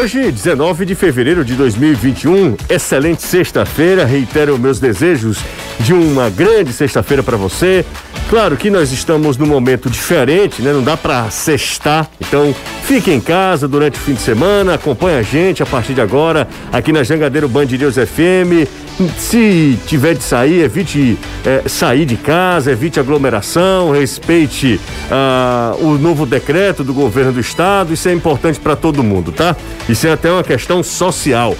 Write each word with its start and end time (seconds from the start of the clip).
hoje, 0.00 0.30
19 0.30 0.84
de 0.84 0.94
fevereiro 0.94 1.44
de 1.44 1.54
2021, 1.54 2.56
excelente 2.68 3.20
sexta-feira. 3.22 4.04
Reitero 4.04 4.56
meus 4.56 4.78
desejos 4.78 5.38
de 5.80 5.92
uma 5.92 6.30
grande 6.30 6.72
sexta-feira 6.72 7.20
para 7.20 7.36
você. 7.36 7.84
Claro 8.30 8.56
que 8.56 8.70
nós 8.70 8.92
estamos 8.92 9.36
num 9.36 9.46
momento 9.46 9.90
diferente, 9.90 10.62
né? 10.62 10.72
Não 10.72 10.84
dá 10.84 10.96
para 10.96 11.28
sextar. 11.30 12.08
Então, 12.20 12.54
fique 12.84 13.10
em 13.10 13.20
casa 13.20 13.66
durante 13.66 13.96
o 13.96 14.00
fim 14.00 14.14
de 14.14 14.20
semana, 14.20 14.74
acompanhe 14.74 15.18
a 15.18 15.22
gente 15.22 15.62
a 15.62 15.66
partir 15.66 15.94
de 15.94 16.00
agora 16.00 16.46
aqui 16.72 16.92
na 16.92 17.02
Jangadeiro 17.02 17.48
Band 17.48 17.66
News 17.66 17.96
FM. 17.96 18.68
Se 19.16 19.78
tiver 19.86 20.14
de 20.14 20.24
sair, 20.24 20.60
evite 20.62 21.16
é, 21.46 21.68
sair 21.68 22.04
de 22.04 22.16
casa, 22.16 22.72
evite 22.72 22.98
aglomeração, 22.98 23.92
respeite 23.92 24.80
ah, 25.08 25.76
o 25.78 25.96
novo 25.96 26.26
decreto 26.26 26.82
do 26.82 26.92
governo 26.92 27.32
do 27.32 27.40
estado. 27.40 27.94
Isso 27.94 28.08
é 28.08 28.12
importante 28.12 28.58
para 28.58 28.74
todo 28.74 29.04
mundo, 29.04 29.30
tá? 29.30 29.54
Isso 29.88 30.06
é 30.08 30.12
até 30.12 30.32
uma 30.32 30.42
questão 30.42 30.82
social 30.82 31.54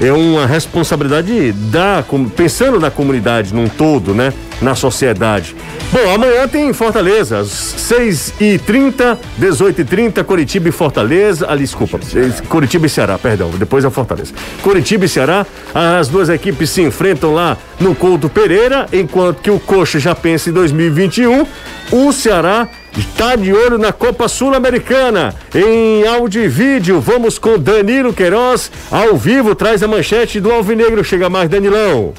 é 0.00 0.12
uma 0.12 0.46
responsabilidade 0.46 1.52
da 1.52 2.04
pensando 2.36 2.80
na 2.80 2.90
comunidade 2.90 3.54
num 3.54 3.68
todo, 3.68 4.14
né? 4.14 4.32
Na 4.60 4.74
sociedade. 4.74 5.54
Bom, 5.92 6.14
amanhã 6.14 6.48
tem 6.48 6.72
Fortaleza, 6.72 7.38
às 7.38 7.48
6 7.48 8.34
e 8.40 8.58
30 8.58 9.18
18 9.38 9.80
e 9.80 9.84
30 9.84 10.24
Curitiba 10.24 10.68
e 10.68 10.72
Fortaleza. 10.72 11.46
Ali, 11.48 11.62
desculpa, 11.62 12.00
Curitiba 12.48 12.86
e 12.86 12.88
Ceará, 12.88 13.18
perdão, 13.18 13.50
depois 13.50 13.84
é 13.84 13.90
Fortaleza. 13.90 14.32
Curitiba 14.62 15.04
e 15.04 15.08
Ceará, 15.08 15.46
as 15.74 16.08
duas 16.08 16.28
equipes 16.28 16.70
se 16.70 16.82
enfrentam 16.82 17.34
lá 17.34 17.56
no 17.78 17.94
Couto 17.94 18.28
Pereira, 18.28 18.86
enquanto 18.92 19.40
que 19.40 19.50
o 19.50 19.60
Coxa 19.60 19.98
já 19.98 20.14
pensa 20.14 20.50
em 20.50 20.52
2021. 20.52 21.46
O 21.92 22.12
Ceará 22.12 22.68
está 23.00 23.36
de 23.36 23.52
olho 23.52 23.78
na 23.78 23.92
Copa 23.92 24.28
Sul-Americana. 24.28 25.34
Em 25.54 26.06
áudio 26.06 26.42
e 26.42 26.48
vídeo, 26.48 27.00
vamos 27.00 27.38
com 27.38 27.58
Danilo 27.58 28.12
Queiroz, 28.12 28.70
ao 28.90 29.16
vivo, 29.16 29.54
traz 29.54 29.82
a 29.82 29.88
manchete 29.88 30.40
do 30.40 30.52
Alvinegro. 30.52 31.04
Chega 31.04 31.28
mais, 31.28 31.48
Danilão. 31.48 32.14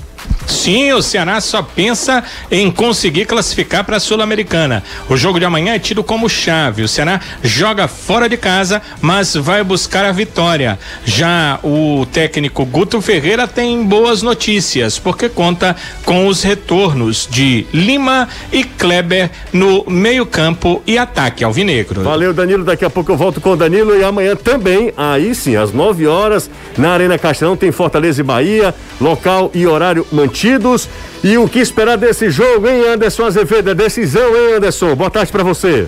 Sim, 0.47 0.93
o 0.93 1.01
Ceará 1.01 1.41
só 1.41 1.61
pensa 1.61 2.23
em 2.51 2.71
conseguir 2.71 3.25
classificar 3.25 3.83
para 3.83 3.97
a 3.97 3.99
Sul-Americana. 3.99 4.83
O 5.09 5.17
jogo 5.17 5.39
de 5.39 5.45
amanhã 5.45 5.73
é 5.73 5.79
tido 5.79 6.03
como 6.03 6.29
chave. 6.29 6.83
O 6.83 6.87
Ceará 6.87 7.19
joga 7.43 7.87
fora 7.87 8.29
de 8.29 8.37
casa, 8.37 8.81
mas 9.01 9.35
vai 9.35 9.63
buscar 9.63 10.05
a 10.05 10.11
vitória. 10.11 10.79
Já 11.03 11.59
o 11.63 12.05
técnico 12.11 12.65
Guto 12.65 13.01
Ferreira 13.01 13.47
tem 13.47 13.83
boas 13.83 14.21
notícias, 14.21 14.99
porque 14.99 15.29
conta 15.29 15.75
com 16.03 16.27
os 16.27 16.43
retornos 16.43 17.27
de 17.29 17.65
Lima 17.73 18.27
e 18.51 18.63
Kleber 18.63 19.31
no 19.51 19.83
meio-campo 19.87 20.81
e 20.85 20.97
ataque 20.97 21.43
alvinegro. 21.43 22.03
Valeu, 22.03 22.33
Danilo. 22.33 22.63
Daqui 22.63 22.85
a 22.85 22.89
pouco 22.89 23.11
eu 23.11 23.17
volto 23.17 23.41
com 23.41 23.51
o 23.51 23.57
Danilo 23.57 23.95
e 23.97 24.03
amanhã 24.03 24.35
também, 24.35 24.93
aí 24.95 25.33
sim, 25.33 25.55
às 25.55 25.71
9 25.71 26.07
horas, 26.07 26.49
na 26.77 26.91
Arena 26.91 27.17
Castelão, 27.17 27.57
tem 27.57 27.71
Fortaleza 27.71 28.21
e 28.21 28.23
Bahia, 28.23 28.73
local 28.99 29.51
e 29.53 29.65
horário 29.65 30.05
mantidos. 30.15 30.89
E 31.23 31.37
o 31.37 31.47
que 31.47 31.59
esperar 31.59 31.97
desse 31.97 32.29
jogo, 32.29 32.67
hein, 32.67 32.87
Anderson 32.87 33.25
Azevedo? 33.25 33.71
É 33.71 33.75
decisão, 33.75 34.35
hein, 34.35 34.55
Anderson? 34.55 34.95
Boa 34.95 35.09
tarde 35.09 35.31
para 35.31 35.43
você. 35.43 35.87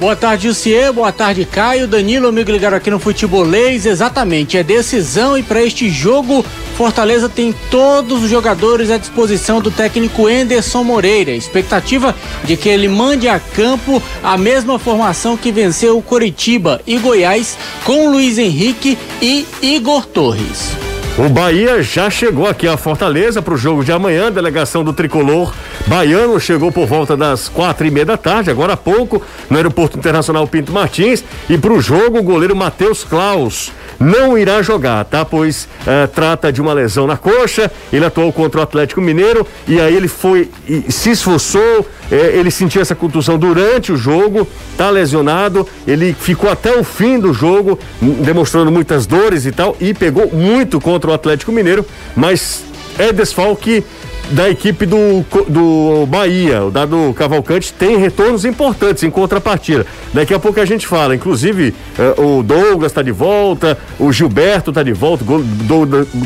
Boa 0.00 0.16
tarde, 0.16 0.48
Lucier. 0.48 0.90
Boa 0.94 1.12
tarde, 1.12 1.44
Caio. 1.44 1.86
Danilo, 1.86 2.28
amigo 2.28 2.50
ligado 2.50 2.72
aqui 2.72 2.90
no 2.90 2.98
Futebolês. 2.98 3.84
Exatamente, 3.84 4.56
é 4.56 4.62
decisão 4.62 5.36
e 5.36 5.42
para 5.42 5.62
este 5.62 5.90
jogo, 5.90 6.42
Fortaleza 6.74 7.28
tem 7.28 7.54
todos 7.70 8.22
os 8.22 8.30
jogadores 8.30 8.90
à 8.90 8.96
disposição 8.96 9.60
do 9.60 9.70
técnico 9.70 10.26
Enderson 10.26 10.82
Moreira. 10.82 11.32
Expectativa 11.32 12.16
de 12.44 12.56
que 12.56 12.70
ele 12.70 12.88
mande 12.88 13.28
a 13.28 13.38
campo 13.38 14.02
a 14.22 14.38
mesma 14.38 14.78
formação 14.78 15.36
que 15.36 15.52
venceu 15.52 15.98
o 15.98 16.02
Coritiba 16.02 16.80
e 16.86 16.96
Goiás 16.96 17.58
com 17.84 18.08
Luiz 18.08 18.38
Henrique 18.38 18.96
e 19.20 19.46
Igor 19.60 20.06
Torres. 20.06 20.89
O 21.18 21.28
Bahia 21.28 21.82
já 21.82 22.08
chegou 22.08 22.46
aqui 22.46 22.66
a 22.66 22.76
Fortaleza 22.76 23.42
para 23.42 23.52
o 23.52 23.56
jogo 23.56 23.84
de 23.84 23.92
amanhã. 23.92 24.28
A 24.28 24.30
delegação 24.30 24.82
do 24.82 24.92
tricolor 24.92 25.52
baiano 25.86 26.40
chegou 26.40 26.72
por 26.72 26.86
volta 26.86 27.16
das 27.16 27.48
quatro 27.48 27.86
e 27.86 27.90
meia 27.90 28.06
da 28.06 28.16
tarde, 28.16 28.50
agora 28.50 28.72
há 28.72 28.76
pouco, 28.76 29.22
no 29.50 29.56
Aeroporto 29.56 29.98
Internacional 29.98 30.46
Pinto 30.46 30.72
Martins. 30.72 31.22
E 31.48 31.58
para 31.58 31.72
o 31.72 31.80
jogo, 31.80 32.18
o 32.18 32.22
goleiro 32.22 32.56
Matheus 32.56 33.04
Klaus 33.04 33.70
não 33.98 34.38
irá 34.38 34.62
jogar, 34.62 35.04
tá? 35.04 35.24
Pois 35.24 35.68
é, 35.86 36.06
trata 36.06 36.50
de 36.50 36.62
uma 36.62 36.72
lesão 36.72 37.06
na 37.06 37.18
coxa. 37.18 37.70
Ele 37.92 38.04
atuou 38.04 38.32
contra 38.32 38.60
o 38.60 38.62
Atlético 38.62 39.02
Mineiro 39.02 39.46
e 39.68 39.78
aí 39.78 39.94
ele 39.94 40.08
foi 40.08 40.50
se 40.88 41.10
esforçou. 41.10 41.86
É, 42.10 42.36
ele 42.36 42.50
sentiu 42.50 42.82
essa 42.82 42.94
contusão 42.94 43.38
durante 43.38 43.92
o 43.92 43.96
jogo, 43.96 44.46
tá 44.76 44.90
lesionado. 44.90 45.66
Ele 45.86 46.12
ficou 46.12 46.50
até 46.50 46.78
o 46.78 46.84
fim 46.84 47.18
do 47.18 47.32
jogo, 47.32 47.78
demonstrando 48.00 48.70
muitas 48.70 49.06
dores 49.06 49.46
e 49.46 49.52
tal, 49.52 49.76
e 49.80 49.94
pegou 49.94 50.30
muito 50.32 50.80
contra 50.80 51.10
o 51.10 51.14
Atlético 51.14 51.52
Mineiro, 51.52 51.84
mas 52.16 52.64
é 52.98 53.12
desfalque 53.12 53.84
da 54.30 54.48
equipe 54.48 54.86
do, 54.86 55.24
do 55.48 56.06
Bahia, 56.06 56.64
o 56.64 56.70
dado 56.70 57.12
Cavalcante, 57.14 57.72
tem 57.72 57.96
retornos 57.96 58.44
importantes 58.44 59.02
em 59.02 59.10
contrapartida. 59.10 59.84
Daqui 60.12 60.32
a 60.32 60.38
pouco 60.38 60.60
a 60.60 60.64
gente 60.64 60.86
fala, 60.86 61.14
inclusive 61.16 61.74
eh, 61.98 62.14
o 62.16 62.42
Douglas 62.42 62.92
está 62.92 63.02
de 63.02 63.10
volta, 63.10 63.76
o 63.98 64.12
Gilberto 64.12 64.70
está 64.70 64.82
de 64.82 64.92
volta, 64.92 65.24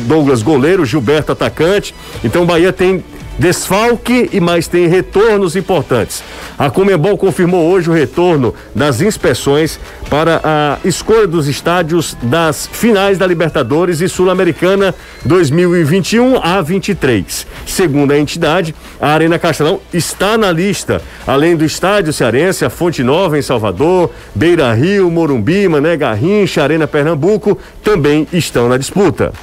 Douglas 0.07 0.43
goleiro, 0.43 0.85
Gilberto 0.85 1.31
atacante. 1.31 1.95
Então 2.23 2.43
o 2.43 2.45
Bahia 2.45 2.71
tem 2.71 3.03
desfalque 3.37 4.29
e 4.31 4.39
mais 4.39 4.67
tem 4.67 4.87
retornos 4.87 5.55
importantes. 5.55 6.23
A 6.57 6.69
Comembol 6.69 7.17
confirmou 7.17 7.69
hoje 7.69 7.89
o 7.89 7.93
retorno 7.93 8.53
das 8.73 9.01
inspeções 9.01 9.79
para 10.09 10.41
a 10.43 10.77
escolha 10.87 11.27
dos 11.27 11.47
estádios 11.47 12.15
das 12.21 12.67
finais 12.67 13.17
da 13.17 13.27
Libertadores 13.27 14.01
e 14.01 14.07
Sul-Americana 14.07 14.93
2021 15.25 16.39
a 16.41 16.61
23. 16.61 17.45
Segundo 17.65 18.11
a 18.11 18.19
entidade, 18.19 18.73
a 19.01 19.09
Arena 19.09 19.39
Castelão 19.39 19.79
está 19.93 20.37
na 20.37 20.51
lista, 20.51 21.01
além 21.25 21.55
do 21.55 21.65
estádio 21.65 22.13
cearense, 22.13 22.63
a 22.63 22.69
Fonte 22.69 23.03
Nova 23.03 23.37
em 23.37 23.41
Salvador, 23.41 24.11
Beira 24.33 24.73
Rio, 24.73 25.09
Morumbi, 25.09 25.67
Mané 25.67 25.97
Garrincha, 25.97 26.63
Arena 26.63 26.87
Pernambuco 26.87 27.57
também 27.83 28.27
estão 28.31 28.69
na 28.69 28.77
disputa. 28.77 29.33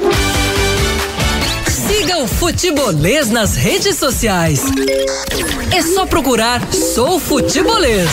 Futebolês 2.27 3.31
nas 3.31 3.56
redes 3.56 3.97
sociais. 3.97 4.62
É 5.75 5.83
só 5.83 6.06
procurar 6.06 6.62
Sou 6.72 7.19
Futebolês. 7.19 8.09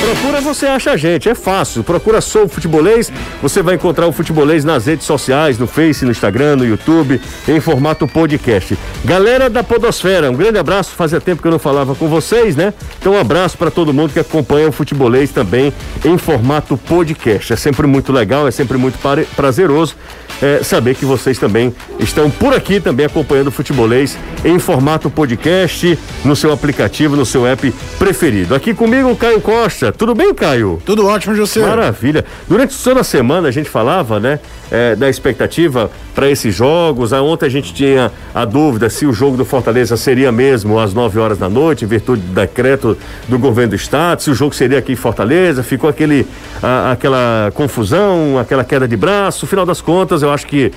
Procura, 0.00 0.40
você 0.40 0.66
acha 0.66 0.92
a 0.92 0.96
gente, 0.96 1.28
é 1.28 1.34
fácil. 1.34 1.84
Procura 1.84 2.20
Sou 2.20 2.48
Futebolês, 2.48 3.12
você 3.42 3.62
vai 3.62 3.74
encontrar 3.74 4.06
o 4.06 4.12
Futebolês 4.12 4.64
nas 4.64 4.86
redes 4.86 5.04
sociais, 5.04 5.58
no 5.58 5.66
Face, 5.66 6.04
no 6.04 6.10
Instagram, 6.10 6.56
no 6.56 6.64
YouTube, 6.64 7.20
em 7.46 7.60
formato 7.60 8.06
podcast. 8.08 8.78
Galera 9.04 9.50
da 9.50 9.62
Podosfera, 9.62 10.30
um 10.30 10.34
grande 10.34 10.58
abraço. 10.58 10.92
Fazia 10.92 11.20
tempo 11.20 11.42
que 11.42 11.48
eu 11.48 11.52
não 11.52 11.58
falava 11.58 11.94
com 11.94 12.08
vocês, 12.08 12.56
né? 12.56 12.72
Então, 12.98 13.12
um 13.14 13.18
abraço 13.18 13.58
para 13.58 13.70
todo 13.70 13.92
mundo 13.92 14.12
que 14.12 14.18
acompanha 14.18 14.68
o 14.68 14.72
Futebolês 14.72 15.30
também 15.30 15.72
em 16.04 16.16
formato 16.16 16.76
podcast. 16.76 17.52
É 17.52 17.56
sempre 17.56 17.86
muito 17.86 18.12
legal, 18.12 18.48
é 18.48 18.50
sempre 18.50 18.78
muito 18.78 18.98
prazeroso 19.36 19.94
é, 20.42 20.62
saber 20.62 20.94
que 20.94 21.04
vocês 21.04 21.38
também 21.38 21.74
estão 21.98 22.30
por 22.30 22.54
aqui 22.54 22.80
também 22.80 23.06
acompanhando 23.06 23.48
o 23.48 23.52
Futebolês 23.52 24.16
em 24.44 24.58
formato 24.58 25.10
podcast, 25.10 25.98
no 26.24 26.36
seu 26.36 26.52
aplicativo, 26.52 27.16
no 27.16 27.26
seu 27.26 27.46
app 27.46 27.72
preferido. 27.98 28.54
Aqui 28.54 28.74
comigo 28.74 29.14
Caio 29.16 29.40
Costa. 29.40 29.92
Tudo 29.92 30.14
bem, 30.14 30.34
Caio? 30.34 30.80
Tudo 30.84 31.06
ótimo, 31.06 31.34
José. 31.34 31.60
Maravilha. 31.60 32.24
Durante 32.48 32.76
toda 32.82 33.00
a 33.00 33.04
semana 33.04 33.48
a 33.48 33.52
gente 33.52 33.68
falava, 33.68 34.20
né, 34.20 34.38
é, 34.70 34.94
da 34.94 35.08
expectativa 35.08 35.90
para 36.14 36.28
esses 36.30 36.54
jogos. 36.54 37.12
Ontem 37.12 37.46
a 37.46 37.48
gente 37.48 37.72
tinha 37.72 38.12
a 38.34 38.44
dúvida 38.44 38.90
se 38.90 39.06
o 39.06 39.12
jogo 39.12 39.36
do 39.36 39.44
Fortaleza 39.44 39.96
seria 39.96 40.30
mesmo 40.30 40.78
às 40.78 40.92
9 40.94 41.18
horas 41.18 41.38
da 41.38 41.48
noite, 41.48 41.84
em 41.84 41.88
virtude 41.88 42.22
do 42.22 42.34
decreto 42.34 42.96
do 43.28 43.38
governo 43.38 43.70
do 43.70 43.76
estado, 43.76 44.22
se 44.22 44.30
o 44.30 44.34
jogo 44.34 44.54
seria 44.54 44.78
aqui 44.78 44.92
em 44.92 44.96
Fortaleza. 44.96 45.62
Ficou 45.62 45.88
aquele, 45.88 46.26
a, 46.62 46.92
aquela 46.92 47.50
confusão, 47.54 48.38
aquela 48.38 48.64
queda 48.64 48.86
de 48.86 48.96
braço. 48.96 49.44
No 49.44 49.48
final 49.48 49.66
das 49.66 49.80
contas, 49.80 50.22
eu 50.22 50.30
acho 50.30 50.46
que 50.46 50.72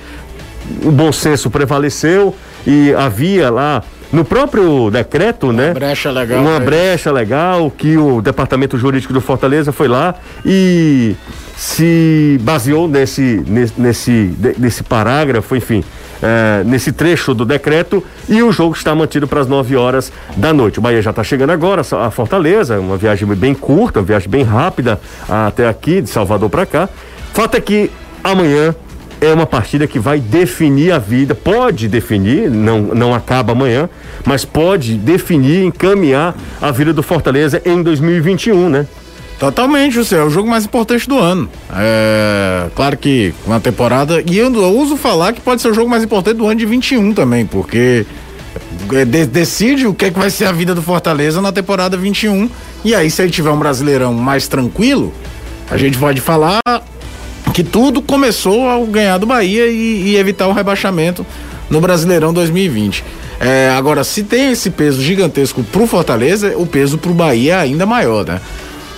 o 0.84 0.90
bom 0.90 1.12
senso 1.12 1.50
prevaleceu 1.50 2.34
e 2.66 2.94
havia 2.94 3.50
lá 3.50 3.82
no 4.12 4.24
próprio 4.24 4.90
decreto, 4.90 5.46
uma 5.46 5.52
né? 5.54 5.74
Brecha 5.74 6.10
legal. 6.10 6.40
Uma 6.40 6.60
brecha 6.60 7.10
legal 7.10 7.70
que 7.70 7.96
o 7.96 8.20
departamento 8.20 8.76
jurídico 8.76 9.12
do 9.12 9.20
Fortaleza 9.20 9.72
foi 9.72 9.88
lá 9.88 10.14
e 10.44 11.16
se 11.56 12.38
baseou 12.42 12.88
nesse 12.88 13.42
nesse 13.46 14.32
nesse 14.58 14.82
parágrafo, 14.82 15.54
enfim, 15.54 15.84
é, 16.22 16.62
nesse 16.64 16.92
trecho 16.92 17.34
do 17.34 17.44
decreto 17.44 18.02
e 18.28 18.42
o 18.42 18.52
jogo 18.52 18.74
está 18.74 18.94
mantido 18.94 19.26
para 19.26 19.40
as 19.40 19.46
9 19.46 19.76
horas 19.76 20.12
da 20.36 20.52
noite. 20.52 20.78
O 20.78 20.82
Bahia 20.82 21.02
já 21.02 21.10
está 21.10 21.22
chegando 21.22 21.50
agora 21.50 21.82
a 21.82 22.10
Fortaleza, 22.10 22.78
uma 22.78 22.96
viagem 22.96 23.26
bem 23.28 23.54
curta, 23.54 24.00
uma 24.00 24.06
viagem 24.06 24.28
bem 24.28 24.42
rápida 24.42 25.00
até 25.28 25.68
aqui 25.68 26.00
de 26.00 26.08
Salvador 26.08 26.48
para 26.48 26.64
cá. 26.64 26.88
Fato 27.32 27.56
é 27.56 27.60
que 27.60 27.90
amanhã 28.22 28.74
é 29.20 29.32
uma 29.32 29.46
partida 29.46 29.86
que 29.86 30.00
vai 30.00 30.18
definir 30.18 30.90
a 30.92 30.98
vida, 30.98 31.32
pode 31.32 31.88
definir, 31.88 32.50
não, 32.50 32.80
não 32.80 33.14
acaba 33.14 33.52
amanhã, 33.52 33.88
mas 34.24 34.44
pode 34.44 34.96
definir, 34.96 35.64
encaminhar 35.64 36.34
a 36.60 36.72
vida 36.72 36.92
do 36.92 37.04
Fortaleza 37.04 37.62
em 37.64 37.82
2021, 37.82 38.68
né? 38.68 38.86
Totalmente, 39.42 39.94
José. 39.94 40.18
É 40.18 40.22
o 40.22 40.30
jogo 40.30 40.48
mais 40.48 40.64
importante 40.64 41.08
do 41.08 41.18
ano. 41.18 41.48
É, 41.74 42.68
claro 42.76 42.96
que 42.96 43.34
uma 43.44 43.58
temporada. 43.58 44.22
E 44.24 44.38
eu, 44.38 44.54
eu 44.54 44.78
uso 44.78 44.96
falar 44.96 45.32
que 45.32 45.40
pode 45.40 45.60
ser 45.60 45.68
o 45.68 45.74
jogo 45.74 45.90
mais 45.90 46.04
importante 46.04 46.36
do 46.36 46.46
ano 46.46 46.54
de 46.54 46.64
21 46.64 47.12
também, 47.12 47.44
porque 47.44 48.06
é, 48.92 49.04
de, 49.04 49.26
decide 49.26 49.88
o 49.88 49.94
que, 49.94 50.04
é 50.04 50.10
que 50.12 50.18
vai 50.20 50.30
ser 50.30 50.44
a 50.44 50.52
vida 50.52 50.76
do 50.76 50.80
Fortaleza 50.80 51.42
na 51.42 51.50
temporada 51.50 51.96
21. 51.96 52.48
E 52.84 52.94
aí, 52.94 53.10
se 53.10 53.20
ele 53.20 53.32
tiver 53.32 53.50
um 53.50 53.58
brasileirão 53.58 54.14
mais 54.14 54.46
tranquilo, 54.46 55.12
a 55.68 55.76
gente 55.76 55.98
pode 55.98 56.20
falar 56.20 56.60
que 57.52 57.64
tudo 57.64 58.00
começou 58.00 58.68
ao 58.68 58.86
ganhar 58.86 59.18
do 59.18 59.26
Bahia 59.26 59.66
e, 59.66 60.10
e 60.10 60.16
evitar 60.18 60.46
o 60.46 60.52
rebaixamento 60.52 61.26
no 61.68 61.80
Brasileirão 61.80 62.32
2020. 62.32 63.04
É, 63.40 63.74
agora, 63.76 64.04
se 64.04 64.22
tem 64.22 64.52
esse 64.52 64.70
peso 64.70 65.02
gigantesco 65.02 65.64
pro 65.64 65.84
Fortaleza, 65.84 66.56
o 66.56 66.64
peso 66.64 66.96
pro 66.96 67.12
Bahia 67.12 67.54
é 67.54 67.58
ainda 67.58 67.84
maior, 67.84 68.24
né? 68.24 68.40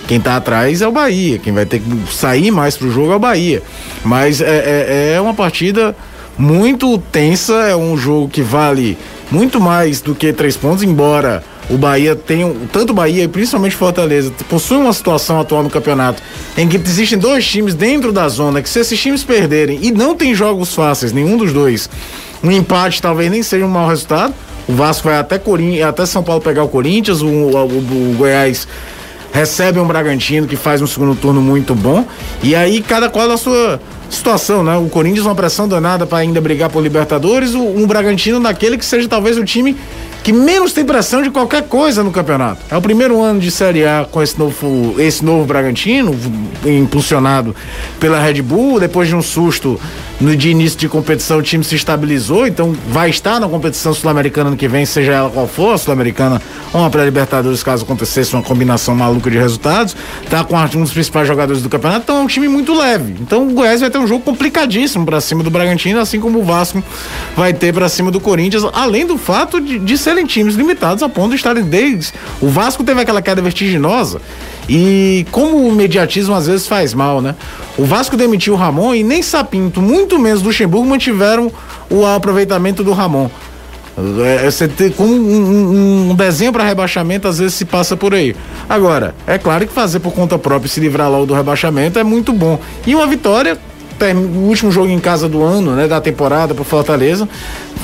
Quem 0.07 0.19
tá 0.19 0.35
atrás 0.35 0.81
é 0.81 0.87
o 0.87 0.91
Bahia, 0.91 1.39
quem 1.39 1.51
vai 1.51 1.65
ter 1.65 1.79
que 1.79 2.13
sair 2.13 2.51
mais 2.51 2.77
pro 2.77 2.91
jogo 2.91 3.11
é 3.11 3.15
o 3.15 3.19
Bahia. 3.19 3.63
Mas 4.03 4.39
é, 4.39 4.45
é, 4.45 5.13
é 5.15 5.21
uma 5.21 5.33
partida 5.33 5.95
muito 6.37 6.97
tensa, 7.11 7.53
é 7.53 7.75
um 7.75 7.97
jogo 7.97 8.29
que 8.29 8.41
vale 8.41 8.97
muito 9.31 9.59
mais 9.59 10.01
do 10.01 10.13
que 10.13 10.31
três 10.31 10.55
pontos, 10.55 10.83
embora 10.83 11.43
o 11.69 11.77
Bahia 11.77 12.15
tenha, 12.15 12.53
tanto 12.71 12.93
Bahia 12.93 13.23
e 13.23 13.27
principalmente 13.27 13.75
Fortaleza, 13.75 14.31
possui 14.47 14.77
uma 14.77 14.93
situação 14.93 15.39
atual 15.39 15.63
no 15.63 15.69
campeonato 15.69 16.21
em 16.55 16.67
que 16.67 16.77
existem 16.77 17.17
dois 17.17 17.45
times 17.45 17.73
dentro 17.73 18.11
da 18.11 18.29
zona, 18.29 18.61
que 18.61 18.69
se 18.69 18.79
esses 18.79 18.99
times 18.99 19.23
perderem 19.23 19.79
e 19.81 19.91
não 19.91 20.15
tem 20.15 20.35
jogos 20.35 20.73
fáceis, 20.75 21.11
nenhum 21.11 21.37
dos 21.37 21.51
dois, 21.51 21.89
um 22.43 22.51
empate 22.51 23.01
talvez 23.01 23.31
nem 23.31 23.41
seja 23.41 23.65
um 23.65 23.69
mau 23.69 23.87
resultado. 23.87 24.33
O 24.67 24.73
Vasco 24.73 25.07
vai 25.07 25.17
até 25.17 25.37
Corinthians, 25.37 25.87
até 25.87 26.05
São 26.07 26.23
Paulo 26.23 26.41
pegar 26.41 26.63
o 26.63 26.67
Corinthians, 26.67 27.21
o, 27.21 27.27
o, 27.27 27.65
o 27.65 28.15
Goiás 28.17 28.67
recebe 29.35 29.81
um 29.81 29.85
Bragantino 29.85 30.47
que 30.47 30.55
faz 30.55 30.81
um 30.81 30.87
segundo 30.87 31.13
turno 31.13 31.41
muito 31.41 31.75
bom. 31.75 32.05
E 32.41 32.55
aí 32.55 32.81
cada 32.81 33.09
qual 33.09 33.29
a 33.29 33.35
sua 33.35 33.81
situação, 34.09 34.63
né? 34.63 34.77
O 34.77 34.87
Corinthians 34.87 35.25
uma 35.25 35.35
pressão 35.35 35.67
danada 35.67 36.05
para 36.05 36.19
ainda 36.19 36.39
brigar 36.39 36.69
por 36.69 36.81
Libertadores, 36.81 37.53
um 37.53 37.85
Bragantino 37.85 38.39
naquele 38.39 38.77
que 38.77 38.85
seja 38.85 39.09
talvez 39.09 39.37
o 39.37 39.43
time 39.43 39.75
que 40.25 40.33
menos 40.33 40.73
tem 40.73 40.83
pressão 40.83 41.21
de 41.21 41.29
qualquer 41.29 41.67
coisa 41.67 42.03
no 42.03 42.09
campeonato. 42.09 42.59
É 42.71 42.75
o 42.75 42.81
primeiro 42.81 43.21
ano 43.21 43.39
de 43.39 43.51
Série 43.51 43.85
A 43.85 44.07
com 44.09 44.23
esse 44.23 44.39
novo, 44.39 44.95
esse 44.99 45.23
novo 45.23 45.45
Bragantino, 45.45 46.19
impulsionado 46.65 47.55
pela 47.99 48.19
Red 48.19 48.41
Bull, 48.41 48.79
depois 48.79 49.07
de 49.07 49.15
um 49.15 49.21
susto 49.21 49.79
no 50.19 50.35
de 50.35 50.49
início 50.49 50.79
de 50.79 50.87
competição, 50.87 51.37
o 51.37 51.41
time 51.43 51.63
se 51.63 51.75
estabilizou, 51.75 52.47
então 52.47 52.73
vai 52.89 53.09
estar 53.09 53.39
na 53.39 53.47
competição 53.49 53.93
sul-americana 53.93 54.49
no 54.49 54.57
que 54.57 54.67
vem, 54.67 54.85
seja 54.85 55.11
ela 55.11 55.29
qual 55.29 55.47
for, 55.47 55.73
a 55.73 55.77
sul-americana 55.77 56.41
ou 56.73 56.79
uma 56.79 56.89
pré-libertadores, 56.89 57.61
caso 57.61 57.83
acontecesse 57.83 58.33
uma 58.33 58.41
combinação 58.41 58.95
maluca 58.95 59.29
de 59.29 59.37
resultados, 59.37 59.95
tá 60.29 60.43
com 60.43 60.55
um 60.55 60.81
dos 60.81 60.93
principais 60.93 61.27
jogadores 61.27 61.61
do 61.61 61.69
campeonato, 61.69 62.03
então 62.03 62.17
é 62.17 62.19
um 62.21 62.27
time 62.27 62.47
muito 62.47 62.73
leve. 62.73 63.15
Então 63.19 63.47
o 63.47 63.51
Goiás 63.51 63.81
vai 63.81 63.89
ter 63.89 63.97
um 63.97 64.07
jogo 64.07 64.23
complicadíssimo 64.23 65.05
para 65.05 65.19
cima 65.19 65.43
do 65.43 65.49
Bragantino, 65.49 65.99
assim 65.99 66.19
como 66.19 66.39
o 66.39 66.43
Vasco 66.43 66.81
vai 67.35 67.53
ter 67.53 67.73
para 67.73 67.89
cima 67.89 68.09
do 68.09 68.19
Corinthians, 68.19 68.63
além 68.73 69.05
do 69.05 69.17
fato 69.17 69.59
de, 69.59 69.77
de 69.77 69.97
times 70.23 70.53
limitados 70.53 71.01
a 71.01 71.09
ponto 71.09 71.31
de 71.31 71.37
estarem 71.37 71.63
desde. 71.63 72.13
O 72.39 72.47
Vasco 72.47 72.83
teve 72.83 73.01
aquela 73.01 73.21
queda 73.21 73.41
vertiginosa 73.41 74.21
e 74.69 75.25
como 75.31 75.67
o 75.67 75.71
mediatismo 75.71 76.35
às 76.35 76.45
vezes 76.45 76.67
faz 76.67 76.93
mal, 76.93 77.21
né? 77.21 77.35
O 77.77 77.85
Vasco 77.85 78.15
demitiu 78.15 78.53
o 78.53 78.55
Ramon 78.55 78.93
e 78.93 79.03
nem 79.03 79.21
Sapinto, 79.21 79.81
muito 79.81 80.19
menos 80.19 80.41
Luxemburgo, 80.41 80.87
mantiveram 80.87 81.51
o 81.89 82.05
aproveitamento 82.05 82.83
do 82.83 82.93
Ramon. 82.93 83.29
É, 84.23 84.45
é 84.45 84.51
você 84.51 84.67
ter 84.67 84.93
como 84.93 85.13
um, 85.13 86.09
um, 86.11 86.15
desenho 86.15 86.51
para 86.51 86.65
rebaixamento 86.65 87.27
às 87.27 87.39
vezes 87.39 87.53
se 87.53 87.65
passa 87.65 87.95
por 87.95 88.13
aí. 88.13 88.35
Agora, 88.67 89.15
é 89.25 89.37
claro 89.37 89.65
que 89.65 89.73
fazer 89.73 89.99
por 89.99 90.13
conta 90.13 90.37
própria 90.37 90.67
e 90.67 90.69
se 90.69 90.79
livrar 90.79 91.09
logo 91.09 91.25
do 91.25 91.33
rebaixamento 91.33 91.97
é 91.97 92.03
muito 92.03 92.33
bom. 92.33 92.59
E 92.85 92.93
uma 92.93 93.07
vitória, 93.07 93.57
o 94.13 94.47
último 94.47 94.71
jogo 94.71 94.89
em 94.89 94.99
casa 94.99 95.29
do 95.29 95.41
ano, 95.43 95.75
né, 95.75 95.87
da 95.87 96.01
temporada 96.01 96.53
para 96.53 96.63
Fortaleza, 96.63 97.27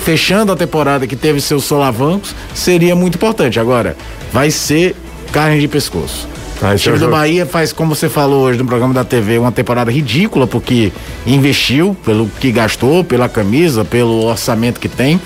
fechando 0.04 0.52
a 0.52 0.56
temporada 0.56 1.08
que 1.08 1.16
teve 1.16 1.40
seus 1.40 1.64
solavancos, 1.64 2.36
seria 2.54 2.96
muito 2.96 3.16
importante. 3.16 3.60
Agora, 3.60 3.96
vai 4.32 4.52
ser 4.52 4.96
carne 5.32 5.60
de 5.60 5.68
pescoço. 5.68 6.28
Ah, 6.62 6.74
o 6.74 6.76
time 6.76 7.00
do 7.00 7.08
Bahia 7.08 7.44
faz, 7.44 7.74
como 7.74 7.96
você 7.96 8.08
falou 8.08 8.44
hoje 8.44 8.60
no 8.60 8.66
programa 8.66 8.94
da 8.94 9.04
TV, 9.04 9.40
uma 9.40 9.52
temporada 9.52 9.92
ridícula, 9.92 10.46
porque 10.46 10.92
investiu 11.26 11.98
pelo 12.06 12.28
que 12.40 12.52
gastou, 12.52 13.04
pela 13.04 13.28
camisa, 13.28 13.84
pelo 13.84 14.26
orçamento 14.26 14.80
que 14.80 14.88
tem. 14.88 15.20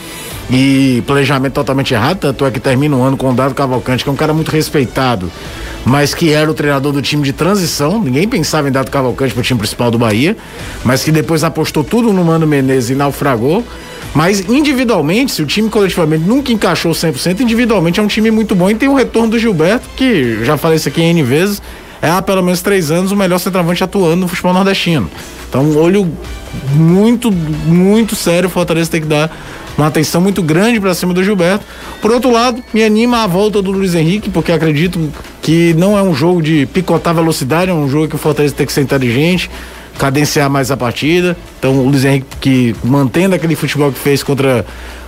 E 0.50 1.04
planejamento 1.08 1.54
totalmente 1.54 1.94
errado, 1.94 2.20
tanto 2.20 2.46
é 2.46 2.52
que 2.52 2.60
termina 2.60 2.96
o 2.96 3.02
ano 3.02 3.18
com 3.18 3.32
o 3.32 3.34
Dado 3.34 3.56
Cavalcante, 3.56 4.04
que 4.04 4.10
é 4.10 4.14
um 4.14 4.16
cara 4.16 4.34
muito 4.34 4.52
respeitado, 4.52 5.32
mas 5.84 6.14
que 6.14 6.32
era 6.32 6.50
o 6.50 6.54
treinador 6.54 6.92
do 6.92 7.02
time 7.02 7.24
de 7.24 7.34
transição. 7.34 8.00
Ninguém 8.00 8.28
pensava 8.28 8.68
em 8.68 8.72
Dado 8.72 8.92
Cavalcante 8.92 9.34
para 9.34 9.42
o 9.42 9.44
time 9.44 9.58
principal 9.58 9.90
do 9.90 9.98
Bahia, 9.98 10.38
mas 10.84 11.04
que 11.04 11.12
depois 11.12 11.44
apostou 11.44 11.84
tudo 11.84 12.14
no 12.14 12.24
Mano 12.24 12.46
Menezes 12.46 12.92
e 12.92 12.96
naufragou. 12.96 13.64
Mas 14.14 14.40
individualmente, 14.48 15.34
se 15.34 15.42
o 15.42 15.46
time 15.46 15.70
coletivamente 15.70 16.24
nunca 16.24 16.52
encaixou 16.52 16.94
100%, 16.94 17.42
individualmente 17.42 18.00
é 18.00 18.04
um 18.04 18.08
time 18.08 18.32
muito 18.32 18.56
bom 18.56 18.70
e 18.70 18.76
tem 18.76 18.88
o 18.88 18.94
retorno 18.94 19.32
do 19.32 19.40
Gilberto, 19.40 19.90
que 19.98 20.46
já 20.46 20.56
falei 20.56 20.78
isso 20.78 20.88
aqui 20.88 21.02
N 21.02 21.22
vezes, 21.22 21.62
é 22.06 22.12
há 22.12 22.22
pelo 22.22 22.44
menos 22.44 22.62
três 22.62 22.92
anos 22.92 23.12
o 23.12 23.16
melhor 23.16 23.40
centroavante 23.40 23.84
atuando 23.84 24.18
no 24.18 24.28
futebol 24.28 24.54
nordestino. 24.54 25.10
Então, 25.50 25.76
olho 25.76 26.12
muito, 26.74 27.32
muito 27.32 28.16
sério, 28.16 28.48
o 28.48 28.52
Fortaleza 28.52 28.92
tem 28.92 29.02
que 29.02 29.08
dar 29.08 29.36
uma 29.76 29.88
atenção 29.88 30.22
muito 30.22 30.44
grande 30.44 30.80
para 30.80 30.94
cima 30.94 31.16
do 31.16 31.24
Gilberto. 31.24 31.66
Por 32.02 32.12
outro 32.12 32.32
lado, 32.32 32.64
me 32.72 32.84
anima 32.84 33.24
a 33.24 33.28
volta 33.28 33.60
do 33.60 33.72
Luiz 33.72 33.96
Henrique, 33.96 34.30
porque 34.30 34.52
acredito 34.52 35.12
que 35.42 35.74
não 35.74 35.98
é 35.98 36.04
um 36.04 36.14
jogo 36.14 36.44
de 36.44 36.68
picotar 36.68 37.16
velocidade, 37.16 37.72
é 37.72 37.74
um 37.74 37.90
jogo 37.90 38.08
que 38.08 38.16
o 38.16 38.20
Fortaleza 38.20 38.54
tem 38.54 38.68
que 38.68 38.74
ser 38.74 38.82
inteligente, 38.82 39.50
cadenciar 39.98 40.48
mais 40.48 40.70
a 40.70 40.78
partida. 40.78 41.36
Então 41.58 41.76
o 41.80 41.90
Luiz 41.90 42.06
Henrique 42.06 42.28
que 42.40 42.76
mantendo 42.84 43.34
aquele 43.34 43.56
futebol 43.56 43.92
que 43.92 44.00
fez 44.00 44.22
contra 44.22 44.64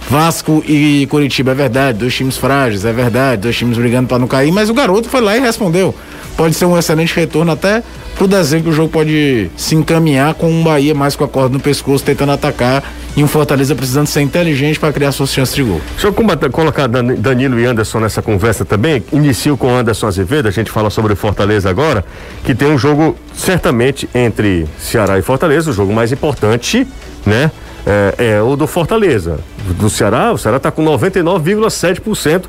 Vasco 0.10 0.64
e 0.66 1.06
Curitiba, 1.08 1.52
é 1.52 1.56
verdade, 1.56 2.00
dois 2.00 2.16
times 2.16 2.38
frágeis, 2.38 2.86
é 2.86 2.94
verdade, 2.94 3.42
dois 3.42 3.58
times 3.58 3.78
brigando 3.78 4.08
para 4.08 4.18
não 4.18 4.28
cair, 4.28 4.52
mas 4.52 4.70
o 4.70 4.74
garoto 4.74 5.10
foi 5.10 5.20
lá 5.20 5.36
e 5.36 5.40
respondeu. 5.40 5.94
Pode 6.38 6.56
ser 6.56 6.66
um 6.66 6.78
excelente 6.78 7.14
retorno 7.16 7.52
até 7.52 7.84
pro 8.16 8.28
desenho 8.28 8.64
que 8.64 8.70
o 8.70 8.72
jogo 8.72 8.90
pode 8.90 9.52
se 9.58 9.76
encaminhar 9.76 10.34
com 10.36 10.50
um 10.50 10.64
Bahia 10.64 10.96
mais 10.96 11.16
com 11.16 11.24
a 11.24 11.28
corda 11.28 11.50
no 11.50 11.60
pescoço 11.60 12.04
tentando 12.04 12.32
atacar 12.32 12.84
e 13.16 13.24
um 13.24 13.28
Fortaleza 13.28 13.76
precisando 13.76 14.08
ser 14.08 14.22
inteligente 14.22 14.80
para 14.80 14.94
criar 14.94 15.12
suas 15.12 15.32
chances 15.32 15.56
de 15.56 15.64
gol. 15.64 15.82
Deixa 15.92 16.08
eu 16.08 16.52
colocar 16.52 16.88
Danilo 16.88 17.60
e 17.60 17.66
Anderson 17.66 18.00
nessa 18.00 18.22
conversa 18.22 18.64
também. 18.64 19.04
Inicio 19.12 19.58
com 19.58 19.76
Anderson 19.76 20.08
Azevedo, 20.08 20.48
a 20.48 20.52
gente 20.52 20.72
fala 20.72 20.90
sobre 20.90 21.16
Fortaleza 21.16 21.70
agora, 21.70 22.06
que 22.44 22.56
tem 22.56 22.70
um 22.70 22.78
jogo 22.78 23.16
certamente 23.36 24.08
entre 24.14 24.68
Ceará 24.80 25.18
e 25.20 25.22
Fortaleza, 25.22 25.72
o 25.72 25.74
jogo 25.74 25.92
mais 25.92 26.12
importante, 26.12 26.88
né? 27.26 27.52
É, 27.90 28.34
é 28.36 28.42
o 28.42 28.58
do 28.58 28.68
Fortaleza. 28.68 29.40
Do 29.80 29.90
Ceará, 29.90 30.34
o 30.34 30.38
Ceará 30.38 30.58
está 30.58 30.70
com 30.70 30.84
99,7% 30.84 32.44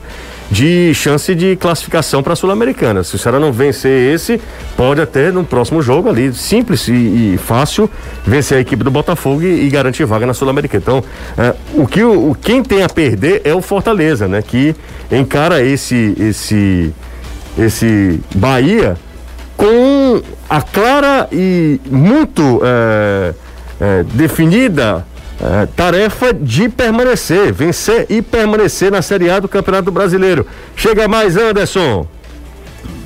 de 0.50 0.92
chance 0.95 1.33
de 1.35 1.54
classificação 1.57 2.23
para 2.23 2.33
a 2.33 2.37
Sul-Americana. 2.37 3.04
Se 3.04 3.14
o 3.14 3.18
Ceará 3.18 3.38
não 3.38 3.52
vencer 3.52 4.14
esse, 4.14 4.40
pode 4.76 5.00
até 5.00 5.30
no 5.30 5.45
próximo 5.45 5.80
jogo 5.80 6.09
ali, 6.09 6.33
simples 6.33 6.88
e, 6.88 7.35
e 7.35 7.38
fácil, 7.38 7.88
vencer 8.26 8.59
a 8.59 8.61
equipe 8.61 8.83
do 8.83 8.90
Botafogo 8.90 9.42
e, 9.42 9.66
e 9.66 9.68
garantir 9.68 10.04
vaga 10.04 10.26
na 10.26 10.35
Sul-Americana. 10.35 10.83
Então, 10.83 11.04
é, 11.37 11.54
o 11.75 11.87
que 11.87 12.02
o, 12.02 12.37
quem 12.40 12.62
tem 12.62 12.83
a 12.83 12.88
perder 12.88 13.42
é 13.45 13.54
o 13.54 13.61
Fortaleza, 13.61 14.26
né? 14.26 14.42
Que 14.42 14.75
encara 15.12 15.62
esse 15.62 16.16
esse 16.18 16.92
esse 17.57 18.21
Bahia 18.35 18.97
com 19.57 20.23
a 20.49 20.62
clara 20.62 21.28
e 21.30 21.80
muito 21.90 22.61
é, 22.64 23.35
é, 23.80 24.04
definida 24.14 25.04
é, 25.40 25.66
tarefa 25.66 26.33
de 26.35 26.68
permanecer, 26.68 27.52
vencer 27.52 28.07
e 28.09 28.21
permanecer 28.21 28.90
na 28.90 29.02
Série 29.02 29.30
A 29.30 29.38
do 29.38 29.49
Campeonato 29.49 29.90
Brasileiro. 29.90 30.47
Chega 30.76 31.07
mais, 31.07 31.37
Anderson. 31.37 32.07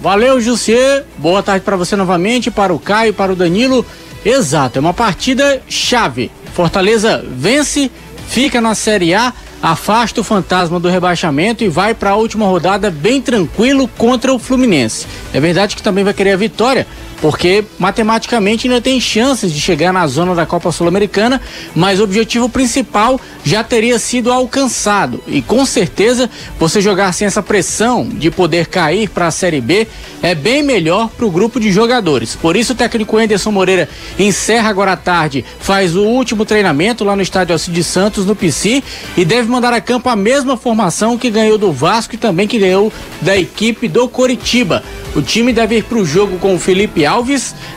Valeu, 0.01 0.41
Jussier. 0.41 1.05
Boa 1.19 1.43
tarde 1.43 1.65
para 1.65 1.77
você 1.77 1.95
novamente, 1.95 2.51
para 2.51 2.73
o 2.73 2.79
Caio, 2.79 3.15
para 3.15 3.33
o 3.33 3.37
Danilo. 3.37 3.85
Exato, 4.25 4.79
é 4.79 4.81
uma 4.81 4.95
partida 4.95 5.61
chave. 5.69 6.31
Fortaleza 6.55 7.25
vence, 7.29 7.91
fica 8.29 8.61
na 8.61 8.75
Série 8.75 9.15
A, 9.15 9.33
afasta 9.63 10.21
o 10.21 10.25
fantasma 10.25 10.81
do 10.81 10.89
rebaixamento 10.89 11.63
e 11.63 11.69
vai 11.69 11.95
para 11.95 12.11
a 12.11 12.17
última 12.17 12.47
rodada 12.47 12.91
bem 12.91 13.21
tranquilo 13.21 13.89
contra 13.97 14.33
o 14.33 14.39
Fluminense. 14.39 15.07
É 15.33 15.41
verdade 15.41 15.77
que 15.77 15.83
também 15.83 16.05
vai 16.05 16.15
querer 16.15 16.33
a 16.33 16.37
vitória, 16.37 16.87
porque 17.23 17.65
matematicamente 17.79 18.67
ainda 18.67 18.81
tem 18.81 19.01
chances 19.01 19.53
de 19.53 19.61
chegar 19.61 19.93
na 19.93 20.05
zona 20.09 20.35
da 20.35 20.45
Copa 20.45 20.73
Sul-Americana, 20.73 21.41
mas 21.73 22.01
o 22.01 22.03
objetivo 22.03 22.49
principal 22.49 23.19
já 23.45 23.63
teria 23.63 23.97
sido 24.01 24.33
alcançado. 24.33 25.23
E 25.29 25.41
com 25.41 25.65
certeza 25.65 26.29
você 26.59 26.81
jogar 26.81 27.13
sem 27.13 27.29
essa 27.29 27.41
pressão 27.41 28.09
de 28.09 28.29
poder 28.29 28.67
cair 28.67 29.09
para 29.09 29.29
a 29.29 29.31
Série 29.31 29.61
B 29.61 29.87
é 30.21 30.35
bem 30.35 30.65
melhor 30.65 31.11
para 31.11 31.25
o 31.25 31.31
grupo 31.31 31.61
de 31.61 31.71
jogadores. 31.71 32.35
Por 32.35 32.57
isso 32.57 32.73
o 32.73 32.77
técnico 32.77 33.17
Anderson 33.17 33.53
Moreira 33.53 33.89
encerra 34.19 34.69
agora 34.69 34.93
à 34.93 34.97
tarde, 34.97 35.45
faz 35.61 35.95
o 35.95 36.03
último 36.03 36.45
treinamento 36.45 37.05
lá 37.05 37.15
no 37.15 37.23
estádio 37.23 37.53
Alcides 37.53 37.87
Santos, 37.87 38.27
no 38.27 38.35
PC, 38.35 38.83
e 39.17 39.25
deve 39.25 39.49
mandar 39.49 39.73
a 39.73 39.81
campo 39.81 40.09
a 40.09 40.17
mesma 40.17 40.57
formação 40.57 41.17
que 41.17 41.31
ganhou 41.31 41.57
do 41.57 41.71
Vasco 41.73 42.17
e 42.17 42.19
também 42.19 42.49
que 42.49 42.59
ganhou 42.59 42.93
da 43.21 43.37
equipe 43.37 43.87
do 43.87 44.09
Coritiba. 44.09 44.83
O 45.15 45.21
time 45.21 45.53
deve 45.53 45.77
ir 45.77 45.85
para 45.85 45.99
o 45.99 46.07
jogo 46.07 46.39
com 46.39 46.59
Felipe 46.59 47.05
Alves, 47.05 47.12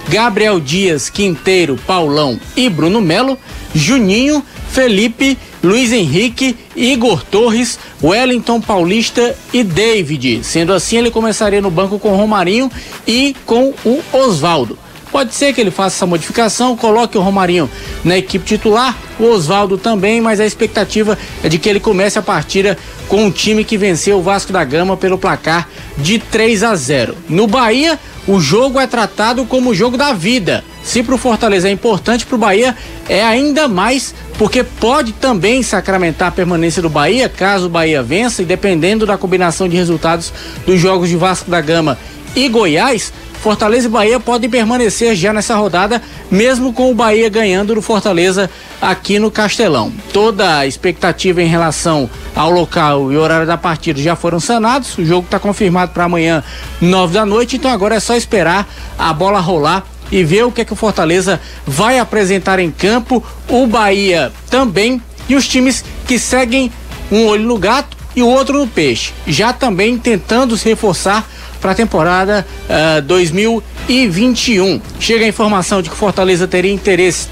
Gabriel 0.09 0.59
Dias, 0.59 1.09
Quinteiro, 1.09 1.77
Paulão 1.87 2.39
e 2.55 2.69
Bruno 2.69 3.01
Melo, 3.01 3.37
Juninho, 3.73 4.43
Felipe, 4.69 5.37
Luiz 5.63 5.91
Henrique, 5.91 6.55
Igor 6.75 7.23
Torres, 7.23 7.79
Wellington 8.03 8.61
Paulista 8.61 9.35
e 9.53 9.63
David. 9.63 10.43
Sendo 10.43 10.73
assim, 10.73 10.97
ele 10.97 11.09
começaria 11.09 11.61
no 11.61 11.71
banco 11.71 11.97
com 11.97 12.15
Romarinho 12.15 12.71
e 13.07 13.35
com 13.45 13.73
o 13.83 14.01
Oswaldo. 14.13 14.77
Pode 15.11 15.33
ser 15.33 15.53
que 15.53 15.61
ele 15.61 15.71
faça 15.71 15.95
essa 15.95 16.05
modificação, 16.05 16.75
coloque 16.75 17.17
o 17.17 17.21
Romarinho 17.21 17.69
na 18.03 18.17
equipe 18.17 18.45
titular, 18.45 18.97
o 19.19 19.25
Oswaldo 19.25 19.77
também, 19.77 20.19
mas 20.19 20.39
a 20.39 20.45
expectativa 20.45 21.17
é 21.43 21.49
de 21.49 21.57
que 21.57 21.69
ele 21.69 21.79
comece 21.79 22.19
a 22.19 22.21
partida 22.21 22.77
com 23.07 23.25
um 23.25 23.31
time 23.31 23.63
que 23.63 23.77
venceu 23.77 24.17
o 24.17 24.21
Vasco 24.21 24.51
da 24.51 24.63
Gama 24.63 24.97
pelo 24.97 25.17
placar 25.17 25.69
de 25.97 26.19
3 26.19 26.63
a 26.63 26.75
0. 26.75 27.15
No 27.29 27.47
Bahia, 27.47 27.99
o 28.27 28.39
jogo 28.39 28.79
é 28.79 28.87
tratado 28.87 29.45
como 29.45 29.69
o 29.69 29.75
jogo 29.75 29.97
da 29.97 30.11
vida. 30.11 30.63
Se 30.83 31.01
para 31.01 31.15
o 31.15 31.17
Fortaleza 31.17 31.67
é 31.67 31.71
importante, 31.71 32.25
para 32.25 32.35
o 32.35 32.39
Bahia 32.39 32.75
é 33.07 33.23
ainda 33.23 33.67
mais, 33.67 34.13
porque 34.37 34.63
pode 34.63 35.13
também 35.13 35.63
sacramentar 35.63 36.27
a 36.27 36.31
permanência 36.31 36.81
do 36.81 36.89
Bahia, 36.89 37.29
caso 37.29 37.67
o 37.67 37.69
Bahia 37.69 38.03
vença, 38.03 38.41
e 38.41 38.45
dependendo 38.45 39.05
da 39.05 39.17
combinação 39.17 39.69
de 39.69 39.77
resultados 39.77 40.33
dos 40.65 40.79
jogos 40.79 41.09
de 41.09 41.15
Vasco 41.15 41.49
da 41.49 41.61
Gama 41.61 41.97
e 42.35 42.49
Goiás, 42.49 43.13
Fortaleza 43.45 43.85
e 43.85 43.91
Bahia 43.91 44.19
podem 44.19 44.49
permanecer 44.49 45.13
já 45.13 45.31
nessa 45.31 45.55
rodada, 45.55 46.01
mesmo 46.31 46.73
com 46.73 46.89
o 46.89 46.95
Bahia 46.95 47.29
ganhando 47.29 47.75
do 47.75 47.81
Fortaleza 47.81 48.49
aqui 48.81 49.19
no 49.19 49.29
Castelão. 49.29 49.93
Toda 50.11 50.57
a 50.57 50.65
expectativa 50.65 51.43
em 51.43 51.47
relação 51.47 52.09
ao 52.35 52.49
local 52.49 53.13
e 53.13 53.17
horário 53.17 53.45
da 53.45 53.55
partida 53.55 54.01
já 54.01 54.15
foram 54.15 54.39
sanados. 54.39 54.97
O 54.97 55.05
jogo 55.05 55.25
está 55.25 55.37
confirmado 55.37 55.91
para 55.91 56.05
amanhã, 56.05 56.43
nove 56.81 57.13
da 57.13 57.23
noite. 57.23 57.57
Então 57.57 57.69
agora 57.69 57.93
é 57.93 57.99
só 57.99 58.15
esperar 58.15 58.67
a 58.97 59.13
bola 59.13 59.39
rolar 59.39 59.85
e 60.11 60.23
ver 60.23 60.43
o 60.43 60.51
que 60.51 60.61
é 60.61 60.65
que 60.65 60.73
o 60.73 60.75
Fortaleza 60.75 61.39
vai 61.67 61.99
apresentar 61.99 62.57
em 62.57 62.71
campo. 62.71 63.23
O 63.47 63.67
Bahia 63.67 64.33
também 64.49 64.99
e 65.29 65.35
os 65.35 65.47
times 65.47 65.85
que 66.07 66.17
seguem 66.17 66.71
um 67.11 67.27
olho 67.27 67.45
no 67.45 67.59
gato 67.59 67.95
e 68.15 68.23
o 68.23 68.27
outro 68.27 68.57
no 68.57 68.65
peixe, 68.65 69.13
já 69.27 69.53
também 69.53 69.99
tentando 69.99 70.57
se 70.57 70.67
reforçar 70.67 71.29
para 71.65 71.71
a 71.71 71.75
temporada 71.75 72.45
uh, 72.69 72.97
eh, 72.97 73.01
2021. 73.01 74.79
Chega 74.99 75.25
a 75.25 75.27
informação 75.27 75.81
de 75.81 75.89
que 75.89 75.95
Fortaleza 75.95 76.47
teria 76.47 76.71
interesse 76.71 77.27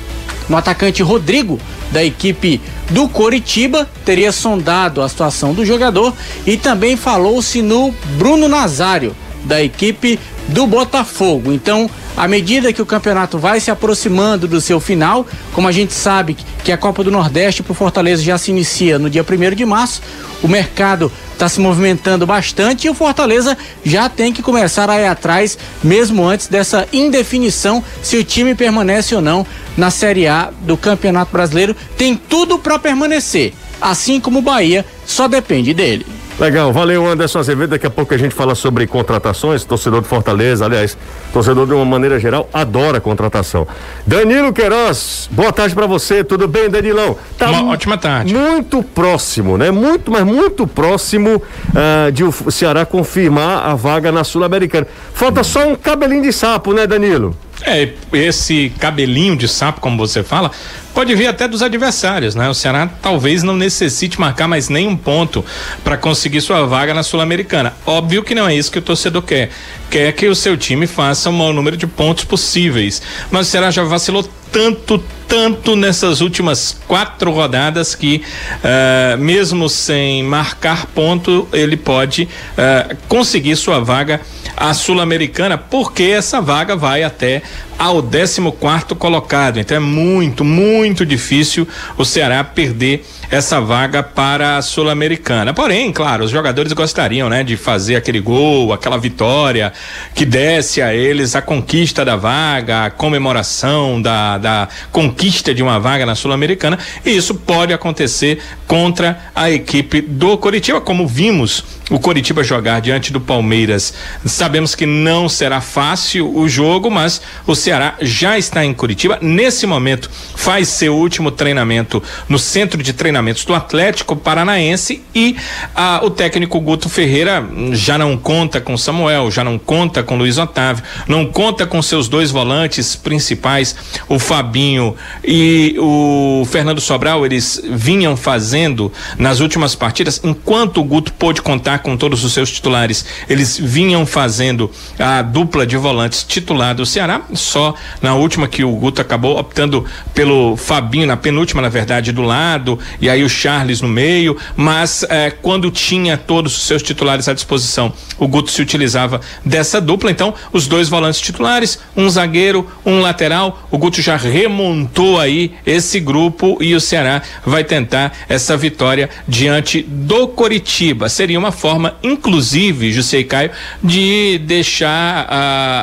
no 0.50 0.58
atacante 0.58 1.04
Rodrigo, 1.04 1.60
da 1.92 2.04
equipe 2.04 2.60
do 2.90 3.08
Coritiba, 3.08 3.88
teria 4.04 4.32
sondado 4.32 5.04
a 5.04 5.08
situação 5.08 5.54
do 5.54 5.64
jogador 5.64 6.16
e 6.48 6.58
também 6.58 6.98
falou-se 6.98 7.62
no 7.62 7.92
Bruno 8.18 8.48
Nazário, 8.48 9.16
da 9.44 9.62
equipe 9.62 10.20
do 10.50 10.68
Botafogo. 10.68 11.52
Então, 11.52 11.90
à 12.16 12.28
medida 12.28 12.74
que 12.74 12.82
o 12.82 12.86
campeonato 12.86 13.38
vai 13.38 13.60
se 13.60 13.72
aproximando 13.72 14.48
do 14.48 14.62
seu 14.62 14.80
final, 14.80 15.26
como 15.54 15.68
a 15.68 15.72
gente 15.72 15.94
sabe 15.94 16.38
que 16.64 16.72
a 16.72 16.78
Copa 16.78 17.04
do 17.04 17.12
Nordeste 17.12 17.64
para 17.64 17.72
o 17.72 17.76
Fortaleza 17.76 18.22
já 18.22 18.38
se 18.38 18.52
inicia 18.52 19.00
no 19.00 19.10
dia 19.10 19.24
1 19.24 19.56
de 19.56 19.66
março, 19.66 20.02
o 20.42 20.48
mercado 20.48 21.12
está 21.32 21.50
se 21.50 21.60
movimentando 21.60 22.26
bastante 22.26 22.86
e 22.86 22.90
o 22.90 22.94
Fortaleza 22.94 23.58
já 23.84 24.08
tem 24.10 24.32
que 24.32 24.44
começar 24.44 24.90
a 24.90 25.00
ir 25.00 25.08
atrás, 25.08 25.58
mesmo 25.84 26.24
antes 26.26 26.48
dessa 26.48 26.88
indefinição 26.94 27.84
se 28.02 28.18
o 28.18 28.24
time 28.24 28.54
permanece 28.54 29.16
ou 29.16 29.22
não 29.22 29.46
na 29.76 29.90
Série 29.90 30.28
A 30.28 30.52
do 30.62 30.78
Campeonato 30.78 31.32
Brasileiro. 31.32 31.76
Tem 31.98 32.16
tudo 32.16 32.60
para 32.60 32.78
permanecer, 32.78 33.54
assim 33.82 34.20
como 34.20 34.40
o 34.40 34.42
Bahia, 34.44 34.86
só 35.06 35.28
depende 35.28 35.74
dele. 35.74 36.06
Legal, 36.40 36.74
valeu 36.74 37.06
Anderson 37.08 37.40
Azevedo. 37.40 37.70
Daqui 37.70 37.86
a 37.86 37.90
pouco 37.90 38.14
a 38.14 38.18
gente 38.18 38.34
fala 38.34 38.56
sobre 38.56 38.88
contratações. 38.88 39.64
Torcedor 39.64 40.02
de 40.02 40.08
Fortaleza, 40.08 40.66
aliás, 40.66 40.98
torcedor 41.32 41.68
de 41.68 41.74
uma 41.74 41.86
maneira 41.86 42.20
geral, 42.20 42.50
adora 42.52 43.00
contratação. 43.00 43.68
Danilo 44.06 44.52
Queiroz, 44.52 45.30
boa 45.32 45.54
tarde 45.54 45.76
para 45.76 45.86
você. 45.86 46.24
Tudo 46.24 46.48
bem, 46.48 46.70
Danilão? 46.70 47.16
Tá 47.38 47.52
uma 47.52 47.72
ótima 47.72 47.98
tarde. 47.98 48.34
Muito 48.34 48.82
próximo, 48.82 49.58
né? 49.58 49.70
Muito, 49.70 50.12
mas 50.12 50.24
muito 50.24 50.66
próximo 50.66 51.36
uh, 51.38 52.12
de 52.12 52.24
o 52.24 52.32
Ceará 52.52 52.84
confirmar 52.84 53.68
a 53.68 53.76
vaga 53.76 54.12
na 54.12 54.24
Sul-Americana. 54.24 54.88
Falta 55.14 55.44
só 55.44 55.68
um 55.68 55.76
cabelinho 55.76 56.24
de 56.24 56.34
sapo, 56.34 56.74
né, 56.74 56.88
Danilo? 56.88 57.36
É, 57.66 57.90
esse 58.12 58.74
cabelinho 58.80 59.38
de 59.38 59.48
sapo, 59.48 59.80
como 59.80 59.98
você 59.98 60.24
fala, 60.24 60.52
pode 60.94 61.14
vir 61.16 61.28
até 61.28 61.48
dos 61.48 61.62
adversários, 61.62 62.36
né? 62.36 62.50
O 62.50 62.54
Ceará 62.54 62.90
talvez 63.02 63.44
não 63.44 63.56
necessite 63.56 64.20
marcar 64.20 64.48
mais 64.48 64.70
nenhum 64.70 64.96
ponto 64.96 65.44
para 65.84 65.98
conseguir 65.98 66.42
sua 66.42 66.66
vaga 66.66 66.94
na 66.94 67.04
Sul-Americana. 67.04 67.74
Óbvio 67.86 68.24
que 68.24 68.36
não 68.36 68.48
é 68.48 68.56
isso 68.56 68.72
que 68.72 68.80
o 68.80 68.82
torcedor 68.82 69.24
quer. 69.24 69.50
Quer 69.90 70.12
que 70.14 70.28
o 70.28 70.36
seu 70.36 70.58
time 70.58 70.88
faça 70.88 71.30
o 71.30 71.34
maior 71.34 71.54
número 71.54 71.78
de 71.78 71.88
pontos 71.88 72.24
possíveis. 72.24 73.02
Mas 73.32 73.48
o 73.48 73.52
Ceará 73.52 73.72
já 73.72 73.84
vacilou 73.84 74.28
tanto, 74.52 75.04
tanto 75.28 75.76
nessas 75.76 76.22
últimas 76.22 76.78
quatro 76.88 77.32
rodadas 77.32 77.96
que, 77.96 78.24
uh, 78.54 79.18
mesmo 79.18 79.68
sem 79.68 80.24
marcar 80.24 80.86
ponto, 80.86 81.48
ele 81.52 81.76
pode 81.76 82.24
uh, 82.24 82.96
conseguir 83.08 83.56
sua 83.56 83.80
vaga 83.80 84.22
a 84.56 84.74
Sul-Americana, 84.76 85.58
porque 85.58 86.04
essa 86.04 86.40
vaga 86.40 86.76
vai 86.76 87.04
até 87.04 87.42
ao 87.78 88.04
14 88.04 88.52
quarto 88.60 88.96
colocado. 88.96 89.60
Então 89.60 89.78
é 89.78 89.80
muito, 89.80 90.46
muito 90.46 90.83
difícil 91.06 91.68
o 91.98 92.04
Ceará 92.06 92.44
perder 92.44 93.04
essa 93.34 93.60
vaga 93.60 94.04
para 94.04 94.58
a 94.58 94.62
Sul-Americana. 94.62 95.56
Porém, 95.56 95.92
claro, 95.92 96.24
os 96.24 96.30
jogadores 96.30 96.72
gostariam, 96.72 97.30
né, 97.30 97.44
de 97.44 97.58
fazer 97.58 97.96
aquele 97.96 98.20
gol, 98.20 98.72
aquela 98.72 98.96
vitória 98.96 99.74
que 100.14 100.24
desse 100.24 100.84
a 100.84 100.94
eles 100.94 101.36
a 101.36 101.42
conquista 101.42 102.06
da 102.06 102.16
vaga, 102.16 102.86
a 102.86 102.92
comemoração 102.92 104.00
da, 104.00 104.38
da 104.38 104.68
conquista 104.92 105.52
de 105.52 105.64
uma 105.64 105.80
vaga 105.80 106.06
na 106.06 106.14
Sul-Americana. 106.14 106.78
E 107.04 107.10
isso 107.10 107.34
pode 107.34 107.74
acontecer 107.74 108.40
contra 108.68 109.20
a 109.34 109.50
equipe 109.50 110.00
do 110.00 110.38
Coritiba, 110.38 110.80
como 110.80 111.08
vimos 111.08 111.64
o 111.90 112.00
Coritiba 112.00 112.44
jogar 112.44 112.82
diante 112.82 113.12
do 113.12 113.20
Palmeiras. 113.20 113.94
Sabemos 114.26 114.74
que 114.74 114.86
não 114.86 115.28
será 115.28 115.62
fácil 115.62 116.36
o 116.36 116.48
jogo, 116.48 116.90
mas 116.90 117.22
o 117.46 117.56
Ceará 117.56 117.96
já 118.02 118.38
está 118.38 118.64
em 118.64 118.74
Curitiba. 118.74 119.20
Nesse 119.22 119.68
momento, 119.68 120.10
faz 120.36 120.70
seu 120.70 120.96
último 120.96 121.30
treinamento 121.30 122.02
no 122.28 122.40
centro 122.40 122.82
de 122.82 122.94
treinamentos 123.24 123.46
do 123.46 123.54
Atlético 123.54 124.16
Paranaense 124.16 125.02
e 125.16 125.38
ah, 125.74 126.02
o 126.04 126.10
técnico 126.10 126.60
Guto 126.60 126.90
Ferreira 126.90 127.48
já 127.72 127.98
não 127.98 128.18
conta 128.18 128.60
com 128.60 128.78
Samuel, 128.78 129.32
já 129.32 129.44
não 129.44 129.58
conta 129.58 130.04
com 130.04 130.18
Luiz 130.18 130.38
Otávio, 130.38 130.84
não 131.08 131.26
conta 131.26 131.66
com 131.66 131.82
seus 131.82 132.08
dois 132.10 132.30
volantes 132.30 132.96
principais, 132.96 133.76
o 134.10 134.20
Fabinho 134.20 134.96
e 135.24 135.76
o 135.80 136.46
Fernando 136.50 136.82
Sobral. 136.82 137.26
Eles 137.26 137.62
vinham 137.64 138.18
fazendo 138.18 138.92
nas 139.18 139.40
últimas 139.40 139.74
partidas, 139.74 140.20
enquanto 140.24 140.82
o 140.82 140.84
Guto 140.84 141.14
pôde 141.14 141.42
contar 141.42 141.80
com 141.80 141.96
todos 141.96 142.24
os 142.24 142.34
seus 142.34 142.52
titulares, 142.52 143.06
eles 143.30 143.58
vinham 143.58 144.06
fazendo 144.06 144.70
a 145.00 145.22
dupla 145.22 145.66
de 145.66 145.78
volantes 145.78 146.24
titular 146.24 146.76
do 146.76 146.86
Ceará, 146.86 147.22
só 147.34 147.74
na 148.02 148.16
última 148.16 148.48
que 148.48 148.64
o 148.64 148.72
Guto 148.76 149.02
acabou 149.02 149.40
optando 149.40 149.86
pelo 150.14 150.58
Fabinho, 150.58 151.08
na 151.08 151.16
penúltima, 151.16 151.62
na 151.62 151.70
verdade, 151.70 152.12
do 152.12 152.22
lado, 152.22 152.80
e 153.00 153.10
aí 153.10 153.13
o 153.22 153.30
Charles 153.30 153.82
no 153.82 153.88
meio, 153.90 154.38
mas 154.56 155.06
eh, 155.10 155.30
quando 155.42 155.70
tinha 155.70 156.18
todos 156.18 156.56
os 156.56 156.64
seus 156.64 156.82
titulares 156.82 157.28
à 157.28 157.34
disposição, 157.34 157.92
o 158.18 158.28
Guto 158.28 158.50
se 158.50 158.62
utilizava 158.62 159.20
dessa 159.46 159.82
dupla, 159.82 160.10
então 160.10 160.34
os 160.54 160.68
dois 160.68 160.88
volantes 160.88 161.20
titulares, 161.20 161.80
um 161.96 162.10
zagueiro, 162.10 162.66
um 162.86 163.02
lateral, 163.02 163.68
o 163.70 163.78
Guto 163.78 164.02
já 164.02 164.16
remontou 164.16 165.20
aí 165.20 165.54
esse 165.66 166.00
grupo 166.00 166.58
e 166.62 166.74
o 166.74 166.80
Ceará 166.80 167.22
vai 167.46 167.64
tentar 167.64 168.14
essa 168.30 168.56
vitória 168.56 169.10
diante 169.28 169.82
do 169.82 170.30
Coritiba. 170.30 171.10
Seria 171.10 171.38
uma 171.38 171.52
forma, 171.52 171.98
inclusive, 172.02 172.92
José 172.92 173.24
Caio, 173.24 173.52
de 173.84 174.40
deixar 174.40 175.28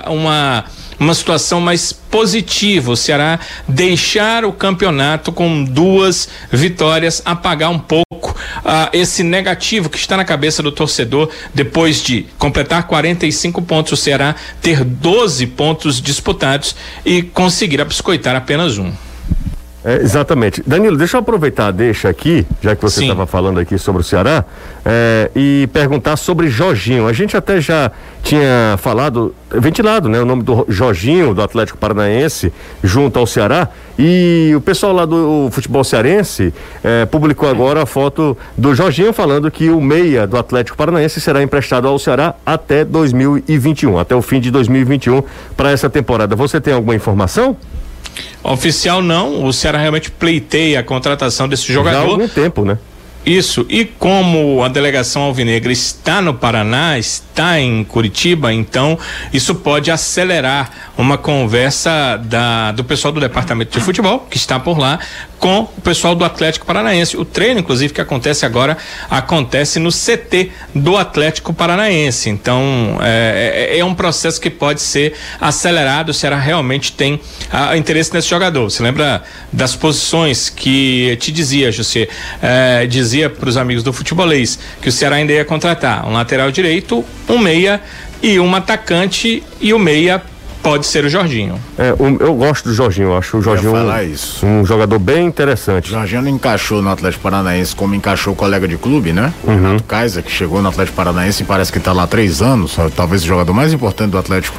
uh, 0.08 0.12
uma 0.12 0.64
uma 1.00 1.14
situação 1.14 1.60
mais 1.60 1.92
positiva. 1.92 2.92
O 2.92 2.96
Ceará 2.96 3.40
deixar 3.66 4.44
o 4.44 4.52
campeonato 4.52 5.32
com 5.32 5.64
duas 5.64 6.28
vitórias, 6.52 7.22
apagar 7.24 7.70
um 7.70 7.78
pouco 7.78 8.30
uh, 8.30 8.90
esse 8.92 9.22
negativo 9.22 9.88
que 9.88 9.96
está 9.96 10.16
na 10.16 10.24
cabeça 10.24 10.62
do 10.62 10.70
torcedor 10.70 11.30
depois 11.54 12.02
de 12.02 12.26
completar 12.38 12.86
45 12.86 13.62
pontos, 13.62 13.92
o 13.92 13.96
Ceará 13.96 14.36
ter 14.60 14.84
12 14.84 15.46
pontos 15.48 16.00
disputados 16.00 16.76
e 17.04 17.22
conseguir 17.22 17.80
abiscoitar 17.80 18.36
apenas 18.36 18.76
um. 18.76 18.92
É, 19.82 19.96
exatamente. 19.96 20.62
Danilo, 20.66 20.96
deixa 20.96 21.16
eu 21.16 21.20
aproveitar, 21.20 21.70
deixa 21.70 22.08
aqui, 22.08 22.46
já 22.60 22.76
que 22.76 22.82
você 22.82 23.02
estava 23.02 23.26
falando 23.26 23.58
aqui 23.58 23.78
sobre 23.78 24.02
o 24.02 24.04
Ceará, 24.04 24.44
é, 24.84 25.30
e 25.34 25.68
perguntar 25.72 26.16
sobre 26.16 26.48
Jorginho. 26.48 27.06
A 27.06 27.14
gente 27.14 27.34
até 27.34 27.60
já 27.62 27.90
tinha 28.22 28.76
falado, 28.78 29.34
ventilado, 29.50 30.06
né, 30.06 30.20
o 30.20 30.26
nome 30.26 30.42
do 30.42 30.66
Jorginho, 30.68 31.32
do 31.34 31.40
Atlético 31.40 31.78
Paranaense, 31.78 32.52
junto 32.84 33.18
ao 33.18 33.26
Ceará, 33.26 33.68
e 33.98 34.52
o 34.54 34.60
pessoal 34.60 34.92
lá 34.92 35.06
do 35.06 35.48
futebol 35.50 35.82
cearense 35.82 36.52
é, 36.84 37.06
publicou 37.06 37.48
agora 37.48 37.82
a 37.82 37.86
foto 37.86 38.36
do 38.56 38.74
Jorginho 38.74 39.12
falando 39.14 39.50
que 39.50 39.70
o 39.70 39.80
meia 39.80 40.26
do 40.26 40.36
Atlético 40.36 40.76
Paranaense 40.76 41.20
será 41.22 41.42
emprestado 41.42 41.88
ao 41.88 41.98
Ceará 41.98 42.34
até 42.44 42.84
2021, 42.84 43.98
até 43.98 44.14
o 44.14 44.20
fim 44.20 44.40
de 44.40 44.50
2021 44.50 45.22
para 45.56 45.70
essa 45.70 45.88
temporada. 45.88 46.36
Você 46.36 46.60
tem 46.60 46.74
alguma 46.74 46.94
informação? 46.94 47.56
Oficial 48.42 49.02
não, 49.02 49.44
o 49.44 49.52
Ceará 49.52 49.78
realmente 49.78 50.10
pleiteia 50.10 50.80
a 50.80 50.82
contratação 50.82 51.48
desse 51.48 51.72
Já 51.72 51.80
há 51.80 51.84
jogador. 51.84 52.10
algum 52.10 52.28
tempo, 52.28 52.64
né? 52.64 52.78
Isso, 53.24 53.66
e 53.68 53.84
como 53.84 54.64
a 54.64 54.68
delegação 54.68 55.22
alvinegra 55.22 55.70
está 55.70 56.22
no 56.22 56.32
Paraná, 56.32 56.98
está 56.98 57.60
em 57.60 57.84
Curitiba, 57.84 58.50
então 58.50 58.98
isso 59.30 59.54
pode 59.56 59.90
acelerar 59.90 60.70
uma 60.96 61.18
conversa 61.18 62.16
da, 62.16 62.72
do 62.72 62.82
pessoal 62.82 63.12
do 63.12 63.20
departamento 63.20 63.78
de 63.78 63.84
futebol, 63.84 64.26
que 64.30 64.38
está 64.38 64.58
por 64.58 64.78
lá, 64.78 64.98
com 65.40 65.60
o 65.62 65.80
pessoal 65.80 66.14
do 66.14 66.22
Atlético 66.22 66.66
Paranaense. 66.66 67.16
O 67.16 67.24
treino, 67.24 67.60
inclusive, 67.60 67.94
que 67.94 68.00
acontece 68.00 68.44
agora, 68.44 68.76
acontece 69.08 69.78
no 69.80 69.90
CT 69.90 70.52
do 70.74 70.98
Atlético 70.98 71.54
Paranaense. 71.54 72.28
Então, 72.28 72.98
é, 73.00 73.70
é- 73.72 73.78
é 73.78 73.84
um 73.84 73.94
processo 73.94 74.38
que 74.38 74.50
pode 74.50 74.82
ser 74.82 75.14
acelerado. 75.40 76.10
O 76.10 76.14
Ceará 76.14 76.36
realmente 76.38 76.92
tem 76.92 77.18
ah, 77.50 77.74
interesse 77.76 78.12
nesse 78.12 78.28
jogador. 78.28 78.70
Você 78.70 78.82
lembra 78.82 79.22
das 79.50 79.74
posições 79.74 80.50
que 80.50 81.16
te 81.18 81.32
dizia, 81.32 81.72
José? 81.72 82.06
É, 82.42 82.86
dizia 82.86 83.30
para 83.30 83.48
os 83.48 83.56
amigos 83.56 83.82
do 83.82 83.92
futebolês 83.94 84.58
que 84.82 84.90
o 84.90 84.92
Ceará 84.92 85.16
ainda 85.16 85.32
ia 85.32 85.44
contratar 85.44 86.06
um 86.06 86.12
lateral 86.12 86.50
direito, 86.50 87.02
um 87.26 87.38
meia 87.38 87.80
e 88.22 88.38
um 88.38 88.54
atacante, 88.54 89.42
e 89.58 89.72
o 89.72 89.78
meia 89.78 90.22
pode 90.62 90.86
ser 90.86 91.04
o 91.04 91.08
Jorginho. 91.08 91.58
É, 91.78 91.94
um- 91.98 92.16
eu 92.20 92.34
gosto 92.34 92.68
do 92.68 92.74
Jorginho, 92.74 93.08
eu 93.08 93.16
acho 93.16 93.38
o 93.38 93.42
Jorginho 93.42 93.72
um, 93.74 94.02
isso. 94.02 94.44
um 94.46 94.64
jogador 94.64 94.98
bem 94.98 95.26
interessante. 95.26 95.90
Jorginho 95.90 96.22
não 96.22 96.30
encaixou 96.30 96.82
no 96.82 96.90
Atlético 96.90 97.22
Paranaense 97.22 97.74
como 97.74 97.94
encaixou 97.94 98.32
o 98.32 98.36
colega 98.36 98.66
de 98.68 98.76
clube, 98.76 99.12
né? 99.12 99.32
Uhum. 99.44 99.54
Renato 99.56 99.82
Kaiser, 99.84 100.22
que 100.22 100.30
chegou 100.30 100.60
no 100.62 100.68
Atlético 100.68 100.96
Paranaense 100.96 101.42
e 101.42 101.46
parece 101.46 101.72
que 101.72 101.80
tá 101.80 101.92
lá 101.92 102.02
há 102.04 102.06
três 102.06 102.42
anos, 102.42 102.76
talvez 102.94 103.22
o 103.22 103.26
jogador 103.26 103.52
mais 103.52 103.72
importante 103.72 104.10
do 104.10 104.18
Atlético 104.18 104.56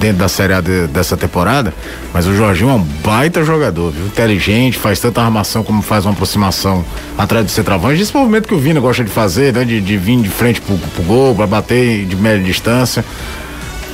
dentro 0.00 0.18
da 0.18 0.28
Série 0.28 0.52
A 0.52 0.60
de- 0.60 0.86
dessa 0.88 1.16
temporada. 1.16 1.72
Mas 2.12 2.26
o 2.26 2.34
Jorginho 2.34 2.70
é 2.70 2.74
um 2.74 2.80
baita 2.82 3.44
jogador, 3.44 3.90
viu? 3.92 4.06
Inteligente, 4.06 4.76
faz 4.76 4.98
tanta 4.98 5.22
armação 5.22 5.62
como 5.62 5.80
faz 5.82 6.04
uma 6.04 6.12
aproximação 6.12 6.84
atrás 7.16 7.44
do 7.44 7.50
centroavante. 7.50 8.02
Esse 8.02 8.14
movimento 8.14 8.48
que 8.48 8.54
o 8.54 8.58
Vina 8.58 8.80
gosta 8.80 9.04
de 9.04 9.10
fazer, 9.10 9.52
né? 9.54 9.64
De, 9.64 9.80
de 9.80 9.96
vir 9.96 10.20
de 10.20 10.28
frente 10.28 10.60
pro, 10.60 10.76
pro 10.76 11.02
gol, 11.04 11.34
pra 11.34 11.46
bater 11.46 12.04
de 12.06 12.16
média 12.16 12.42
distância. 12.42 13.04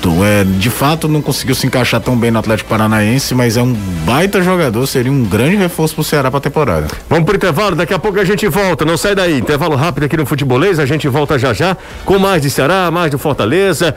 Tu, 0.02 0.24
é, 0.24 0.44
de 0.44 0.70
fato 0.70 1.08
não 1.08 1.20
conseguiu 1.20 1.54
se 1.54 1.66
encaixar 1.66 2.00
tão 2.00 2.16
bem 2.16 2.30
no 2.30 2.38
Atlético 2.38 2.70
Paranaense, 2.70 3.34
mas 3.34 3.56
é 3.56 3.62
um 3.62 3.72
baita 4.04 4.42
jogador, 4.42 4.86
seria 4.86 5.12
um 5.12 5.24
grande 5.24 5.56
reforço 5.56 5.94
pro 5.94 6.02
Ceará 6.02 6.30
pra 6.30 6.40
temporada. 6.40 6.86
Vamos 7.08 7.24
pro 7.26 7.36
intervalo, 7.36 7.76
daqui 7.76 7.92
a 7.92 7.98
pouco 7.98 8.18
a 8.18 8.24
gente 8.24 8.48
volta. 8.48 8.84
Não 8.84 8.96
sai 8.96 9.14
daí. 9.14 9.38
Intervalo 9.38 9.76
rápido 9.76 10.04
aqui 10.04 10.16
no 10.16 10.24
Futebolês, 10.24 10.78
a 10.78 10.86
gente 10.86 11.06
volta 11.08 11.38
já 11.38 11.52
já 11.52 11.76
com 12.04 12.18
mais 12.18 12.40
de 12.40 12.50
Ceará, 12.50 12.90
mais 12.90 13.10
do 13.10 13.18
Fortaleza. 13.18 13.94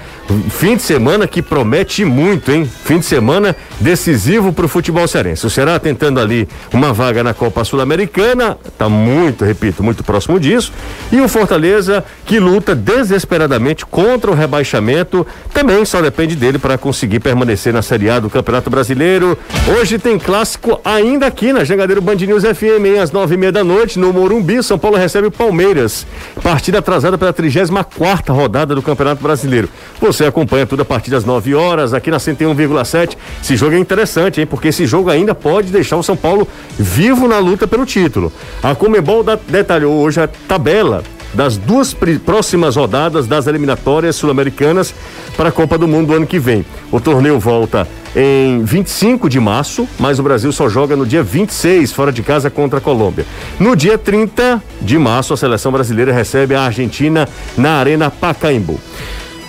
Fim 0.49 0.75
de 0.75 0.81
semana 0.81 1.25
que 1.25 1.41
promete 1.41 2.03
muito, 2.03 2.51
hein? 2.51 2.69
Fim 2.83 2.99
de 2.99 3.05
semana 3.05 3.55
decisivo 3.79 4.51
pro 4.51 4.67
futebol 4.67 5.07
cearense. 5.07 5.45
O 5.45 5.49
Ceará 5.49 5.79
tentando 5.79 6.19
ali 6.19 6.47
uma 6.73 6.91
vaga 6.91 7.23
na 7.23 7.33
Copa 7.33 7.63
Sul-Americana, 7.63 8.57
tá 8.77 8.89
muito, 8.89 9.45
repito, 9.45 9.81
muito 9.81 10.03
próximo 10.03 10.39
disso. 10.39 10.73
E 11.11 11.21
o 11.21 11.29
Fortaleza 11.29 12.03
que 12.25 12.39
luta 12.39 12.75
desesperadamente 12.75 13.85
contra 13.85 14.31
o 14.31 14.33
rebaixamento, 14.33 15.25
também 15.53 15.77
só 15.93 16.01
depende 16.01 16.35
dele 16.35 16.57
para 16.57 16.75
conseguir 16.75 17.19
permanecer 17.19 17.71
na 17.71 17.83
Série 17.83 18.09
A 18.09 18.19
do 18.19 18.27
Campeonato 18.27 18.67
Brasileiro. 18.67 19.37
Hoje 19.77 19.99
tem 19.99 20.17
clássico 20.17 20.81
ainda 20.83 21.27
aqui 21.27 21.53
na 21.53 21.63
Jangadeiro 21.63 22.01
Band 22.01 22.15
News 22.15 22.43
FM, 22.43 22.83
hein? 22.83 22.99
às 22.99 23.11
nove 23.11 23.35
e 23.35 23.37
meia 23.37 23.51
da 23.51 23.63
noite, 23.63 23.99
no 23.99 24.11
Morumbi. 24.11 24.63
São 24.63 24.79
Paulo 24.79 24.97
recebe 24.97 25.27
o 25.27 25.31
Palmeiras. 25.31 26.07
Partida 26.41 26.79
atrasada 26.79 27.15
pela 27.15 27.31
34 27.31 27.95
quarta 27.95 28.33
rodada 28.33 28.73
do 28.73 28.81
Campeonato 28.81 29.21
Brasileiro. 29.21 29.69
Você 30.01 30.25
acompanha 30.25 30.65
tudo 30.65 30.81
a 30.81 30.85
partir 30.85 31.11
das 31.11 31.25
9 31.25 31.53
horas 31.53 31.93
aqui 31.93 32.09
na 32.09 32.17
101,7. 32.17 33.15
Esse 33.43 33.55
jogo 33.55 33.75
é 33.75 33.77
interessante, 33.77 34.39
hein? 34.41 34.47
Porque 34.47 34.69
esse 34.69 34.87
jogo 34.87 35.11
ainda 35.11 35.35
pode 35.35 35.71
deixar 35.71 35.97
o 35.97 36.01
São 36.01 36.17
Paulo 36.17 36.47
vivo 36.75 37.27
na 37.27 37.37
luta 37.37 37.67
pelo 37.67 37.85
título. 37.85 38.33
A 38.63 38.73
Comebol 38.73 39.23
detalhou 39.47 39.93
hoje 40.01 40.19
a 40.19 40.27
tabela 40.27 41.03
das 41.33 41.57
duas 41.57 41.95
próximas 42.25 42.75
rodadas 42.75 43.27
das 43.27 43.47
eliminatórias 43.47 44.15
sul-americanas 44.15 44.93
para 45.35 45.49
a 45.49 45.51
Copa 45.51 45.77
do 45.77 45.87
Mundo 45.87 46.07
do 46.07 46.13
ano 46.13 46.27
que 46.27 46.39
vem. 46.39 46.65
O 46.91 46.99
torneio 46.99 47.39
volta 47.39 47.87
em 48.15 48.63
25 48.63 49.27
de 49.27 49.39
março, 49.39 49.87
mas 49.99 50.19
o 50.19 50.23
Brasil 50.23 50.51
só 50.51 50.69
joga 50.69 50.95
no 50.95 51.05
dia 51.05 51.23
26, 51.23 51.91
fora 51.91 52.11
de 52.11 52.21
casa 52.21 52.49
contra 52.49 52.77
a 52.77 52.81
Colômbia. 52.81 53.25
No 53.59 53.75
dia 53.75 53.97
30 53.97 54.61
de 54.81 54.97
março, 54.97 55.33
a 55.33 55.37
seleção 55.37 55.71
brasileira 55.71 56.13
recebe 56.13 56.53
a 56.55 56.61
Argentina 56.61 57.27
na 57.57 57.77
Arena 57.79 58.11
Pacaembu. 58.11 58.79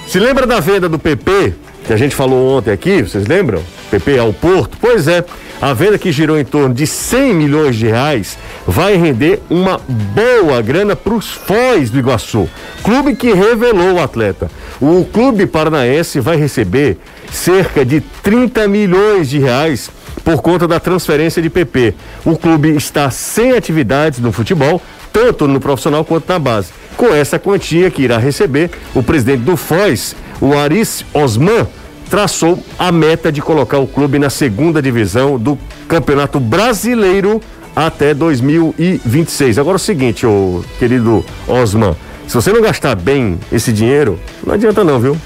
Se 0.07 0.19
lembra 0.19 0.47
da 0.47 0.61
venda 0.61 0.89
do 0.89 0.99
PP, 0.99 1.55
que 1.87 1.93
a 1.93 1.97
gente 1.97 2.15
falou 2.15 2.57
ontem 2.57 2.71
aqui, 2.71 3.03
vocês 3.03 3.27
lembram? 3.27 3.63
PP 3.91 4.19
ao 4.19 4.33
Porto? 4.33 4.79
Pois 4.81 5.07
é, 5.07 5.25
a 5.61 5.73
venda 5.73 5.99
que 5.99 6.13
girou 6.13 6.39
em 6.39 6.45
torno 6.45 6.75
de 6.75 6.87
100 6.87 7.35
milhões 7.35 7.77
de 7.77 7.87
reais 7.87 8.37
vai 8.67 8.97
render 8.97 9.41
uma 9.49 9.81
boa 9.89 10.61
grana 10.61 10.95
para 10.97 11.15
os 11.15 11.31
Foz 11.31 11.91
do 11.91 11.99
Iguaçu, 11.99 12.49
clube 12.83 13.15
que 13.15 13.33
revelou 13.33 13.95
o 13.95 14.01
atleta. 14.01 14.51
O 14.81 15.05
clube 15.05 15.47
paranaense 15.47 16.21
vai 16.21 16.37
receber 16.37 16.99
cerca 17.33 17.85
de 17.85 18.01
30 18.01 18.69
milhões 18.69 19.29
de 19.29 19.39
reais 19.39 19.91
por 20.25 20.41
conta 20.41 20.67
da 20.67 20.81
transferência 20.81 21.43
de 21.43 21.51
PP. 21.51 21.95
O 22.25 22.37
clube 22.37 22.71
está 22.71 23.11
sem 23.11 23.53
atividades 23.53 24.19
no 24.21 24.33
futebol, 24.33 24.81
tanto 25.13 25.47
no 25.47 25.61
profissional 25.61 26.05
quanto 26.05 26.29
na 26.29 26.39
base. 26.39 26.73
Com 26.97 27.15
essa 27.15 27.39
quantia 27.39 27.91
que 27.91 28.03
irá 28.03 28.19
receber, 28.19 28.71
o 28.95 29.03
presidente 29.03 29.43
do 29.43 29.57
Foz, 29.57 30.15
o 30.41 30.55
Aris 30.55 31.05
Osman, 31.13 31.67
traçou 32.15 32.57
a 32.79 32.93
meta 32.93 33.33
de 33.33 33.43
colocar 33.43 33.79
o 33.79 33.89
clube 33.89 34.21
na 34.21 34.31
segunda 34.31 34.81
divisão 34.81 35.37
do 35.37 35.59
Campeonato 35.89 36.39
Brasileiro 36.39 37.41
até 37.75 38.15
2026. 38.15 39.59
Agora 39.59 39.75
é 39.75 39.79
o 39.79 39.81
seguinte, 39.81 40.25
ô 40.25 40.63
querido 40.79 41.25
Osman, 41.49 41.97
se 42.29 42.37
você 42.37 42.53
não 42.53 42.63
gastar 42.63 42.95
bem 42.95 43.37
esse 43.51 43.73
dinheiro, 43.73 44.17
não 44.47 44.55
adianta 44.55 44.85
não, 44.85 45.01
viu? 45.01 45.17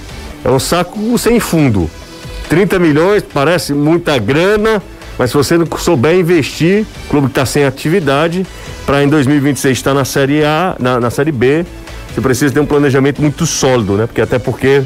É 0.43 0.49
um 0.49 0.59
saco 0.59 1.19
sem 1.19 1.39
fundo. 1.39 1.91
30 2.49 2.79
milhões 2.79 3.23
parece 3.35 3.75
muita 3.75 4.17
grana, 4.17 4.83
mas 5.19 5.29
se 5.29 5.37
você 5.37 5.59
não 5.59 5.67
souber 5.77 6.15
investir, 6.15 6.87
o 7.05 7.11
clube 7.11 7.27
está 7.27 7.45
sem 7.45 7.67
atividade, 7.67 8.47
para 8.87 9.05
em 9.05 9.09
2026 9.09 9.77
estar 9.77 9.93
na 9.93 10.07
Série 10.07 10.43
A, 10.43 10.75
na, 10.79 10.99
na 10.99 11.11
Série 11.11 11.33
B, 11.33 11.67
você 12.15 12.23
precisa 12.23 12.55
ter 12.55 12.61
um 12.61 12.67
planejamento 12.67 13.21
muito 13.21 13.45
sólido, 13.45 13.93
né? 13.99 14.07
Porque 14.07 14.23
até 14.23 14.39
porque 14.39 14.85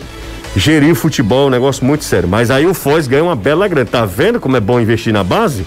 gerir 0.57 0.95
futebol 0.95 1.47
um 1.47 1.51
negócio 1.51 1.85
muito 1.85 2.05
sério. 2.05 2.29
Mas 2.29 2.51
aí 2.51 2.67
o 2.67 2.75
Foz 2.75 3.07
ganha 3.07 3.25
uma 3.25 3.37
bela 3.37 3.67
grana. 3.69 3.87
Tá 3.87 4.05
vendo 4.05 4.41
como 4.41 4.57
é 4.57 4.61
bom 4.61 4.81
investir 4.81 5.13
na 5.13 5.25
base? 5.25 5.67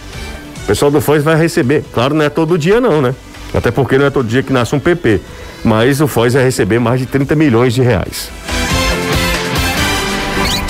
O 0.63 0.67
pessoal 0.67 0.91
do 0.91 1.01
Foz 1.01 1.23
vai 1.23 1.35
receber. 1.35 1.83
Claro, 1.93 2.13
não 2.15 2.25
é 2.25 2.29
todo 2.29 2.57
dia 2.57 2.79
não, 2.79 3.01
né? 3.01 3.13
Até 3.53 3.71
porque 3.71 3.97
não 3.97 4.05
é 4.05 4.09
todo 4.09 4.27
dia 4.27 4.43
que 4.43 4.51
nasce 4.51 4.75
um 4.75 4.79
PP. 4.79 5.21
Mas 5.63 6.01
o 6.01 6.07
Foz 6.07 6.33
vai 6.33 6.43
receber 6.43 6.79
mais 6.79 6.99
de 6.99 7.05
30 7.05 7.35
milhões 7.35 7.73
de 7.73 7.81
reais. 7.81 8.29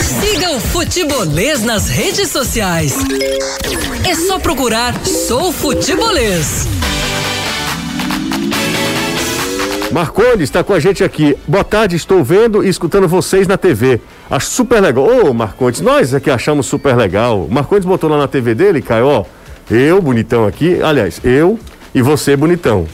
Siga 0.01 0.51
o 0.51 0.59
Futebolês 0.59 1.63
nas 1.63 1.89
redes 1.89 2.29
sociais. 2.29 2.95
É 4.07 4.15
só 4.15 4.39
procurar 4.39 4.93
Sou 5.05 5.51
Futebolês. 5.51 6.67
Marcondes 9.95 10.41
está 10.41 10.61
com 10.61 10.73
a 10.73 10.79
gente 10.81 11.05
aqui. 11.05 11.37
Boa 11.47 11.63
tarde, 11.63 11.95
estou 11.95 12.21
vendo 12.21 12.61
e 12.65 12.67
escutando 12.67 13.07
vocês 13.07 13.47
na 13.47 13.57
TV. 13.57 14.01
Acho 14.29 14.47
super 14.47 14.81
legal. 14.81 15.05
Ô, 15.05 15.33
Marcondes, 15.33 15.79
nós 15.79 16.13
aqui 16.13 16.29
achamos 16.29 16.65
super 16.65 16.97
legal. 16.97 17.47
Marcondes 17.49 17.85
botou 17.85 18.09
lá 18.09 18.17
na 18.17 18.27
TV 18.27 18.53
dele, 18.53 18.81
Caio, 18.81 19.07
ó. 19.07 19.25
Eu, 19.71 20.01
bonitão 20.01 20.45
aqui. 20.45 20.81
Aliás, 20.83 21.21
eu 21.23 21.57
e 21.93 22.01
você, 22.01 22.35
bonitão. 22.35 22.85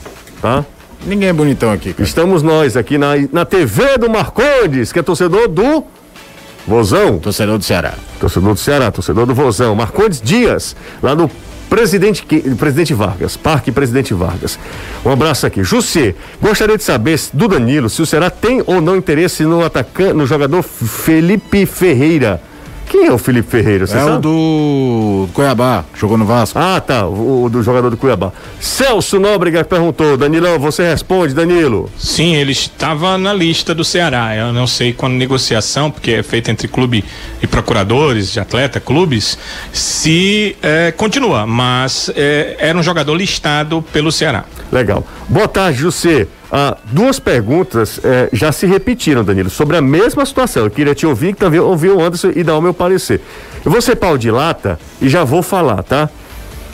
Tá? 0.44 0.64
Ninguém 1.04 1.30
é 1.30 1.34
bonitão 1.34 1.72
aqui, 1.72 1.92
cara. 1.92 2.08
Estamos 2.08 2.44
nós 2.44 2.78
aqui 2.78 3.00
na, 3.00 3.14
na 3.32 3.46
TV 3.46 3.98
do 3.98 4.08
Marcondes, 4.08 4.94
que 4.94 5.00
é 5.00 5.02
torcedor 5.02 5.48
do 5.48 5.84
Vozão. 6.68 7.18
Torcedor 7.18 7.58
do 7.58 7.64
Ceará. 7.64 7.96
Torcedor 8.20 8.54
do 8.54 8.60
Ceará, 8.60 8.92
torcedor 8.92 9.26
do 9.26 9.34
Vozão. 9.34 9.74
Marcondes 9.74 10.22
Dias, 10.22 10.76
lá 11.02 11.16
no 11.16 11.32
Presidente, 11.72 12.26
Presidente 12.60 12.94
Vargas, 12.94 13.38
Parque 13.38 13.72
Presidente 13.72 14.14
Vargas. 14.14 14.60
Um 15.06 15.10
abraço 15.10 15.48
aqui. 15.48 15.64
Jussê, 15.64 16.14
gostaria 16.42 16.78
de 16.78 16.84
saber 16.84 17.18
do 17.32 17.48
Danilo 17.48 17.90
se 17.90 18.02
o 18.02 18.06
Ceará 18.06 18.30
tem 18.30 18.62
ou 18.68 18.82
não 18.82 18.98
interesse 18.98 19.44
no 19.44 19.64
atacante, 19.64 20.12
no 20.12 20.28
jogador 20.28 20.64
Felipe 20.64 21.66
Ferreira, 21.66 22.42
Quem 22.92 23.06
é 23.06 23.12
o 23.14 23.18
Felipe 23.18 23.50
Ferreira? 23.50 23.88
Você 23.88 23.96
é 23.96 24.02
sabe? 24.02 24.18
o 24.18 24.20
do 24.20 25.30
Cuiabá, 25.34 25.86
jogou 25.96 26.18
no 26.18 26.26
Vasco. 26.26 26.60
Ah, 26.60 26.82
tá, 26.82 27.08
o, 27.08 27.46
o 27.46 27.50
do 27.50 27.64
jogador 27.64 27.90
do 27.90 27.96
Cuiabá. 27.96 28.34
Celso 28.60 29.18
Nóbrega 29.18 29.64
perguntou, 29.64 30.18
Danilão, 30.18 30.60
você 30.60 30.84
responde, 30.84 31.34
Danilo? 31.34 31.90
Sim, 31.98 32.36
ele 32.36 32.52
estava 32.52 33.18
na 33.18 33.34
lista 33.34 33.74
do 33.74 33.86
Ceará. 33.86 34.36
Eu 34.36 34.52
não 34.52 34.68
sei 34.68 34.92
quando 34.92 35.14
negociação, 35.14 35.90
porque 35.90 36.12
é 36.12 36.22
feita 36.22 36.52
entre 36.52 36.68
clube 36.68 37.06
e 37.42 37.48
procuradores 37.48 38.34
de 38.34 38.42
atleta, 38.42 38.78
clubes, 38.82 39.38
se 39.72 40.58
é, 40.62 40.92
continua, 40.92 41.48
mas 41.48 42.12
é, 42.14 42.58
era 42.60 42.78
um 42.78 42.84
jogador 42.84 43.16
listado 43.16 43.82
pelo 43.94 44.12
Ceará. 44.12 44.44
Legal. 44.70 45.08
Boa 45.30 45.48
tarde, 45.48 45.80
José. 45.80 46.28
Ah, 46.52 46.76
duas 46.92 47.18
perguntas 47.18 48.02
eh, 48.04 48.28
já 48.34 48.52
se 48.52 48.66
repetiram, 48.66 49.24
Danilo, 49.24 49.50
sobre 49.50 49.78
a 49.78 49.82
mesma 49.82 50.26
situação. 50.26 50.66
Eu 50.66 50.70
queria 50.70 50.94
te 50.94 51.06
ouvir, 51.06 51.34
também 51.34 51.62
ouvir 51.62 51.92
o 51.92 52.02
Anderson 52.02 52.32
e 52.36 52.44
dar 52.44 52.58
o 52.58 52.62
meu 52.62 52.74
parecer. 52.74 53.22
Eu 53.64 53.72
vou 53.72 53.82
ser 53.82 53.96
pau 53.96 54.18
de 54.18 54.30
lata 54.30 54.78
e 55.02 55.08
já 55.08 55.24
vou 55.24 55.42
falar, 55.42 55.82
tá? 55.82 56.10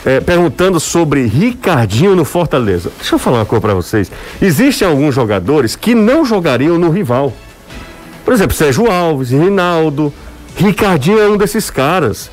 Eh, 0.04 0.20
perguntando 0.20 0.80
sobre 0.80 1.28
Ricardinho 1.28 2.16
no 2.16 2.26
Fortaleza. 2.26 2.92
Deixa 2.98 3.14
eu 3.16 3.20
falar 3.20 3.40
uma 3.40 3.46
coisa 3.46 3.62
pra 3.62 3.74
vocês. 3.76 4.12
Existem 4.42 4.88
alguns 4.88 5.14
jogadores 5.14 5.76
que 5.76 5.94
não 5.94 6.26
jogariam 6.26 6.80
no 6.80 6.90
rival. 6.90 7.32
Por 8.26 8.34
exemplo, 8.34 8.56
Sérgio 8.56 8.90
Alves, 8.90 9.30
Rinaldo. 9.30 10.12
Ricardinho 10.56 11.20
é 11.20 11.28
um 11.28 11.38
desses 11.38 11.70
caras. 11.70 12.32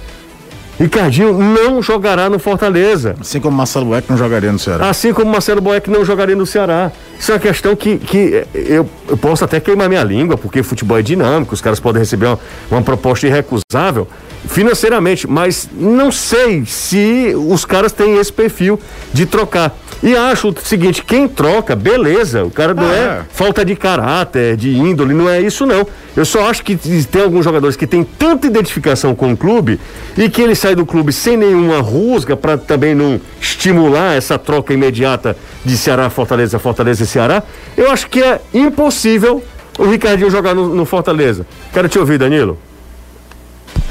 Ricardinho 0.78 1.32
não 1.38 1.80
jogará 1.80 2.28
no 2.28 2.38
Fortaleza. 2.38 3.14
Assim 3.20 3.40
como 3.40 3.56
Marcelo 3.56 3.87
Bueck 3.87 4.10
não 4.10 4.16
jogaria 4.16 4.50
no 4.50 4.58
Ceará. 4.58 4.88
Assim 4.88 5.12
como 5.12 5.30
Marcelo 5.30 5.60
Boeck 5.60 5.88
não 5.88 6.04
jogaria 6.04 6.34
no 6.34 6.46
Ceará. 6.46 6.90
Isso 7.18 7.30
é 7.30 7.34
uma 7.34 7.40
questão 7.40 7.76
que, 7.76 7.96
que 7.98 8.44
eu, 8.52 8.88
eu 9.08 9.16
posso 9.16 9.44
até 9.44 9.60
queimar 9.60 9.88
minha 9.88 10.02
língua, 10.02 10.37
porque 10.37 10.62
futebol 10.62 10.98
é 10.98 11.02
dinâmico, 11.02 11.54
os 11.54 11.60
caras 11.60 11.78
podem 11.78 12.00
receber 12.00 12.26
uma, 12.26 12.38
uma 12.70 12.82
proposta 12.82 13.26
irrecusável 13.26 14.08
financeiramente, 14.46 15.26
mas 15.26 15.68
não 15.72 16.12
sei 16.12 16.64
se 16.66 17.32
os 17.34 17.64
caras 17.64 17.92
têm 17.92 18.16
esse 18.16 18.32
perfil 18.32 18.78
de 19.12 19.26
trocar. 19.26 19.74
E 20.02 20.14
acho 20.14 20.48
o 20.48 20.54
seguinte, 20.62 21.02
quem 21.02 21.26
troca, 21.26 21.74
beleza, 21.74 22.44
o 22.44 22.50
cara 22.50 22.74
não 22.74 22.85
Ah, 22.85 22.94
é, 22.94 22.98
é. 22.98 23.22
falta 23.30 23.64
de 23.64 23.74
caráter, 23.74 24.57
de 24.57 24.70
índole, 24.76 25.14
não 25.14 25.28
é 25.28 25.40
isso 25.40 25.64
não. 25.64 25.87
Eu 26.16 26.24
só 26.24 26.48
acho 26.48 26.62
que 26.62 26.76
tem 26.76 27.22
alguns 27.22 27.44
jogadores 27.44 27.76
que 27.76 27.87
têm 27.87 28.04
tanta 28.04 28.46
identificação 28.46 29.14
com 29.14 29.33
o 29.33 29.37
clube 29.37 29.80
e 30.16 30.28
que 30.28 30.42
ele 30.42 30.54
sai 30.54 30.74
do 30.74 30.85
clube 30.85 31.12
sem 31.12 31.37
nenhuma 31.37 31.80
rusga 31.80 32.37
para 32.37 32.59
também 32.59 32.94
não 32.94 33.20
estimular 33.40 34.14
essa 34.16 34.38
troca 34.38 34.72
imediata 34.74 35.37
de 35.64 35.76
Ceará, 35.76 36.11
Fortaleza, 36.11 36.59
Fortaleza 36.59 37.02
e 37.02 37.07
Ceará. 37.07 37.42
Eu 37.76 37.90
acho 37.90 38.09
que 38.09 38.22
é 38.22 38.40
impossível 38.52 39.42
o 39.78 39.85
Ricardinho 39.87 40.30
jogar 40.30 40.54
no, 40.54 40.74
no 40.74 40.85
Fortaleza. 40.85 41.46
Quero 41.72 41.88
te 41.88 41.98
ouvir, 41.98 42.18
Danilo. 42.18 42.59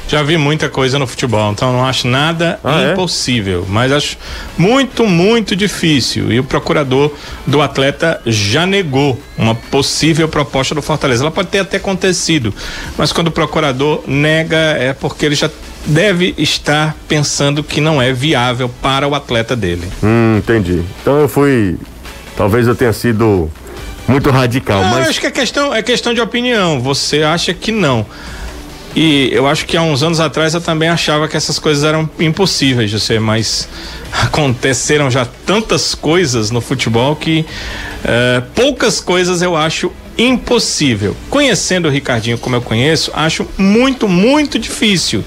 Já 0.06 0.22
vi 0.22 0.36
muita 0.36 0.68
coisa 0.68 0.98
no 0.98 1.06
futebol, 1.06 1.50
então 1.52 1.72
não 1.72 1.84
acho 1.84 2.06
nada 2.06 2.60
Ah, 2.62 2.82
é? 2.82 2.92
impossível, 2.92 3.66
mas 3.68 3.90
acho 3.90 4.18
muito, 4.56 5.06
muito 5.06 5.56
difícil. 5.56 6.30
E 6.30 6.38
o 6.38 6.44
procurador 6.44 7.10
do 7.46 7.62
atleta 7.62 8.20
já 8.26 8.66
negou 8.66 9.18
uma 9.36 9.54
possível 9.54 10.28
proposta 10.28 10.74
do 10.74 10.82
Fortaleza. 10.82 11.22
Ela 11.24 11.30
pode 11.30 11.48
ter 11.48 11.60
até 11.60 11.78
acontecido, 11.78 12.52
mas 12.98 13.12
quando 13.12 13.28
o 13.28 13.30
procurador 13.30 14.04
nega 14.06 14.56
é 14.56 14.92
porque 14.92 15.24
ele 15.24 15.34
já 15.34 15.48
deve 15.86 16.34
estar 16.36 16.94
pensando 17.08 17.64
que 17.64 17.80
não 17.80 18.00
é 18.00 18.12
viável 18.12 18.70
para 18.82 19.08
o 19.08 19.14
atleta 19.14 19.56
dele. 19.56 19.88
Hum, 20.02 20.36
entendi. 20.38 20.82
Então 21.00 21.18
eu 21.18 21.28
fui. 21.28 21.78
Talvez 22.36 22.66
eu 22.66 22.74
tenha 22.74 22.92
sido 22.92 23.50
muito 24.06 24.28
radical, 24.30 24.82
eu 24.82 24.88
mas. 24.88 25.08
acho 25.08 25.20
que 25.20 25.26
é 25.26 25.30
questão, 25.30 25.74
é 25.74 25.82
questão 25.82 26.12
de 26.12 26.20
opinião. 26.20 26.78
Você 26.80 27.22
acha 27.22 27.54
que 27.54 27.72
não. 27.72 28.04
E 28.96 29.28
eu 29.32 29.46
acho 29.46 29.66
que 29.66 29.76
há 29.76 29.82
uns 29.82 30.02
anos 30.02 30.20
atrás 30.20 30.54
eu 30.54 30.60
também 30.60 30.88
achava 30.88 31.26
que 31.26 31.36
essas 31.36 31.58
coisas 31.58 31.82
eram 31.82 32.08
impossíveis, 32.18 32.90
José, 32.90 33.18
mas 33.18 33.68
aconteceram 34.12 35.10
já 35.10 35.26
tantas 35.46 35.94
coisas 35.94 36.50
no 36.50 36.60
futebol 36.60 37.16
que 37.16 37.44
eh, 38.04 38.42
poucas 38.54 39.00
coisas 39.00 39.42
eu 39.42 39.56
acho 39.56 39.90
impossível. 40.16 41.16
Conhecendo 41.28 41.88
o 41.88 41.90
Ricardinho 41.90 42.38
como 42.38 42.54
eu 42.54 42.62
conheço, 42.62 43.10
acho 43.14 43.46
muito, 43.58 44.06
muito 44.08 44.58
difícil. 44.58 45.24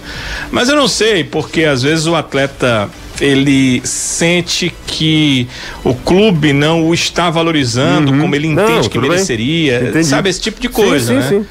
Mas 0.49 0.69
eu 0.69 0.75
não 0.75 0.87
sei, 0.87 1.25
porque 1.25 1.65
às 1.65 1.83
vezes 1.83 2.07
o 2.07 2.15
atleta 2.15 2.89
ele 3.19 3.81
sente 3.83 4.73
que 4.85 5.47
o 5.83 5.93
clube 5.93 6.53
não 6.53 6.87
o 6.87 6.93
está 6.93 7.29
valorizando 7.29 8.11
como 8.17 8.35
ele 8.35 8.47
Uhum. 8.47 8.53
Não, 8.53 8.63
entende 8.69 8.89
que 8.89 8.99
mereceria, 8.99 9.89
Entendi. 9.89 10.05
sabe 10.05 10.29
esse 10.29 10.39
tipo 10.39 10.61
de 10.61 10.67
Sim, 10.67 10.73
coisa, 10.73 11.07
sim, 11.07 11.19
né? 11.19 11.27
sim. 11.27 11.45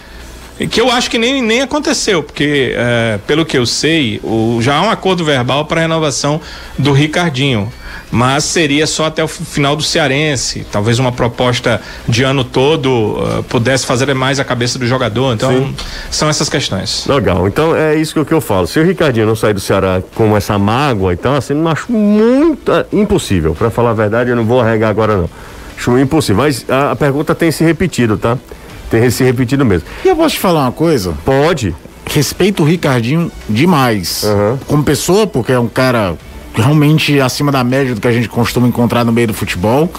Que 0.70 0.80
eu 0.80 0.90
acho 0.90 1.10
que 1.10 1.18
nem, 1.18 1.42
nem 1.42 1.60
aconteceu, 1.60 2.22
porque 2.22 2.72
eh, 2.74 3.18
pelo 3.26 3.44
que 3.44 3.58
eu 3.58 3.66
sei, 3.66 4.18
o, 4.24 4.58
já 4.62 4.76
há 4.76 4.82
um 4.82 4.90
acordo 4.90 5.22
verbal 5.24 5.66
para 5.66 5.82
renovação 5.82 6.40
do 6.78 6.92
Ricardinho. 6.92 7.70
Mas 8.10 8.44
seria 8.44 8.86
só 8.86 9.06
até 9.06 9.22
o 9.22 9.26
fi- 9.28 9.44
final 9.44 9.74
do 9.74 9.82
Cearense. 9.82 10.64
Talvez 10.70 10.98
uma 11.00 11.10
proposta 11.10 11.82
de 12.08 12.22
ano 12.22 12.44
todo 12.44 13.18
eh, 13.18 13.42
pudesse 13.48 13.84
fazer 13.84 14.14
mais 14.14 14.38
a 14.40 14.44
cabeça 14.44 14.78
do 14.78 14.86
jogador. 14.86 15.34
Então, 15.34 15.50
Sim. 15.50 15.74
são 16.10 16.28
essas 16.28 16.48
questões. 16.48 17.04
Legal, 17.06 17.46
então 17.48 17.74
é 17.76 17.96
isso 17.96 18.24
que 18.24 18.32
eu, 18.32 18.40
falo. 18.40 18.66
Se 18.66 18.78
o 18.78 18.84
Ricardinho 18.84 19.26
não 19.26 19.34
sair 19.36 19.52
do 19.52 19.60
Ceará 19.60 20.00
com 20.14 20.36
essa 20.36 20.56
mágoa, 20.58 21.12
então 21.12 21.34
assim, 21.34 21.52
não 21.52 21.68
acho 21.70 21.90
muito 21.92 22.72
ah, 22.72 22.86
impossível. 22.92 23.54
Pra 23.54 23.70
falar 23.70 23.90
a 23.90 23.94
verdade, 23.94 24.30
eu 24.30 24.36
não 24.36 24.44
vou 24.44 24.60
arregar 24.60 24.88
agora 24.88 25.16
não. 25.16 25.30
Acho 25.76 25.98
impossível. 25.98 26.42
Mas 26.42 26.64
a, 26.70 26.92
a 26.92 26.96
pergunta 26.96 27.34
tem 27.34 27.50
se 27.50 27.62
repetido, 27.64 28.16
tá? 28.16 28.38
Tem 29.00 29.10
se 29.10 29.22
repetido 29.22 29.64
mesmo. 29.64 29.86
E 30.02 30.08
eu 30.08 30.16
posso 30.16 30.36
te 30.36 30.40
falar 30.40 30.62
uma 30.62 30.72
coisa? 30.72 31.14
Pode. 31.22 31.74
Respeito 32.06 32.62
o 32.62 32.66
Ricardinho 32.66 33.30
demais. 33.46 34.24
Aham. 34.24 34.58
Como 34.66 34.82
pessoa, 34.82 35.26
porque 35.26 35.52
é 35.52 35.58
um 35.58 35.68
cara 35.68 36.14
realmente 36.54 37.20
acima 37.20 37.52
da 37.52 37.62
média 37.62 37.94
do 37.94 38.00
que 38.00 38.08
a 38.08 38.12
gente 38.12 38.26
costuma 38.26 38.66
encontrar 38.66 39.04
no 39.04 39.12
meio 39.12 39.26
do 39.26 39.34
futebol. 39.34 39.90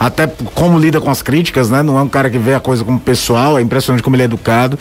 Até 0.00 0.26
como 0.54 0.78
lida 0.78 1.00
com 1.02 1.10
as 1.10 1.20
críticas, 1.20 1.68
né? 1.68 1.82
Não 1.82 1.98
é 1.98 2.02
um 2.02 2.08
cara 2.08 2.30
que 2.30 2.38
vê 2.38 2.54
a 2.54 2.60
coisa 2.60 2.82
como 2.82 2.98
pessoal, 2.98 3.58
é 3.58 3.62
impressionante 3.62 4.02
como 4.02 4.16
ele 4.16 4.22
é 4.22 4.24
educado. 4.24 4.78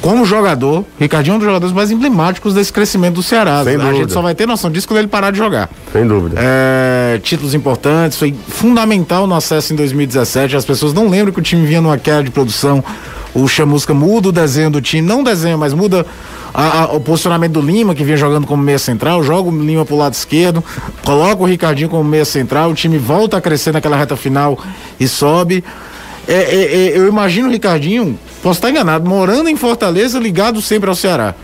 Como 0.00 0.24
jogador, 0.24 0.84
Ricardinho 0.98 1.34
é 1.34 1.36
um 1.36 1.38
dos 1.38 1.46
jogadores 1.46 1.74
mais 1.74 1.90
emblemáticos 1.90 2.54
desse 2.54 2.72
crescimento 2.72 3.16
do 3.16 3.22
Ceará. 3.22 3.62
Sem 3.62 3.74
a 3.74 3.78
dúvida. 3.78 3.96
gente 3.98 4.12
só 4.12 4.22
vai 4.22 4.34
ter 4.34 4.46
noção 4.46 4.70
disso 4.70 4.88
quando 4.88 4.98
ele 4.98 5.08
parar 5.08 5.30
de 5.30 5.36
jogar. 5.36 5.68
Sem 5.92 6.06
dúvida. 6.06 6.36
É, 6.40 7.20
títulos 7.22 7.52
importantes, 7.52 8.16
foi 8.16 8.34
fundamental 8.48 9.26
no 9.26 9.34
acesso 9.34 9.74
em 9.74 9.76
2017. 9.76 10.56
As 10.56 10.64
pessoas 10.64 10.94
não 10.94 11.08
lembram 11.08 11.34
que 11.34 11.38
o 11.38 11.42
time 11.42 11.66
vinha 11.66 11.82
numa 11.82 11.98
queda 11.98 12.22
de 12.24 12.30
produção. 12.30 12.82
O 13.34 13.46
Chamusca 13.46 13.92
muda 13.92 14.30
o 14.30 14.32
desenho 14.32 14.70
do 14.70 14.80
time, 14.80 15.06
não 15.06 15.22
desenha, 15.22 15.56
mas 15.58 15.74
muda 15.74 16.06
a- 16.54 16.84
a- 16.84 16.92
o 16.92 17.00
posicionamento 17.00 17.52
do 17.52 17.60
Lima, 17.60 17.94
que 17.94 18.02
vinha 18.02 18.16
jogando 18.16 18.46
como 18.46 18.62
meia 18.62 18.78
central, 18.78 19.22
joga 19.22 19.50
o 19.50 19.62
Lima 19.64 19.84
pro 19.84 19.96
lado 19.96 20.14
esquerdo, 20.14 20.64
coloca 21.04 21.42
o 21.42 21.46
Ricardinho 21.46 21.90
como 21.90 22.02
meia 22.02 22.24
central, 22.24 22.70
o 22.70 22.74
time 22.74 22.96
volta 22.98 23.36
a 23.36 23.40
crescer 23.40 23.72
naquela 23.72 23.96
reta 23.96 24.16
final 24.16 24.58
e 24.98 25.06
sobe. 25.06 25.62
É, 26.26 26.32
é, 26.34 26.86
é, 26.88 26.98
eu 26.98 27.06
imagino 27.06 27.48
o 27.48 27.50
Ricardinho, 27.52 28.18
posso 28.42 28.58
estar 28.58 28.70
enganado, 28.70 29.08
morando 29.08 29.48
em 29.48 29.56
Fortaleza, 29.56 30.18
ligado 30.18 30.60
sempre 30.60 30.88
ao 30.88 30.96
Ceará. 30.96 31.34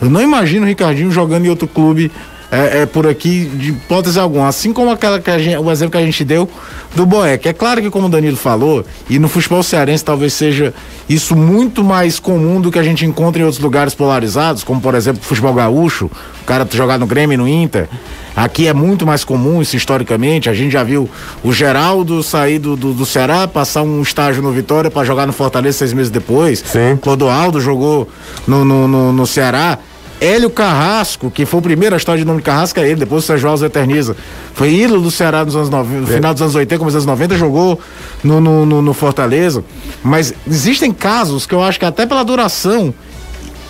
Eu 0.00 0.10
não 0.10 0.22
imagino 0.22 0.64
o 0.64 0.68
Ricardinho 0.68 1.10
jogando 1.10 1.46
em 1.46 1.50
outro 1.50 1.66
clube 1.68 2.10
é, 2.50 2.82
é, 2.82 2.86
por 2.86 3.06
aqui, 3.06 3.46
de 3.46 3.70
hipótese 3.70 4.18
alguma. 4.18 4.48
Assim 4.48 4.72
como 4.72 4.90
aquela 4.90 5.18
que 5.20 5.38
gente- 5.38 5.56
o 5.58 5.70
exemplo 5.70 5.92
que 5.92 5.98
a 5.98 6.04
gente 6.04 6.24
deu 6.24 6.48
do 6.94 7.04
Boeck. 7.04 7.48
É 7.48 7.52
claro 7.52 7.80
que, 7.82 7.90
como 7.90 8.06
o 8.06 8.10
Danilo 8.10 8.36
falou, 8.36 8.84
e 9.10 9.18
no 9.18 9.28
futebol 9.28 9.62
cearense 9.62 10.04
talvez 10.04 10.32
seja 10.32 10.72
isso 11.08 11.34
muito 11.34 11.82
mais 11.82 12.18
comum 12.20 12.60
do 12.60 12.70
que 12.70 12.78
a 12.78 12.82
gente 12.82 13.04
encontra 13.04 13.42
em 13.42 13.44
outros 13.44 13.62
lugares 13.62 13.94
polarizados, 13.94 14.62
como 14.62 14.80
por 14.80 14.94
exemplo 14.94 15.20
o 15.20 15.24
futebol 15.24 15.52
gaúcho, 15.54 16.06
o 16.40 16.44
cara 16.44 16.66
jogar 16.70 16.98
no 16.98 17.06
Grêmio 17.06 17.34
e 17.34 17.36
no 17.36 17.48
Inter. 17.48 17.88
Aqui 18.36 18.66
é 18.66 18.72
muito 18.74 19.06
mais 19.06 19.22
comum 19.24 19.62
isso 19.62 19.76
historicamente. 19.76 20.48
A 20.50 20.54
gente 20.54 20.72
já 20.72 20.82
viu 20.82 21.08
o 21.42 21.52
Geraldo 21.52 22.20
sair 22.22 22.58
do, 22.58 22.74
do, 22.76 22.92
do 22.92 23.06
Ceará, 23.06 23.46
passar 23.46 23.82
um 23.82 24.02
estágio 24.02 24.42
no 24.42 24.50
Vitória 24.52 24.90
para 24.90 25.04
jogar 25.04 25.24
no 25.26 25.32
Fortaleza 25.32 25.78
seis 25.78 25.92
meses 25.92 26.10
depois. 26.10 26.62
Sim. 26.66 26.96
Clodoaldo 27.00 27.60
jogou 27.60 28.08
no, 28.46 28.64
no, 28.64 28.88
no, 28.88 29.12
no 29.12 29.26
Ceará. 29.26 29.78
Hélio 30.24 30.48
Carrasco, 30.48 31.30
que 31.30 31.44
foi 31.44 31.60
o 31.60 31.62
primeiro 31.62 31.94
a 31.94 31.98
história 31.98 32.18
de 32.18 32.24
nome 32.24 32.38
de 32.38 32.44
Carrasco 32.44 32.80
é 32.80 32.88
ele, 32.88 33.00
depois 33.00 33.24
o 33.24 33.26
Sérgio 33.26 33.48
Alves 33.48 33.62
eterniza. 33.62 34.16
Foi 34.54 34.72
ídolo 34.72 35.02
do 35.02 35.10
Ceará 35.10 35.44
nos 35.44 35.54
anos 35.54 35.68
90, 35.68 36.00
no 36.00 36.06
final 36.06 36.32
dos 36.32 36.42
anos 36.42 36.54
80, 36.54 36.78
começo 36.78 36.96
dos 36.96 37.06
anos 37.06 37.20
90, 37.20 37.36
jogou 37.36 37.78
no, 38.22 38.40
no, 38.40 38.64
no, 38.64 38.80
no 38.80 38.94
Fortaleza. 38.94 39.62
Mas 40.02 40.32
existem 40.46 40.92
casos 40.92 41.46
que 41.46 41.54
eu 41.54 41.62
acho 41.62 41.78
que 41.78 41.84
até 41.84 42.06
pela 42.06 42.24
duração, 42.24 42.94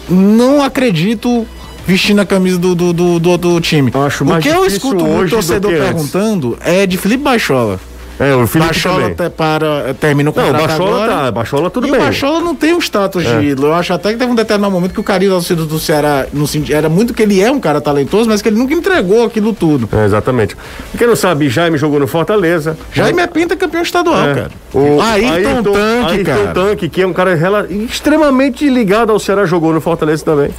não 0.08 0.62
acredito 0.62 1.46
vestindo 1.86 2.20
a 2.20 2.26
camisa 2.26 2.58
do, 2.58 2.74
do, 2.74 2.92
do, 2.92 3.18
do, 3.18 3.36
do 3.36 3.60
time. 3.60 3.90
Eu 3.92 4.02
acho 4.02 4.24
o 4.24 4.40
que 4.40 4.48
eu 4.48 4.64
escuto 4.64 5.04
o 5.04 5.24
do 5.24 5.30
torcedor 5.30 5.72
perguntando 5.72 6.56
é 6.60 6.86
de 6.86 6.96
Felipe 6.96 7.24
Baixola. 7.24 7.80
É, 8.18 8.32
o 8.34 8.46
Felipe 8.46 8.80
também. 8.80 9.06
até 9.06 9.28
para, 9.28 9.92
termina 9.98 10.30
o 10.30 10.34
Não, 10.34 10.42
o 10.42 10.46
contrato 10.46 10.68
Bachola 10.68 11.04
agora. 11.04 11.12
tá, 11.24 11.30
Bachola 11.32 11.70
tudo 11.70 11.86
e 11.88 11.90
bem. 11.90 12.00
o 12.00 12.04
Bachola 12.04 12.40
não 12.40 12.54
tem 12.54 12.72
um 12.74 12.78
status 12.80 13.24
É. 13.26 13.38
de 13.40 13.46
ídolo. 13.46 13.68
Eu 13.68 13.74
acho 13.74 13.92
até 13.92 14.12
que 14.12 14.18
teve 14.18 14.30
um 14.30 14.34
determinado 14.36 14.72
momento 14.72 14.92
que 14.94 15.00
o 15.00 15.04
carinho 15.04 15.32
torcida 15.32 15.64
do 15.64 15.78
Ceará 15.80 16.26
no, 16.32 16.46
era 16.70 16.88
muito 16.88 17.12
que 17.12 17.22
ele 17.22 17.40
é 17.42 17.50
um 17.50 17.58
cara 17.58 17.80
talentoso, 17.80 18.28
mas 18.28 18.40
que 18.40 18.48
ele 18.48 18.56
nunca 18.56 18.72
entregou 18.72 19.24
aquilo 19.24 19.52
tudo. 19.52 19.88
É, 19.92 20.04
exatamente. 20.04 20.56
Quem 20.96 21.06
não 21.08 21.16
sabe, 21.16 21.48
Jaime 21.48 21.76
jogou 21.76 21.98
no 21.98 22.06
Fortaleza. 22.06 22.76
Jaime 22.92 23.20
é 23.20 23.26
pinta 23.26 23.56
campeão 23.56 23.82
estadual, 23.82 24.28
É. 24.28 24.34
cara. 24.34 24.50
O 24.72 25.00
Ayrton 25.00 25.62
Tanque, 25.72 26.12
Ayrton 26.12 26.24
cara. 26.24 26.52
Tanque, 26.52 26.88
que 26.88 27.02
é 27.02 27.06
um 27.06 27.12
cara 27.12 27.36
extremamente 27.70 28.68
ligado 28.68 29.10
ao 29.10 29.18
Ceará, 29.18 29.44
jogou 29.46 29.72
no 29.72 29.80
Fortaleza 29.80 30.24
também. 30.24 30.50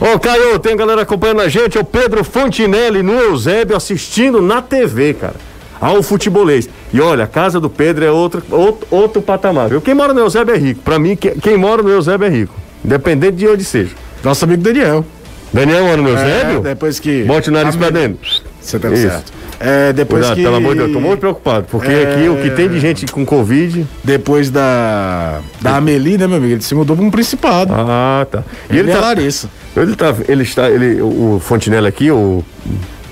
Ô, 0.00 0.18
Caio, 0.18 0.58
tem 0.58 0.76
galera 0.76 1.02
acompanhando 1.02 1.40
a 1.42 1.48
gente, 1.48 1.76
é 1.76 1.80
o 1.80 1.84
Pedro 1.84 2.24
Fontinelli 2.24 3.02
no 3.02 3.12
Eusébio 3.12 3.76
assistindo 3.76 4.40
na 4.42 4.60
TV, 4.62 5.14
cara. 5.14 5.34
Ao 5.80 6.02
futebolês. 6.02 6.68
E 6.94 7.00
olha, 7.00 7.24
a 7.24 7.26
casa 7.26 7.58
do 7.58 7.68
Pedro 7.68 8.04
é 8.04 8.10
outro, 8.10 8.40
outro, 8.50 8.86
outro 8.88 9.20
patamar. 9.20 9.68
viu? 9.68 9.80
Quem 9.80 9.94
mora 9.94 10.14
no 10.14 10.20
Eusébio 10.20 10.54
é 10.54 10.58
rico. 10.58 10.80
Pra 10.84 10.96
mim, 10.98 11.16
que- 11.16 11.32
quem 11.40 11.56
mora 11.58 11.82
no 11.82 11.90
Eusébio 11.90 12.24
é 12.26 12.30
rico. 12.30 12.54
Independente 12.84 13.34
de 13.36 13.48
onde 13.48 13.64
seja. 13.64 13.90
Nosso 14.22 14.44
amigo 14.44 14.62
Daniel. 14.62 15.04
Daniel 15.52 15.84
mora 15.86 15.96
no 15.96 16.08
É, 16.08 16.12
Eusébio? 16.12 16.60
depois 16.60 17.00
que. 17.00 17.24
Bote 17.24 17.48
o 17.50 17.52
nariz 17.52 17.74
pra 17.74 17.90
dentro. 17.90 18.30
Você 18.60 18.78
tá 18.78 18.88
Isso. 18.90 19.02
certo. 19.02 19.32
É, 19.60 19.92
depois 19.92 20.20
Cuidado, 20.22 20.36
que. 20.36 20.42
pelo 20.44 20.56
amor 20.56 20.72
de 20.74 20.80
Deus, 20.82 20.92
tô 20.92 21.00
muito 21.00 21.20
preocupado. 21.20 21.66
Porque 21.70 21.90
É. 21.90 22.12
aqui 22.14 22.28
o 22.28 22.36
que 22.42 22.50
tem 22.50 22.68
de 22.68 22.78
gente 22.80 23.06
com 23.06 23.24
Covid. 23.26 23.84
Depois 24.04 24.50
da. 24.50 25.40
Da 25.60 25.76
Amelie, 25.76 26.16
né, 26.16 26.26
meu 26.28 26.36
amigo? 26.36 26.52
Ele 26.54 26.62
se 26.62 26.74
mudou 26.76 26.96
pra 26.96 27.04
um 27.04 27.10
principado. 27.10 27.72
Ah, 27.74 28.24
tá. 28.30 28.44
E 28.70 28.72
ele 28.78 28.80
ele 28.80 28.90
é 28.92 28.94
tá. 28.94 29.00
Larissa. 29.00 29.48
Ele 29.76 29.96
tá, 29.96 30.14
ele 30.28 30.42
está, 30.44 30.70
ele, 30.70 31.00
o 31.02 31.40
Fontinelli 31.42 31.86
aqui, 31.88 32.10
o 32.10 32.44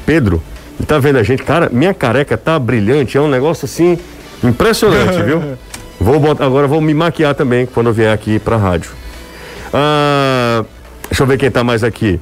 Pedro, 0.06 0.40
tá 0.86 0.98
vendo 0.98 1.18
a 1.18 1.22
gente, 1.22 1.42
cara, 1.42 1.68
minha 1.72 1.94
careca 1.94 2.36
tá 2.36 2.58
brilhante, 2.58 3.16
é 3.16 3.20
um 3.20 3.28
negócio 3.28 3.64
assim 3.64 3.98
impressionante, 4.42 5.20
viu? 5.22 5.42
Vou 6.00 6.18
botar, 6.18 6.46
agora 6.46 6.66
vou 6.66 6.80
me 6.80 6.92
maquiar 6.92 7.34
também 7.34 7.66
quando 7.66 7.88
eu 7.88 7.92
vier 7.92 8.12
aqui 8.12 8.38
pra 8.38 8.56
rádio. 8.56 8.90
Ah, 9.72 10.64
deixa 11.08 11.22
eu 11.22 11.26
ver 11.26 11.38
quem 11.38 11.50
tá 11.50 11.62
mais 11.62 11.84
aqui. 11.84 12.20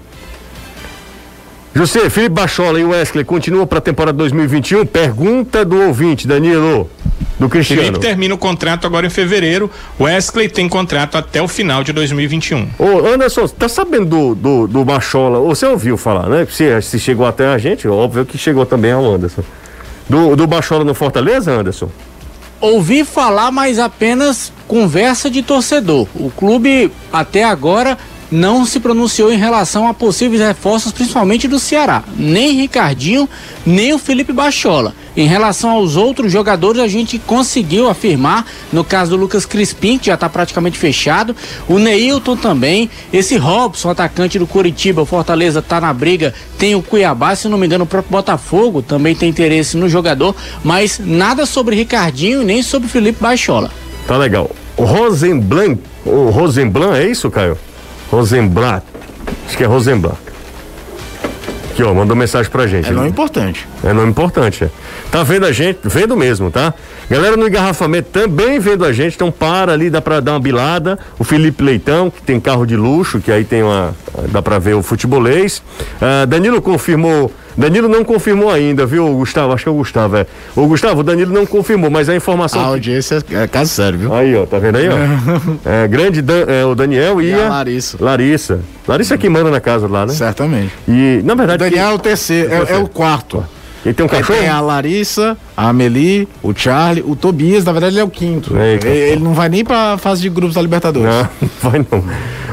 José, 1.73 2.11
Felipe 2.11 2.35
Bachola 2.35 2.81
e 2.81 2.85
Wesley 2.85 3.25
continuam 3.25 3.67
para 3.67 3.79
a 3.79 3.81
temporada 3.81 4.19
2021? 4.19 4.85
Pergunta 4.87 5.65
do 5.65 5.81
ouvinte, 5.81 6.27
Danilo, 6.27 6.91
do 7.39 7.49
Cristiano. 7.49 7.83
Felipe 7.83 8.01
termina 8.01 8.35
o 8.35 8.39
contrato 8.39 8.89
agora 8.89 9.07
em 9.07 9.11
fevereiro. 9.11 9.71
Wesley 9.99 10.49
tem 10.49 10.69
contrato 10.69 11.17
até 11.17 11.41
o 11.41 11.47
final 11.47 11.85
de 11.85 11.93
2021. 11.93 12.71
Ô, 12.77 13.07
Anderson, 13.07 13.47
tá 13.47 13.69
sabendo 13.69 14.07
do, 14.07 14.35
do, 14.35 14.67
do 14.67 14.85
Bachola? 14.85 15.39
Você 15.41 15.65
ouviu 15.65 15.97
falar, 15.97 16.29
né? 16.29 16.47
Se, 16.51 16.83
se 16.83 16.99
chegou 16.99 17.25
até 17.25 17.47
a 17.47 17.57
gente, 17.57 17.87
óbvio 17.87 18.27
que 18.27 18.37
chegou 18.37 18.67
também 18.67 18.91
ao 18.91 19.05
Anderson. 19.05 19.45
Do, 20.09 20.35
do 20.35 20.47
Bachola 20.49 20.83
no 20.83 20.93
Fortaleza, 20.93 21.53
Anderson? 21.53 21.89
Ouvi 22.61 23.05
falar, 23.05 23.53
mas 23.53 23.79
apenas 23.79 24.53
conversa 24.67 25.31
de 25.31 25.41
torcedor. 25.41 26.09
O 26.17 26.31
clube 26.31 26.91
até 27.13 27.45
agora 27.45 27.97
não 28.31 28.65
se 28.65 28.79
pronunciou 28.79 29.33
em 29.33 29.37
relação 29.37 29.89
a 29.89 29.95
possíveis 29.95 30.41
reforços, 30.41 30.93
principalmente 30.93 31.49
do 31.49 31.59
Ceará. 31.59 32.05
Nem 32.17 32.53
Ricardinho, 32.53 33.29
nem 33.67 33.93
o 33.93 33.99
Felipe 33.99 34.33
Bachola. 34.33 34.95
Em 35.17 35.27
relação 35.27 35.71
aos 35.71 35.97
outros 35.97 36.31
jogadores, 36.31 36.81
a 36.81 36.87
gente 36.87 37.19
conseguiu 37.19 37.89
afirmar, 37.89 38.47
no 38.73 38.85
caso 38.85 39.11
do 39.11 39.17
Lucas 39.17 39.45
Crispim, 39.45 39.99
que 39.99 40.07
já 40.07 40.15
está 40.15 40.29
praticamente 40.29 40.79
fechado, 40.79 41.35
o 41.69 41.79
Neilton 41.79 42.37
também, 42.37 42.89
esse 43.13 43.37
Robson, 43.37 43.91
atacante 43.91 44.39
do 44.39 44.47
Curitiba, 44.47 45.03
o 45.03 45.07
Fortaleza 45.07 45.59
está 45.59 45.81
na 45.81 45.93
briga, 45.93 46.33
tem 46.57 46.75
o 46.75 46.83
Cuiabá, 46.83 47.35
se 47.35 47.49
não 47.49 47.59
me 47.59 47.67
engano, 47.67 47.85
o 47.85 47.87
próprio 47.87 48.13
Botafogo 48.13 48.83
também 48.83 49.15
tem 49.15 49.29
interesse 49.29 49.77
no 49.77 49.89
jogador, 49.89 50.35
mas 50.63 51.01
nada 51.05 51.45
sobre 51.45 51.75
Ricardinho 51.75 52.43
nem 52.43 52.63
sobre 52.63 52.89
Felipe 52.89 53.21
Bachola. 53.21 53.71
Tá 54.07 54.17
legal. 54.17 54.51
O 54.77 54.85
Rosenblanc, 54.85 55.79
o 56.07 56.31
Rosenblanc, 56.31 56.99
é 56.99 57.11
isso, 57.11 57.31
Caio? 57.31 57.59
Rosenblatt. 58.11 58.85
Acho 59.47 59.57
que 59.57 59.65
é 59.65 59.67
Rosenblatt. 59.67 60.19
Aqui, 61.71 61.85
ó, 61.85 61.95
mandou 61.95 62.17
mensagem 62.17 62.51
pra 62.51 62.67
gente. 62.67 62.89
É 62.89 62.93
nome 62.93 63.09
importante. 63.09 63.67
É 63.85 63.93
nome 63.93 64.11
importante, 64.11 64.65
é. 64.65 64.71
Tá 65.11 65.23
vendo 65.23 65.47
a 65.47 65.53
gente? 65.53 65.79
Vendo 65.85 66.17
mesmo, 66.17 66.51
tá? 66.51 66.75
Galera 67.09 67.37
no 67.37 67.47
engarrafamento 67.47 68.11
também 68.11 68.59
vendo 68.59 68.85
a 68.85 68.93
gente, 68.93 69.15
então 69.15 69.31
para 69.31 69.73
ali, 69.73 69.89
dá 69.89 70.01
pra 70.01 70.21
dar 70.21 70.33
uma 70.33 70.41
bilada. 70.41 70.99
O 71.19 71.25
Felipe 71.25 71.63
Leitão, 71.63 72.11
que 72.11 72.21
tem 72.23 72.41
carro 72.41 72.67
de 72.67 72.77
luxo, 72.77 73.21
que 73.21 73.31
aí 73.31 73.45
tem 73.45 73.63
uma. 73.63 73.95
dá 74.31 74.43
pra 74.43 74.59
ver 74.59 74.75
o 74.75 74.83
futebolês. 74.83 75.63
Ah, 76.01 76.25
Danilo 76.27 76.61
confirmou. 76.61 77.33
Danilo 77.57 77.89
não 77.89 78.05
confirmou 78.05 78.51
ainda, 78.51 78.87
viu, 78.87 79.07
Gustavo? 79.15 79.53
Acho 79.53 79.65
que 79.65 79.69
é 79.69 79.73
o 79.73 79.77
Gustavo, 79.77 80.17
é. 80.17 80.27
O 80.57 80.67
Gustavo, 80.67 81.01
o 81.01 81.03
Danilo 81.03 81.33
não 81.33 81.45
confirmou, 81.47 81.91
mas 81.91 82.09
a 82.09 82.15
informação. 82.17 82.61
A 82.61 82.65
audiência 82.67 83.23
é 83.31 83.47
caso 83.47 83.71
sério, 83.71 83.99
viu? 83.99 84.15
Aí, 84.15 84.35
ó, 84.37 84.47
tá 84.47 84.59
vendo 84.59 84.77
aí, 84.77 84.89
ó? 84.89 84.95
É, 85.65 85.87
grande 85.89 86.23
Dan- 86.23 86.45
é, 86.47 86.65
o 86.65 86.75
Daniel 86.75 87.21
e, 87.21 87.31
E 87.31 87.35
a 87.35 87.49
Larissa. 87.49 87.97
Larissa. 88.01 88.61
Larissa 88.89 89.15
é 89.15 89.19
que 89.19 89.29
manda 89.29 89.51
na 89.51 89.61
casa 89.61 89.87
lá, 89.87 90.07
né? 90.07 90.13
Certamente. 90.13 90.73
E, 90.89 91.21
na 91.25 91.35
O 91.35 91.37
verdade. 91.37 91.65
Daniel 91.65 91.91
é 91.91 91.95
o 91.95 91.99
terceiro, 91.99 92.53
é, 92.53 92.73
é 92.75 92.77
o 92.79 92.89
quarto. 92.89 93.45
Ele 93.85 93.95
tem 93.95 94.05
um 94.05 94.09
cachorro? 94.11 94.39
tem 94.39 94.47
a 94.49 94.61
Larissa, 94.61 95.39
a 95.57 95.71
Amelie, 95.71 96.29
o 96.43 96.53
Charlie, 96.55 97.03
o 97.07 97.17
Tobias, 97.17 97.65
na 97.65 97.73
verdade 97.73 97.95
ele 97.95 98.01
é 98.01 98.05
o 98.05 98.11
quinto. 98.11 98.55
Eita. 98.59 98.87
Ele, 98.87 99.13
ele 99.13 99.23
não 99.25 99.33
vai 99.33 99.49
nem 99.49 99.65
pra 99.65 99.97
fase 99.97 100.21
de 100.21 100.29
grupos 100.29 100.55
da 100.55 100.61
Libertadores. 100.61 101.09
Não, 101.09 101.29
não 101.41 101.71
vai 101.71 101.87
não. 101.91 102.05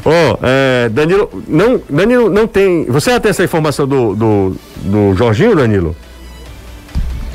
Ó, 0.09 0.37
é, 0.41 0.87
Danilo, 0.87 1.29
não, 1.45 1.81
Danilo 1.89 2.29
não 2.29 2.47
tem. 2.47 2.85
Você 2.85 3.11
já 3.11 3.19
tem 3.19 3.29
essa 3.29 3.43
informação 3.43 3.85
do, 3.85 4.15
do, 4.15 4.55
do 4.77 5.13
Jorginho, 5.15 5.53
Danilo? 5.53 5.93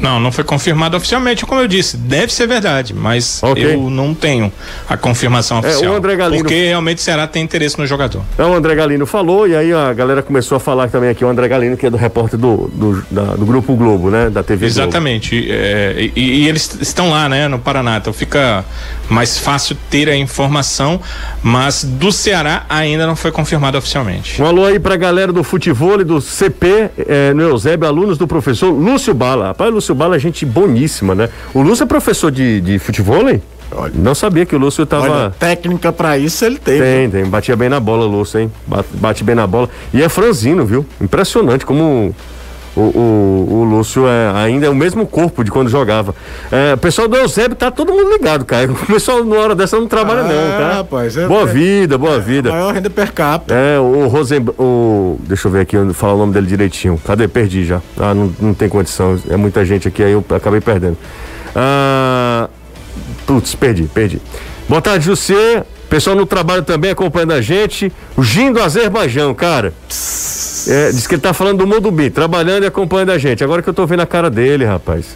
Não, 0.02 0.18
não 0.20 0.30
foi 0.32 0.42
confirmado 0.44 0.96
oficialmente, 0.96 1.46
como 1.46 1.60
eu 1.60 1.68
disse. 1.68 1.96
Deve 1.96 2.32
ser 2.32 2.46
verdade, 2.46 2.92
mas 2.92 3.40
Ok. 3.42 3.64
eu 3.64 3.88
não 3.88 4.12
tenho 4.12 4.52
a 4.88 4.96
confirmação 4.96 5.58
É, 5.58 5.60
oficial. 5.60 5.94
o 5.94 5.96
André 5.96 6.16
Galino- 6.16 6.42
Porque 6.42 6.66
realmente 6.66 6.98
o 6.98 7.00
Ceará 7.00 7.26
tem 7.26 7.42
interesse 7.42 7.78
no 7.78 7.86
jogador. 7.86 8.22
Então 8.34 8.50
o 8.50 8.54
André 8.54 8.74
Galino 8.74 9.06
falou, 9.06 9.46
e 9.46 9.54
aí 9.54 9.72
a 9.72 9.92
galera 9.92 10.20
começou 10.22 10.56
a 10.56 10.60
falar 10.60 10.88
também 10.88 11.08
aqui, 11.08 11.24
o 11.24 11.28
André 11.28 11.46
Galino, 11.48 11.76
que 11.76 11.86
é 11.86 11.90
do 11.90 11.96
repórter 11.96 12.38
do, 12.38 12.68
do, 12.74 13.04
da- 13.10 13.34
do 13.36 13.46
Grupo 13.46 13.74
Globo, 13.76 14.10
né? 14.10 14.28
Da 14.28 14.42
TV 14.42 14.66
Globo. 14.66 14.80
Exatamente. 14.82 15.46
É, 15.50 16.10
e, 16.16 16.20
e 16.42 16.48
eles 16.48 16.76
estão 16.80 17.08
lá, 17.08 17.28
né, 17.28 17.46
no 17.46 17.58
Paraná. 17.60 17.98
Então 17.98 18.12
fica 18.12 18.64
mais 19.08 19.38
fácil 19.38 19.76
ter 19.88 20.08
a 20.08 20.16
informação, 20.16 21.00
mas 21.42 21.84
do 21.84 22.10
Ceará 22.10 22.64
ainda 22.68 23.06
não 23.06 23.14
foi 23.14 23.30
confirmado 23.30 23.78
oficialmente. 23.78 24.42
Um 24.42 24.46
alô 24.46 24.64
aí 24.64 24.78
pra 24.80 24.96
galera 24.96 25.32
do 25.32 25.44
futebol 25.44 26.00
e 26.00 26.04
do 26.04 26.20
CP 26.20 26.90
eh, 26.98 27.32
no 27.34 27.42
Eusébio, 27.42 27.86
alunos 27.86 28.18
do 28.18 28.26
professor 28.26 28.70
Lúcio 28.70 29.14
Bala. 29.14 29.46
Rapaz, 29.48 29.72
Lúcio 29.72 29.91
Bala 29.94 30.16
é 30.16 30.18
gente 30.18 30.44
boníssima, 30.44 31.14
né? 31.14 31.28
O 31.54 31.62
Lúcio 31.62 31.84
é 31.84 31.86
professor 31.86 32.30
de, 32.30 32.60
de 32.60 32.78
futebol, 32.78 33.28
hein? 33.28 33.42
Olha. 33.74 33.92
Não 33.94 34.14
sabia 34.14 34.44
que 34.44 34.54
o 34.54 34.58
Lúcio 34.58 34.84
tava. 34.84 35.10
Olha, 35.10 35.30
técnica 35.30 35.92
pra 35.92 36.18
isso 36.18 36.44
ele 36.44 36.58
teve. 36.58 36.80
Tem, 36.80 37.10
tem. 37.10 37.24
Batia 37.24 37.56
bem 37.56 37.68
na 37.68 37.80
bola, 37.80 38.04
Lúcio, 38.04 38.40
hein? 38.40 38.52
Bate, 38.66 38.88
bate 38.94 39.24
bem 39.24 39.34
na 39.34 39.46
bola. 39.46 39.68
E 39.94 40.02
é 40.02 40.08
franzino, 40.08 40.64
viu? 40.64 40.84
Impressionante 41.00 41.64
como 41.64 42.14
o, 42.76 42.80
o, 42.80 43.48
o 43.60 43.64
Lúcio 43.64 44.06
é, 44.08 44.30
ainda 44.34 44.66
é 44.66 44.70
o 44.70 44.74
mesmo 44.74 45.06
corpo 45.06 45.44
de 45.44 45.50
quando 45.50 45.68
jogava. 45.68 46.14
É, 46.50 46.74
o 46.74 46.78
pessoal 46.78 47.06
do 47.08 47.16
Eusébio 47.16 47.54
tá 47.56 47.70
todo 47.70 47.92
mundo 47.92 48.10
ligado, 48.12 48.44
cara. 48.44 48.70
O 48.72 48.86
pessoal, 48.86 49.24
na 49.24 49.36
hora 49.36 49.54
dessa, 49.54 49.78
não 49.78 49.86
trabalha, 49.86 50.20
Ah, 50.20 50.24
não, 50.24 50.58
tá? 50.68 50.74
rapaz, 50.76 51.16
é- 51.16 51.26
boa 51.26 51.42
é- 51.42 51.46
vida, 51.46 51.98
boa 51.98 52.18
vida. 52.18 52.50
Maior 52.50 52.72
renda 52.74 52.88
per 52.90 53.12
capita. 53.12 53.54
É, 53.54 53.78
o 53.78 54.06
Rosen. 54.08 54.44
O, 54.58 55.18
deixa 55.26 55.48
eu 55.48 55.52
ver 55.52 55.60
aqui, 55.60 55.76
eu 55.76 55.92
falar 55.94 56.14
o 56.14 56.18
nome 56.18 56.32
dele 56.32 56.46
direitinho. 56.46 57.00
Cadê? 57.04 57.28
Perdi 57.28 57.64
já. 57.64 57.80
Ah, 57.98 58.14
não, 58.14 58.32
não 58.40 58.54
tem 58.54 58.68
condição. 58.68 59.18
É 59.28 59.36
muita 59.36 59.64
gente 59.64 59.86
aqui, 59.88 60.02
aí 60.02 60.12
eu 60.12 60.24
acabei 60.30 60.60
perdendo. 60.60 60.96
Ah, 61.54 62.48
putz, 63.26 63.54
perdi, 63.54 63.84
perdi. 63.84 64.20
Boa 64.68 64.80
tarde, 64.80 65.04
José. 65.06 65.64
Pessoal 65.92 66.16
no 66.16 66.24
trabalho 66.24 66.62
também 66.62 66.90
acompanhando 66.90 67.34
a 67.34 67.42
gente. 67.42 67.92
O 68.16 68.22
Gin 68.22 68.50
do 68.50 68.62
Azerbaijão, 68.62 69.34
cara. 69.34 69.74
É, 70.66 70.90
diz 70.90 71.06
que 71.06 71.16
ele 71.16 71.20
tá 71.20 71.34
falando 71.34 71.58
do 71.58 71.66
Mundo 71.66 71.90
B, 71.90 72.08
trabalhando 72.08 72.62
e 72.62 72.66
acompanhando 72.66 73.10
a 73.10 73.18
gente. 73.18 73.44
Agora 73.44 73.60
que 73.60 73.68
eu 73.68 73.74
tô 73.74 73.86
vendo 73.86 74.00
a 74.00 74.06
cara 74.06 74.30
dele, 74.30 74.64
rapaz. 74.64 75.14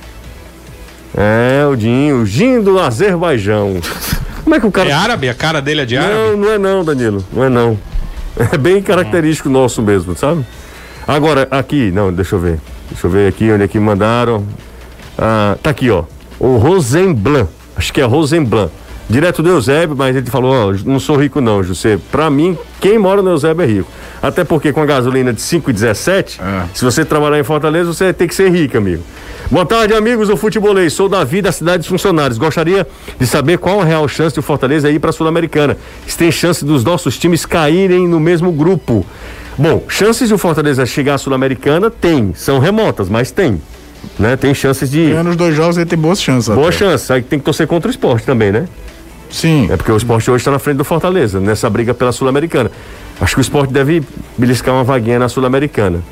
É, 1.16 1.64
o 1.64 1.74
Dinho, 1.74 2.20
o 2.20 2.26
Gin 2.26 2.60
do 2.60 2.78
Azerbaijão. 2.78 3.80
Como 4.44 4.54
é 4.54 4.60
que 4.60 4.66
o 4.66 4.70
cara. 4.70 4.90
É 4.90 4.92
árabe? 4.92 5.30
A 5.30 5.34
cara 5.34 5.62
dele 5.62 5.80
é 5.80 5.86
de 5.86 5.96
árabe? 5.96 6.12
Não, 6.12 6.36
não 6.36 6.50
é 6.50 6.58
não, 6.58 6.84
Danilo. 6.84 7.24
Não 7.32 7.44
é 7.44 7.48
não. 7.48 7.78
É 8.52 8.58
bem 8.58 8.82
característico 8.82 9.48
nosso 9.48 9.80
mesmo, 9.80 10.14
sabe? 10.14 10.44
Agora, 11.08 11.48
aqui, 11.50 11.90
não, 11.90 12.12
deixa 12.12 12.34
eu 12.34 12.38
ver. 12.38 12.60
Deixa 12.90 13.06
eu 13.06 13.10
ver 13.10 13.28
aqui 13.28 13.50
onde 13.50 13.64
é 13.64 13.68
que 13.68 13.80
mandaram. 13.80 14.44
Ah, 15.16 15.56
tá 15.62 15.70
aqui, 15.70 15.88
ó. 15.88 16.04
O 16.38 16.58
Rosenblanc. 16.58 17.48
Acho 17.74 17.94
que 17.94 18.00
é 18.02 18.04
Rosenblanc. 18.04 18.70
Direto 19.08 19.40
do 19.40 19.48
Eusébio, 19.50 19.94
mas 19.96 20.16
ele 20.16 20.26
falou, 20.28 20.52
ó, 20.52 20.74
não 20.84 20.98
sou 20.98 21.16
rico 21.16 21.40
não, 21.40 21.62
José. 21.62 21.96
Pra 22.10 22.28
mim, 22.28 22.58
quem 22.80 22.98
mora 22.98 23.22
no 23.22 23.30
Eusébio 23.30 23.62
é 23.62 23.66
rico. 23.66 23.88
Até 24.20 24.42
porque 24.42 24.72
com 24.72 24.80
a 24.82 24.86
gasolina 24.86 25.32
de 25.32 25.40
5,17, 25.40 26.40
É. 26.40 26.64
se 26.74 26.84
você 26.84 27.04
trabalhar 27.04 27.38
em 27.38 27.44
Fortaleza, 27.44 27.92
você 27.92 28.12
tem 28.12 28.26
que 28.26 28.34
ser 28.34 28.50
rico, 28.50 28.76
amigo. 28.76 29.02
Boa 29.48 29.64
tarde, 29.64 29.94
amigos 29.94 30.26
do 30.26 30.36
Futebolês. 30.36 30.92
Sou 30.92 31.08
Davi 31.08 31.40
da 31.40 31.52
cidade 31.52 31.78
dos 31.78 31.86
funcionários. 31.86 32.36
Gostaria 32.36 32.84
de 33.16 33.26
saber 33.28 33.58
qual 33.58 33.80
a 33.80 33.84
real 33.84 34.08
chance 34.08 34.34
do 34.34 34.42
Fortaleza 34.42 34.90
ir 34.90 34.98
para 34.98 35.10
a 35.10 35.12
Sul-Americana. 35.12 35.76
Se 36.04 36.18
tem 36.18 36.32
chance 36.32 36.64
dos 36.64 36.82
nossos 36.82 37.16
times 37.16 37.46
caírem 37.46 38.08
no 38.08 38.18
mesmo 38.18 38.50
grupo. 38.50 39.06
Bom, 39.56 39.84
chances 39.88 40.26
de 40.26 40.34
o 40.34 40.38
Fortaleza 40.38 40.84
chegar 40.84 41.14
à 41.14 41.18
Sul-Americana 41.18 41.92
tem, 41.92 42.34
são 42.34 42.58
remotas, 42.58 43.08
mas 43.08 43.30
tem. 43.30 43.62
né? 44.18 44.36
Tem 44.36 44.52
chances 44.52 44.90
de. 44.90 45.10
Ganhando 45.10 45.30
os 45.30 45.36
dois 45.36 45.54
jogos, 45.54 45.76
ele 45.76 45.86
tem 45.86 45.98
boas 45.98 46.20
chances. 46.20 46.52
Boa 46.52 46.68
até. 46.70 46.78
chance. 46.78 47.12
Aí 47.12 47.22
tem 47.22 47.38
que 47.38 47.44
torcer 47.44 47.68
contra 47.68 47.86
o 47.88 47.90
esporte 47.92 48.26
também, 48.26 48.50
né? 48.50 48.66
Sim. 49.30 49.68
É 49.70 49.76
porque 49.76 49.90
o 49.92 49.96
esporte 49.96 50.30
hoje 50.30 50.42
está 50.42 50.50
na 50.50 50.58
frente 50.58 50.76
do 50.76 50.84
Fortaleza, 50.84 51.40
nessa 51.40 51.68
briga 51.68 51.92
pela 51.92 52.12
Sul-Americana. 52.12 52.70
Acho 53.20 53.34
que 53.34 53.40
o 53.40 53.42
esporte 53.42 53.72
deve 53.72 54.02
beliscar 54.36 54.74
uma 54.74 54.84
vaguinha 54.84 55.18
na 55.18 55.28
Sul-Americana. 55.28 56.02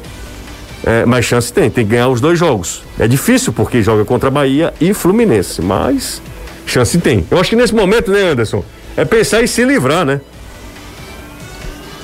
É, 0.84 1.06
mas 1.06 1.24
chance 1.24 1.52
tem, 1.52 1.70
tem 1.70 1.84
que 1.84 1.92
ganhar 1.92 2.08
os 2.08 2.20
dois 2.20 2.38
jogos. 2.38 2.82
É 2.98 3.08
difícil 3.08 3.52
porque 3.52 3.82
joga 3.82 4.04
contra 4.04 4.30
Bahia 4.30 4.74
e 4.80 4.92
Fluminense, 4.92 5.62
mas 5.62 6.20
chance 6.66 6.98
tem. 6.98 7.26
Eu 7.30 7.40
acho 7.40 7.50
que 7.50 7.56
nesse 7.56 7.74
momento, 7.74 8.10
né, 8.10 8.22
Anderson? 8.30 8.62
É 8.96 9.04
pensar 9.04 9.42
em 9.42 9.46
se 9.46 9.64
livrar, 9.64 10.04
né? 10.04 10.20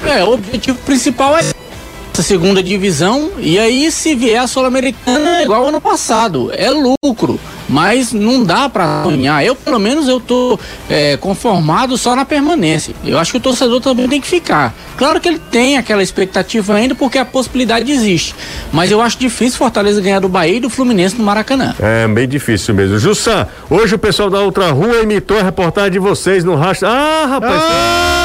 É, 0.05 0.25
o 0.25 0.33
objetivo 0.33 0.79
principal 0.79 1.37
é 1.37 1.43
segunda 2.23 2.63
divisão 2.63 3.31
e 3.39 3.59
aí 3.59 3.91
se 3.91 4.15
vier 4.15 4.41
a 4.41 4.47
Sul-Americana 4.47 5.41
é 5.41 5.43
igual 5.45 5.67
ano 5.67 5.81
passado, 5.81 6.51
é 6.55 6.71
lucro, 6.71 7.41
mas 7.69 8.13
não 8.13 8.45
dá 8.45 8.69
pra 8.69 9.03
sonhar. 9.05 9.45
Eu 9.45 9.55
pelo 9.55 9.79
menos 9.79 10.09
eu 10.09 10.21
tô 10.21 10.59
é, 10.89 11.17
conformado 11.17 11.97
só 11.97 12.15
na 12.15 12.25
permanência. 12.25 12.95
Eu 13.05 13.19
acho 13.19 13.33
que 13.33 13.39
o 13.39 13.41
torcedor 13.41 13.81
também 13.81 14.09
tem 14.09 14.21
que 14.21 14.27
ficar. 14.27 14.75
Claro 14.97 15.21
que 15.21 15.29
ele 15.29 15.41
tem 15.51 15.79
aquela 15.79 16.03
expectativa 16.03 16.75
ainda 16.75 16.95
porque 16.95 17.19
a 17.19 17.25
possibilidade 17.25 17.91
existe, 17.91 18.35
mas 18.73 18.91
eu 18.91 19.01
acho 19.01 19.19
difícil 19.19 19.59
Fortaleza 19.59 20.01
ganhar 20.01 20.21
do 20.21 20.29
Bahia 20.29 20.57
e 20.57 20.61
do 20.61 20.69
Fluminense 20.69 21.17
no 21.17 21.25
Maracanã. 21.25 21.75
É 21.81 22.07
bem 22.07 22.29
difícil 22.29 22.75
mesmo. 22.75 22.99
Jussá, 22.99 23.49
hoje 23.69 23.95
o 23.95 23.99
pessoal 23.99 24.29
da 24.29 24.41
outra 24.41 24.71
rua 24.71 25.03
imitou 25.03 25.39
a 25.39 25.43
reportagem 25.43 25.93
de 25.93 25.99
vocês 25.99 26.45
no 26.45 26.55
rastro. 26.55 26.89
Ah, 26.89 27.27
rapaz! 27.27 27.63
Ah! 27.63 28.20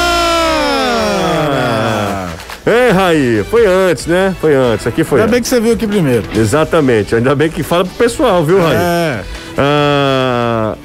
É, 2.66 2.90
Raí, 2.90 3.44
foi 3.48 3.64
antes, 3.64 4.06
né? 4.06 4.34
Foi 4.40 4.52
antes. 4.54 4.86
Aqui 4.86 5.04
foi 5.04 5.20
Ainda 5.20 5.30
bem 5.30 5.38
antes. 5.38 5.48
que 5.50 5.54
você 5.56 5.60
viu 5.62 5.72
aqui 5.74 5.86
primeiro. 5.86 6.24
Exatamente. 6.34 7.14
Ainda 7.14 7.32
bem 7.34 7.48
que 7.48 7.62
fala 7.62 7.84
pro 7.84 7.94
pessoal, 7.94 8.44
viu, 8.44 8.58
Raí? 8.60 8.74
É. 8.76 9.20
Ah, 9.56 10.76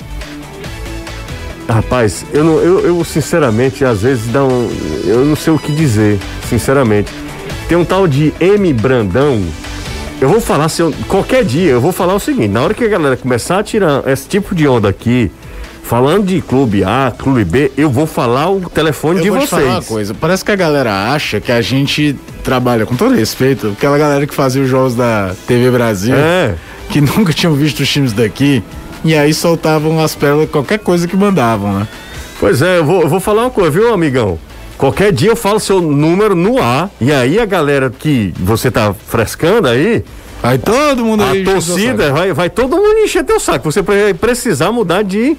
rapaz, 1.67 2.25
eu, 2.33 2.43
não, 2.43 2.59
eu, 2.59 2.79
eu 2.85 3.03
sinceramente, 3.03 3.83
às 3.83 4.01
vezes 4.03 4.27
dá 4.31 4.43
um. 4.43 4.69
Eu 5.05 5.25
não 5.25 5.35
sei 5.35 5.53
o 5.53 5.57
que 5.59 5.71
dizer, 5.71 6.19
sinceramente. 6.47 7.11
Tem 7.67 7.77
um 7.77 7.85
tal 7.85 8.07
de 8.07 8.33
M 8.39 8.71
Brandão. 8.73 9.41
Eu 10.19 10.29
vou 10.29 10.39
falar, 10.39 10.69
se 10.69 10.81
eu- 10.83 10.93
qualquer 11.07 11.43
dia, 11.43 11.71
eu 11.71 11.81
vou 11.81 11.91
falar 11.91 12.13
o 12.13 12.19
seguinte: 12.19 12.49
na 12.49 12.61
hora 12.61 12.73
que 12.75 12.83
a 12.83 12.87
galera 12.87 13.17
começar 13.17 13.57
a 13.59 13.63
tirar 13.63 14.07
esse 14.07 14.27
tipo 14.27 14.53
de 14.53 14.67
onda 14.67 14.87
aqui, 14.87 15.31
falando 15.91 16.23
de 16.25 16.39
clube 16.39 16.85
A, 16.85 17.11
clube 17.17 17.43
B, 17.43 17.69
eu 17.75 17.89
vou 17.89 18.07
falar 18.07 18.49
o 18.49 18.61
telefone 18.69 19.17
Eu 19.17 19.23
de 19.23 19.29
vou 19.29 19.39
te 19.39 19.47
falar 19.47 19.63
uma 19.63 19.73
vocês. 19.73 19.87
coisa. 19.89 20.13
Parece 20.13 20.45
que 20.45 20.49
a 20.49 20.55
galera 20.55 21.11
acha 21.11 21.41
que 21.41 21.51
a 21.51 21.59
gente 21.59 22.15
trabalha, 22.45 22.85
com 22.85 22.95
todo 22.95 23.13
respeito, 23.13 23.73
aquela 23.77 23.97
galera 23.97 24.25
que 24.25 24.33
fazia 24.33 24.61
os 24.61 24.69
jogos 24.69 24.95
da 24.95 25.33
TV 25.45 25.69
Brasil, 25.69 26.15
É. 26.15 26.55
que 26.89 27.01
nunca 27.03 27.33
tinham 27.33 27.53
visto 27.55 27.81
os 27.81 27.89
times 27.89 28.13
daqui, 28.13 28.63
e 29.03 29.13
aí 29.13 29.33
soltavam 29.33 30.01
as 30.01 30.15
pérolas, 30.15 30.49
qualquer 30.49 30.79
coisa 30.79 31.05
que 31.09 31.17
mandavam, 31.17 31.79
né? 31.79 31.87
Pois 32.39 32.61
é, 32.61 32.77
eu 32.77 32.85
vou, 32.85 33.01
eu 33.01 33.09
vou 33.09 33.19
falar 33.19 33.41
uma 33.41 33.51
coisa, 33.51 33.69
viu, 33.71 33.93
amigão? 33.93 34.39
Qualquer 34.77 35.11
dia 35.11 35.31
eu 35.31 35.35
falo 35.35 35.59
seu 35.59 35.81
número 35.81 36.37
no 36.37 36.57
ar, 36.57 36.89
e 37.01 37.11
aí 37.11 37.37
a 37.37 37.45
galera 37.45 37.89
que 37.89 38.33
você 38.39 38.71
tá 38.71 38.95
frescando 39.07 39.67
aí, 39.67 40.05
Aí 40.43 40.57
todo 40.57 41.05
mundo 41.05 41.21
a 41.23 41.33
torcida 41.45 42.11
vai, 42.11 42.33
vai 42.33 42.49
todo 42.49 42.75
mundo 42.75 42.97
encher 42.97 43.23
teu 43.23 43.39
saco. 43.39 43.71
Você 43.71 43.83
vai 43.83 44.11
precisar 44.11 44.71
mudar 44.71 45.03
de, 45.03 45.37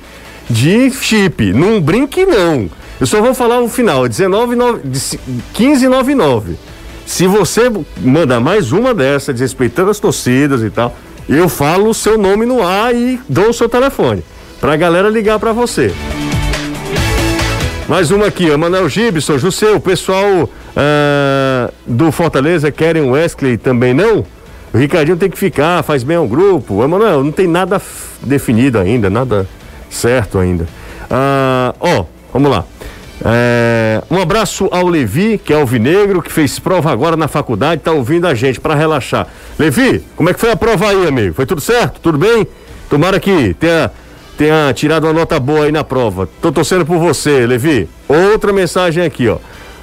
de 0.52 0.90
chip. 0.90 1.52
Não 1.52 1.80
brinque, 1.80 2.26
não. 2.26 2.68
Eu 3.00 3.06
só 3.06 3.20
vou 3.20 3.34
falar 3.34 3.60
o 3.60 3.68
final, 3.68 4.06
19, 4.06 4.54
15,99. 5.54 6.56
Se 7.06 7.26
você 7.26 7.70
mandar 7.98 8.38
mais 8.38 8.70
uma 8.70 8.94
dessa, 8.94 9.32
desrespeitando 9.32 9.90
as 9.90 9.98
torcidas 9.98 10.62
e 10.62 10.70
tal, 10.70 10.94
eu 11.28 11.48
falo 11.48 11.88
o 11.88 11.94
seu 11.94 12.16
nome 12.16 12.46
no 12.46 12.62
ar 12.62 12.94
e 12.94 13.18
dou 13.28 13.48
o 13.48 13.52
seu 13.52 13.68
telefone. 13.68 14.22
Pra 14.60 14.76
galera 14.76 15.08
ligar 15.08 15.38
pra 15.38 15.52
você. 15.52 15.92
Mais 17.88 18.10
uma 18.10 18.26
aqui, 18.26 18.46
Emanuel 18.46 18.88
Gibson, 18.88 19.38
Jusseu, 19.38 19.76
o 19.76 19.80
pessoal 19.80 20.48
ah, 20.76 21.70
do 21.84 22.12
Fortaleza 22.12 22.70
querem 22.70 23.10
Wesley 23.10 23.56
também 23.56 23.92
não? 23.92 24.24
O 24.72 24.78
Ricardinho 24.78 25.16
tem 25.16 25.28
que 25.28 25.36
ficar, 25.36 25.82
faz 25.82 26.02
bem 26.02 26.16
ao 26.16 26.26
grupo. 26.26 26.82
Emanuel, 26.82 27.24
não 27.24 27.32
tem 27.32 27.46
nada 27.46 27.82
definido 28.22 28.78
ainda, 28.78 29.10
nada 29.10 29.46
certo 29.92 30.38
ainda. 30.38 30.66
Ah, 31.10 31.74
Ó, 31.80 32.04
vamos 32.32 32.50
lá. 32.50 32.64
É, 33.24 34.02
um 34.10 34.20
abraço 34.20 34.68
ao 34.72 34.88
Levi, 34.88 35.38
que 35.38 35.52
é 35.52 35.56
alvinegro, 35.56 36.20
que 36.20 36.32
fez 36.32 36.58
prova 36.58 36.90
agora 36.90 37.16
na 37.16 37.28
faculdade, 37.28 37.80
tá 37.80 37.92
ouvindo 37.92 38.26
a 38.26 38.34
gente 38.34 38.58
para 38.60 38.74
relaxar. 38.74 39.28
Levi, 39.58 40.02
como 40.16 40.28
é 40.28 40.34
que 40.34 40.40
foi 40.40 40.50
a 40.50 40.56
prova 40.56 40.88
aí, 40.88 41.06
amigo? 41.06 41.34
Foi 41.34 41.46
tudo 41.46 41.60
certo? 41.60 42.00
Tudo 42.00 42.18
bem? 42.18 42.44
Tomara 42.90 43.20
que 43.20 43.54
tenha, 43.54 43.92
tenha 44.36 44.72
tirado 44.74 45.04
uma 45.04 45.12
nota 45.12 45.38
boa 45.38 45.66
aí 45.66 45.72
na 45.72 45.84
prova. 45.84 46.28
Tô 46.40 46.50
torcendo 46.50 46.84
por 46.84 46.98
você, 46.98 47.46
Levi. 47.46 47.88
Outra 48.08 48.52
mensagem 48.52 49.04
aqui, 49.04 49.28
ó. 49.28 49.36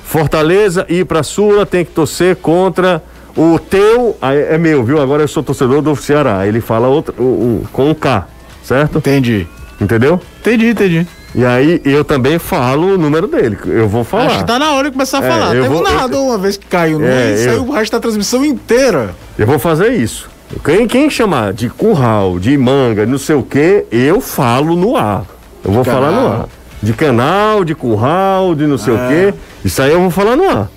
Fortaleza 0.03 0.85
ir 0.89 1.05
pra 1.05 1.23
Sula 1.23 1.65
tem 1.65 1.85
que 1.85 1.91
torcer 1.91 2.35
contra 2.35 3.01
o 3.37 3.57
teu. 3.57 4.17
ah, 4.21 4.33
É 4.35 4.55
é 4.55 4.57
meu, 4.57 4.83
viu? 4.83 4.99
Agora 5.01 5.23
eu 5.23 5.27
sou 5.29 5.41
torcedor 5.43 5.81
do 5.81 5.95
Ceará. 5.95 6.45
Ele 6.45 6.59
fala 6.59 6.87
outro, 6.87 7.13
o, 7.17 7.23
o- 7.63 7.67
com 7.71 7.93
K, 7.95 8.27
certo? 8.63 8.97
Entendi. 8.97 9.47
Entendeu? 9.79 10.19
Entendi, 10.41 10.67
entendi. 10.69 11.07
E 11.35 11.45
aí 11.45 11.79
eu 11.85 12.03
também 12.03 12.39
falo 12.39 12.95
o 12.95 12.97
número 12.97 13.27
dele. 13.27 13.57
Eu 13.67 13.87
vou 13.87 14.03
falar. 14.03 14.25
Acho 14.25 14.39
que 14.39 14.45
tá 14.47 14.57
na 14.59 14.71
hora 14.73 14.87
de 14.89 14.93
começar 14.93 15.19
a 15.21 15.25
É, 15.25 15.29
falar. 15.29 15.55
eu 15.55 15.61
Teve 15.63 15.67
vou- 15.73 15.79
um 15.79 15.83
narrador 15.83 16.21
uma 16.25 16.37
vez 16.37 16.57
que 16.57 16.65
caiu 16.65 16.99
no 16.99 17.05
É, 17.05 17.29
e 17.29 17.31
eu- 17.45 17.49
saiu 17.51 17.63
o 17.67 17.71
resto 17.71 17.91
da 17.91 17.99
transmissão 17.99 18.43
inteira. 18.43 19.11
Eu 19.37 19.45
vou 19.45 19.59
fazer 19.59 19.93
isso. 19.93 20.29
Quem, 20.65 20.87
quem 20.87 21.09
chamar 21.09 21.53
de 21.53 21.69
curral, 21.69 22.39
de 22.39 22.57
manga, 22.57 23.05
não 23.05 23.19
sei 23.19 23.35
o 23.35 23.43
que, 23.43 23.85
eu 23.91 24.19
falo 24.19 24.75
no 24.75 24.97
ar. 24.97 25.23
Eu 25.63 25.71
vou 25.71 25.85
Canal. 25.85 26.01
falar 26.01 26.11
no 26.21 26.27
ar. 26.27 26.45
De 26.81 26.93
canal, 26.93 27.63
de 27.63 27.75
curral, 27.75 28.55
de 28.55 28.65
não 28.65 28.77
sei 28.77 28.93
o 28.93 28.97
É. 28.97 29.07
que. 29.31 29.67
Isso 29.67 29.81
aí 29.81 29.91
eu 29.91 29.99
vou 30.01 30.09
falar 30.09 30.35
no 30.35 30.49
ar. 30.49 30.67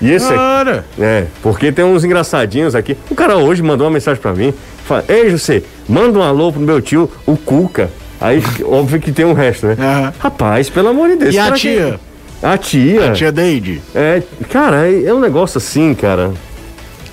E 0.00 0.10
esse 0.10 0.26
aqui. 0.26 0.34
Cara. 0.34 0.84
É, 0.98 1.26
porque 1.42 1.72
tem 1.72 1.84
uns 1.84 2.04
engraçadinhos 2.04 2.74
aqui. 2.74 2.96
O 3.08 3.14
cara 3.14 3.36
hoje 3.38 3.62
mandou 3.62 3.86
uma 3.86 3.92
mensagem 3.92 4.20
pra 4.20 4.34
mim. 4.34 4.52
Fala, 4.84 5.04
Ei, 5.08 5.30
José, 5.30 5.62
manda 5.88 6.18
um 6.18 6.22
alô 6.22 6.52
pro 6.52 6.60
meu 6.60 6.80
tio, 6.82 7.08
o 7.24 7.36
Cuca. 7.36 7.88
Aí, 8.22 8.42
óbvio 8.64 9.00
que 9.00 9.10
tem 9.12 9.24
um 9.24 9.32
resto, 9.32 9.66
né? 9.66 9.76
Aham. 9.78 10.12
Rapaz, 10.18 10.70
pelo 10.70 10.88
amor 10.88 11.08
de 11.10 11.16
Deus. 11.16 11.34
E 11.34 11.38
a 11.38 11.50
tia? 11.52 11.98
que- 12.40 12.46
A 12.46 12.56
tia. 12.58 13.06
A 13.06 13.12
tia 13.12 13.32
Deide. 13.32 13.80
É, 13.94 14.22
cara, 14.50 14.88
é, 14.88 15.04
é 15.04 15.12
um 15.14 15.20
negócio 15.20 15.58
assim, 15.58 15.92
cara. 15.94 16.32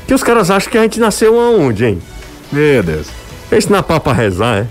Que 0.08 0.14
os 0.14 0.24
caras 0.24 0.50
acham 0.50 0.72
que 0.72 0.78
a 0.78 0.82
gente 0.84 1.00
nasceu 1.00 1.40
aonde, 1.40 1.86
hein? 1.86 2.02
Meu 2.52 2.82
Deus. 2.84 3.08
Esse 3.52 3.72
na 3.72 3.82
papa 3.84 4.12
rezar, 4.14 4.60
é? 4.60 4.66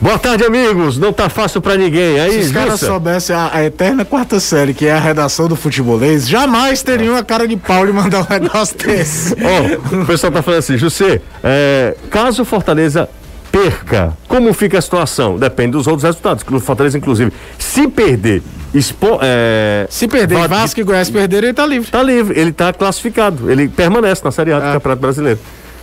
Boa 0.00 0.18
tarde, 0.18 0.44
amigos. 0.44 0.96
Não 0.98 1.12
tá 1.12 1.28
fácil 1.28 1.60
pra 1.60 1.76
ninguém. 1.76 2.18
Aí, 2.18 2.32
Se 2.32 2.38
os 2.38 2.52
caras 2.52 2.80
soubessem 2.80 3.36
a, 3.36 3.50
a 3.52 3.64
eterna 3.64 4.02
quarta 4.02 4.40
série, 4.40 4.72
que 4.72 4.86
é 4.86 4.92
a 4.92 4.98
redação 4.98 5.46
do 5.46 5.56
futebolês, 5.56 6.26
jamais 6.26 6.82
teriam 6.82 7.16
a 7.16 7.22
cara 7.22 7.46
de 7.46 7.56
pau 7.56 7.86
de 7.86 7.92
mandar 7.92 8.20
um 8.22 8.26
negócio 8.40 8.76
desse. 8.78 9.34
Ó, 9.42 9.96
o 10.02 10.06
pessoal 10.06 10.32
tá 10.32 10.40
falando 10.42 10.60
assim, 10.60 10.78
José, 10.78 11.20
é, 11.44 11.94
caso 12.10 12.44
Fortaleza 12.46 13.08
perca, 13.50 14.16
como 14.28 14.52
fica 14.52 14.78
a 14.78 14.82
situação? 14.82 15.36
Depende 15.38 15.72
dos 15.72 15.86
outros 15.86 16.04
resultados. 16.04 16.44
O 16.50 16.60
Fortaleza, 16.60 16.96
inclusive, 16.96 17.32
se 17.58 17.88
perder, 17.88 18.42
expo, 18.74 19.18
é, 19.22 19.86
Se 19.90 20.06
perder 20.06 20.48
Vasco 20.48 20.80
e 20.80 20.82
Goiás 20.84 21.10
perderem, 21.10 21.48
ele 21.48 21.54
tá 21.54 21.66
livre. 21.66 21.90
tá 21.90 22.02
livre, 22.02 22.38
ele 22.38 22.52
tá 22.52 22.72
classificado, 22.72 23.50
ele 23.50 23.68
permanece 23.68 24.22
na 24.24 24.30
Série 24.30 24.52
A 24.52 24.58
do 24.60 24.66
É. 24.66 24.72
Campeonato 24.74 25.02
Brasileiro. 25.02 25.38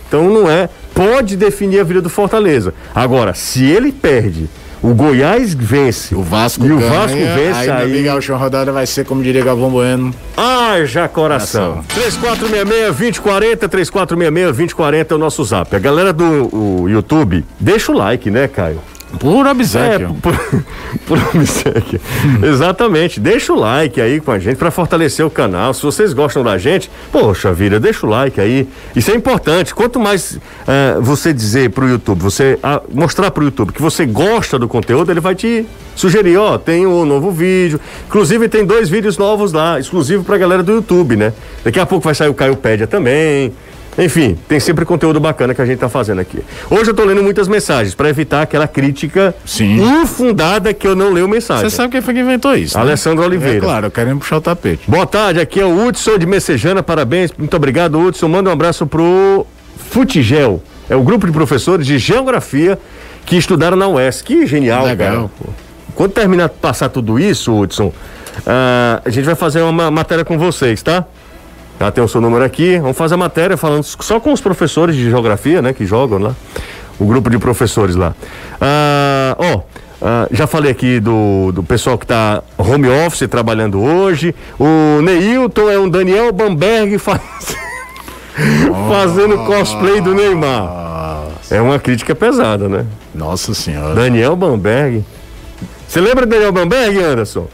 Então 0.08 0.28
não 0.30 0.50
é, 0.50 0.68
pode 0.94 1.36
definir 1.36 1.80
a 1.80 1.84
vida 1.84 2.00
do 2.00 2.08
Fortaleza. 2.08 2.72
Agora, 2.94 3.34
se 3.34 3.64
ele 3.64 3.92
perde, 3.92 4.48
o 4.82 4.94
Goiás 4.94 5.54
vence, 5.54 6.14
O 6.14 6.22
Vasco 6.22 6.64
e 6.64 6.72
o 6.72 6.78
ganha, 6.78 6.90
Vasco 6.90 7.16
vence 7.16 7.58
aí, 7.58 7.70
aí, 7.70 7.92
Liga 7.92 8.14
Última 8.14 8.36
rodada 8.36 8.70
vai 8.72 8.86
ser, 8.86 9.04
como 9.04 9.22
diria 9.22 9.44
Galvão 9.44 9.70
Bueno. 9.70 10.14
haja 10.36 11.08
coração. 11.08 11.84
3466-2040, 11.94 13.68
3466-2040 13.68 15.10
é 15.10 15.14
o 15.14 15.18
nosso 15.18 15.44
zap. 15.44 15.74
A 15.74 15.78
galera 15.78 16.12
do 16.12 16.48
o 16.54 16.88
YouTube, 16.88 17.44
deixa 17.58 17.92
o 17.92 17.96
like, 17.96 18.30
né, 18.30 18.46
Caio? 18.48 18.80
Por 19.18 19.46
É, 19.46 19.50
obséquio. 19.50 20.16
por, 20.20 20.34
por 21.06 21.18
obséquio. 21.34 22.00
Exatamente. 22.44 23.18
Deixa 23.18 23.52
o 23.52 23.56
like 23.58 24.00
aí 24.00 24.20
com 24.20 24.30
a 24.30 24.38
gente 24.38 24.56
para 24.56 24.70
fortalecer 24.70 25.24
o 25.24 25.30
canal. 25.30 25.72
Se 25.72 25.82
vocês 25.82 26.12
gostam 26.12 26.44
da 26.44 26.58
gente, 26.58 26.90
poxa 27.10 27.52
vida, 27.52 27.80
deixa 27.80 28.06
o 28.06 28.10
like 28.10 28.40
aí. 28.40 28.68
Isso 28.94 29.10
é 29.10 29.14
importante. 29.14 29.74
Quanto 29.74 29.98
mais 29.98 30.38
eh, 30.66 30.96
você 31.00 31.32
dizer 31.32 31.70
pro 31.70 31.88
YouTube, 31.88 32.20
você 32.20 32.58
ah, 32.62 32.82
mostrar 32.92 33.30
pro 33.30 33.44
YouTube 33.44 33.72
que 33.72 33.80
você 33.80 34.04
gosta 34.04 34.58
do 34.58 34.68
conteúdo, 34.68 35.10
ele 35.10 35.20
vai 35.20 35.34
te 35.34 35.66
sugerir, 35.96 36.36
ó, 36.36 36.58
tem 36.58 36.86
um 36.86 37.04
novo 37.04 37.30
vídeo. 37.30 37.80
Inclusive 38.06 38.48
tem 38.48 38.64
dois 38.64 38.88
vídeos 38.88 39.18
novos 39.18 39.52
lá, 39.52 39.80
exclusivo 39.80 40.22
pra 40.22 40.38
galera 40.38 40.62
do 40.62 40.72
YouTube, 40.72 41.16
né? 41.16 41.32
Daqui 41.64 41.80
a 41.80 41.86
pouco 41.86 42.04
vai 42.04 42.14
sair 42.14 42.28
o 42.28 42.34
Caio 42.34 42.56
Pédia 42.56 42.86
também. 42.86 43.52
Enfim, 43.98 44.38
tem 44.46 44.60
sempre 44.60 44.84
conteúdo 44.84 45.18
bacana 45.18 45.52
que 45.52 45.60
a 45.60 45.66
gente 45.66 45.80
tá 45.80 45.88
fazendo 45.88 46.20
aqui. 46.20 46.38
Hoje 46.70 46.90
eu 46.90 46.94
tô 46.94 47.04
lendo 47.04 47.20
muitas 47.22 47.48
mensagens 47.48 47.96
para 47.96 48.08
evitar 48.08 48.42
aquela 48.42 48.68
crítica 48.68 49.34
Sim. 49.44 49.82
infundada 50.02 50.72
que 50.72 50.86
eu 50.86 50.94
não 50.94 51.10
leio 51.12 51.26
mensagem. 51.28 51.68
Você 51.68 51.74
sabe 51.74 51.90
quem 51.90 52.00
foi 52.00 52.14
que 52.14 52.20
inventou 52.20 52.54
isso? 52.54 52.76
né? 52.76 52.82
Alessandro 52.84 53.24
Oliveira. 53.24 53.58
É 53.58 53.60
claro, 53.60 53.90
querendo 53.90 54.20
puxar 54.20 54.36
o 54.36 54.40
tapete. 54.40 54.88
Boa 54.88 55.04
tarde, 55.04 55.40
aqui 55.40 55.58
é 55.60 55.64
o 55.64 55.84
Hudson 55.84 56.16
de 56.16 56.26
Messejana, 56.26 56.80
parabéns, 56.80 57.32
muito 57.36 57.56
obrigado 57.56 57.98
Hudson, 57.98 58.28
manda 58.28 58.48
um 58.50 58.52
abraço 58.52 58.86
pro 58.86 59.44
Futigel, 59.90 60.62
É 60.88 60.94
o 60.94 61.02
grupo 61.02 61.26
de 61.26 61.32
professores 61.32 61.84
de 61.84 61.98
geografia 61.98 62.78
que 63.26 63.36
estudaram 63.36 63.76
na 63.76 63.88
UES. 63.88 64.22
Que 64.22 64.46
genial, 64.46 64.84
Legal. 64.84 65.30
cara. 65.38 65.50
Quando 65.94 66.12
terminar 66.12 66.48
de 66.48 66.54
passar 66.54 66.88
tudo 66.88 67.18
isso, 67.18 67.52
Hudson, 67.52 67.92
ah, 68.46 69.02
a 69.04 69.10
gente 69.10 69.24
vai 69.24 69.34
fazer 69.34 69.60
uma 69.62 69.90
matéria 69.90 70.24
com 70.24 70.38
vocês, 70.38 70.82
tá? 70.82 71.04
Já 71.80 71.90
tem 71.90 72.02
o 72.02 72.08
seu 72.08 72.20
número 72.20 72.44
aqui. 72.44 72.78
Vamos 72.78 72.96
fazer 72.96 73.14
a 73.14 73.18
matéria 73.18 73.56
falando 73.56 73.84
só 73.84 74.18
com 74.18 74.32
os 74.32 74.40
professores 74.40 74.96
de 74.96 75.08
geografia, 75.08 75.62
né? 75.62 75.72
Que 75.72 75.86
jogam 75.86 76.18
lá. 76.18 76.34
O 76.98 77.06
grupo 77.06 77.30
de 77.30 77.38
professores 77.38 77.94
lá. 77.94 78.14
Ah, 78.60 79.36
ó, 79.38 79.60
ah, 80.02 80.28
já 80.30 80.46
falei 80.46 80.70
aqui 80.70 81.00
do, 81.00 81.52
do 81.52 81.62
pessoal 81.62 81.96
que 81.96 82.06
tá 82.06 82.42
home 82.56 82.88
office 82.88 83.28
trabalhando 83.28 83.80
hoje. 83.80 84.34
O 84.58 85.00
Neilton 85.02 85.70
é 85.70 85.78
um 85.78 85.88
Daniel 85.88 86.32
Bamberg 86.32 86.98
faz... 86.98 87.20
fazendo 88.88 89.38
cosplay 89.44 90.00
do 90.00 90.14
Neymar. 90.14 91.28
É 91.50 91.60
uma 91.60 91.78
crítica 91.78 92.14
pesada, 92.14 92.68
né? 92.68 92.84
Nossa 93.14 93.54
senhora. 93.54 93.94
Daniel 93.94 94.36
Bamberg. 94.36 95.04
Você 95.86 96.00
lembra 96.00 96.26
do 96.26 96.30
Daniel 96.30 96.52
Bamberg, 96.52 96.98
Anderson? 97.02 97.46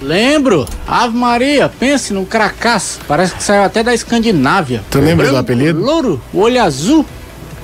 Lembro, 0.00 0.66
Ave 0.86 1.16
Maria, 1.16 1.68
pense 1.68 2.12
num 2.12 2.24
cracaço. 2.24 3.00
Parece 3.08 3.34
que 3.34 3.42
saiu 3.42 3.62
até 3.62 3.82
da 3.82 3.92
Escandinávia. 3.92 4.82
Tu 4.90 4.98
lembra 5.00 5.28
do 5.28 5.36
apelido? 5.36 5.80
Louro, 5.80 6.20
olho 6.32 6.62
azul. 6.62 7.04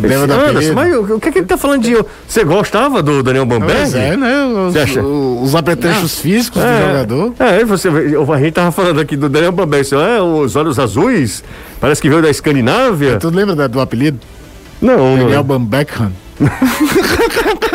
Lembra 0.01 0.27
do 0.27 0.33
Anderson, 0.33 0.51
apelido? 0.51 0.75
mas 0.75 0.95
o, 0.97 1.15
o 1.15 1.21
que, 1.21 1.31
que 1.31 1.39
ele 1.39 1.47
tá 1.47 1.57
falando 1.57 1.83
de. 1.83 1.97
Você 2.27 2.43
gostava 2.43 3.01
do 3.01 3.23
Daniel 3.23 3.47
Bamberg? 3.47 3.75
Pois 3.81 3.95
é, 3.95 4.17
né? 4.17 4.45
Os, 4.45 5.45
os 5.51 5.55
apetrechos 5.55 6.19
físicos 6.19 6.61
do 6.61 6.87
jogador. 6.89 7.33
É, 7.39 7.65
você, 7.65 7.89
a 7.89 8.39
gente 8.41 8.53
tava 8.53 8.73
falando 8.73 9.01
aqui 9.01 9.17
do 9.17 9.29
Daniel 9.29 9.53
Bamberg, 9.53 9.87
você, 9.87 9.95
é, 9.95 10.21
os 10.21 10.57
olhos 10.57 10.81
azuis, 10.81 11.45
parece 11.81 12.03
que 12.03 12.09
veio 12.09 12.21
da 12.21 12.29
Escandinávia. 12.29 13.19
Tu 13.19 13.31
lembra 13.31 13.55
da- 13.55 13.69
do 13.69 13.81
apelido? 13.81 14.19
Não, 14.83 14.97
não. 14.97 15.11
Daniel 15.13 15.29
lembro. 15.29 15.45
Bambeckham. 15.45 16.13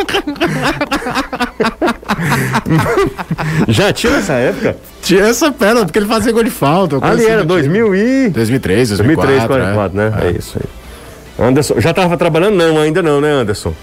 Já 3.67 3.93
tinha 3.93 4.13
nessa 4.13 4.33
época? 4.33 4.77
Tinha 5.01 5.23
essa 5.23 5.51
perna, 5.51 5.85
porque 5.85 5.99
ele 5.99 6.07
fazia 6.07 6.31
gol 6.31 6.43
de 6.43 6.49
falta. 6.49 6.97
Ali 6.97 7.23
assim 7.23 7.31
era 7.31 7.41
do 7.41 7.47
2000 7.47 7.95
e... 7.95 8.23
tipo. 8.25 8.35
2003, 8.35 8.89
2003, 8.89 9.47
2004. 9.47 9.47
44, 9.47 9.97
né? 9.97 10.13
É. 10.27 10.31
isso 10.37 10.57
aí. 10.57 11.47
Anderson, 11.47 11.79
já 11.79 11.93
tava 11.93 12.17
trabalhando? 12.17 12.55
Não, 12.55 12.79
ainda 12.79 13.01
não, 13.01 13.21
né, 13.21 13.31
Anderson? 13.31 13.73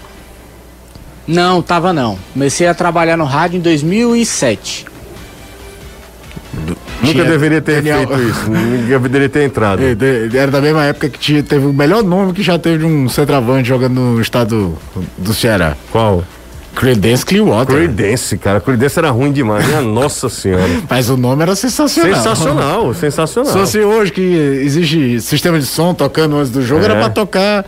Não, 1.27 1.61
tava 1.61 1.91
não. 1.91 2.17
Comecei 2.33 2.67
a 2.67 2.73
trabalhar 2.73 3.17
no 3.17 3.25
rádio 3.25 3.57
em 3.57 3.61
2007. 3.61 4.85
Nunca 7.01 7.23
deveria 7.23 7.61
ter 7.61 7.75
Daniel- 7.81 8.07
feito 8.07 8.23
isso, 8.23 8.49
nunca 8.49 8.99
deveria 8.99 9.29
ter 9.29 9.43
entrado. 9.43 9.81
É, 9.83 10.37
Era 10.37 10.51
da 10.51 10.61
mesma 10.61 10.83
época 10.85 11.09
que 11.09 11.19
tinha, 11.19 11.43
teve 11.43 11.65
o 11.65 11.73
melhor 11.73 12.03
nome 12.03 12.33
que 12.33 12.41
já 12.43 12.57
teve 12.57 12.79
de 12.79 12.85
um 12.85 13.07
centroavante 13.07 13.67
jogando 13.69 13.99
no 13.99 14.21
estado 14.21 14.77
do 15.17 15.33
Ceará. 15.33 15.75
Qual? 15.91 16.23
Credence 16.75 17.25
Clearwater. 17.25 17.75
Creedence, 17.75 18.37
cara. 18.37 18.59
Creedence 18.61 18.99
era 18.99 19.09
ruim 19.09 19.31
demais. 19.31 19.65
Minha 19.65 19.81
nossa 19.81 20.29
senhora. 20.29 20.63
Mas 20.87 21.09
o 21.09 21.17
nome 21.17 21.41
era 21.41 21.55
sensacional. 21.55 22.13
Sensacional, 22.15 22.93
sensacional. 22.93 23.51
Se 23.51 23.57
fosse 23.57 23.79
hoje 23.79 24.11
que 24.11 24.21
existe 24.21 25.19
sistema 25.21 25.57
de 25.59 25.65
som 25.65 25.91
tocando 25.95 26.35
antes 26.37 26.51
do 26.51 26.61
jogo, 26.63 26.81
É. 26.81 26.85
era 26.85 26.95
pra 26.97 27.09
tocar 27.09 27.65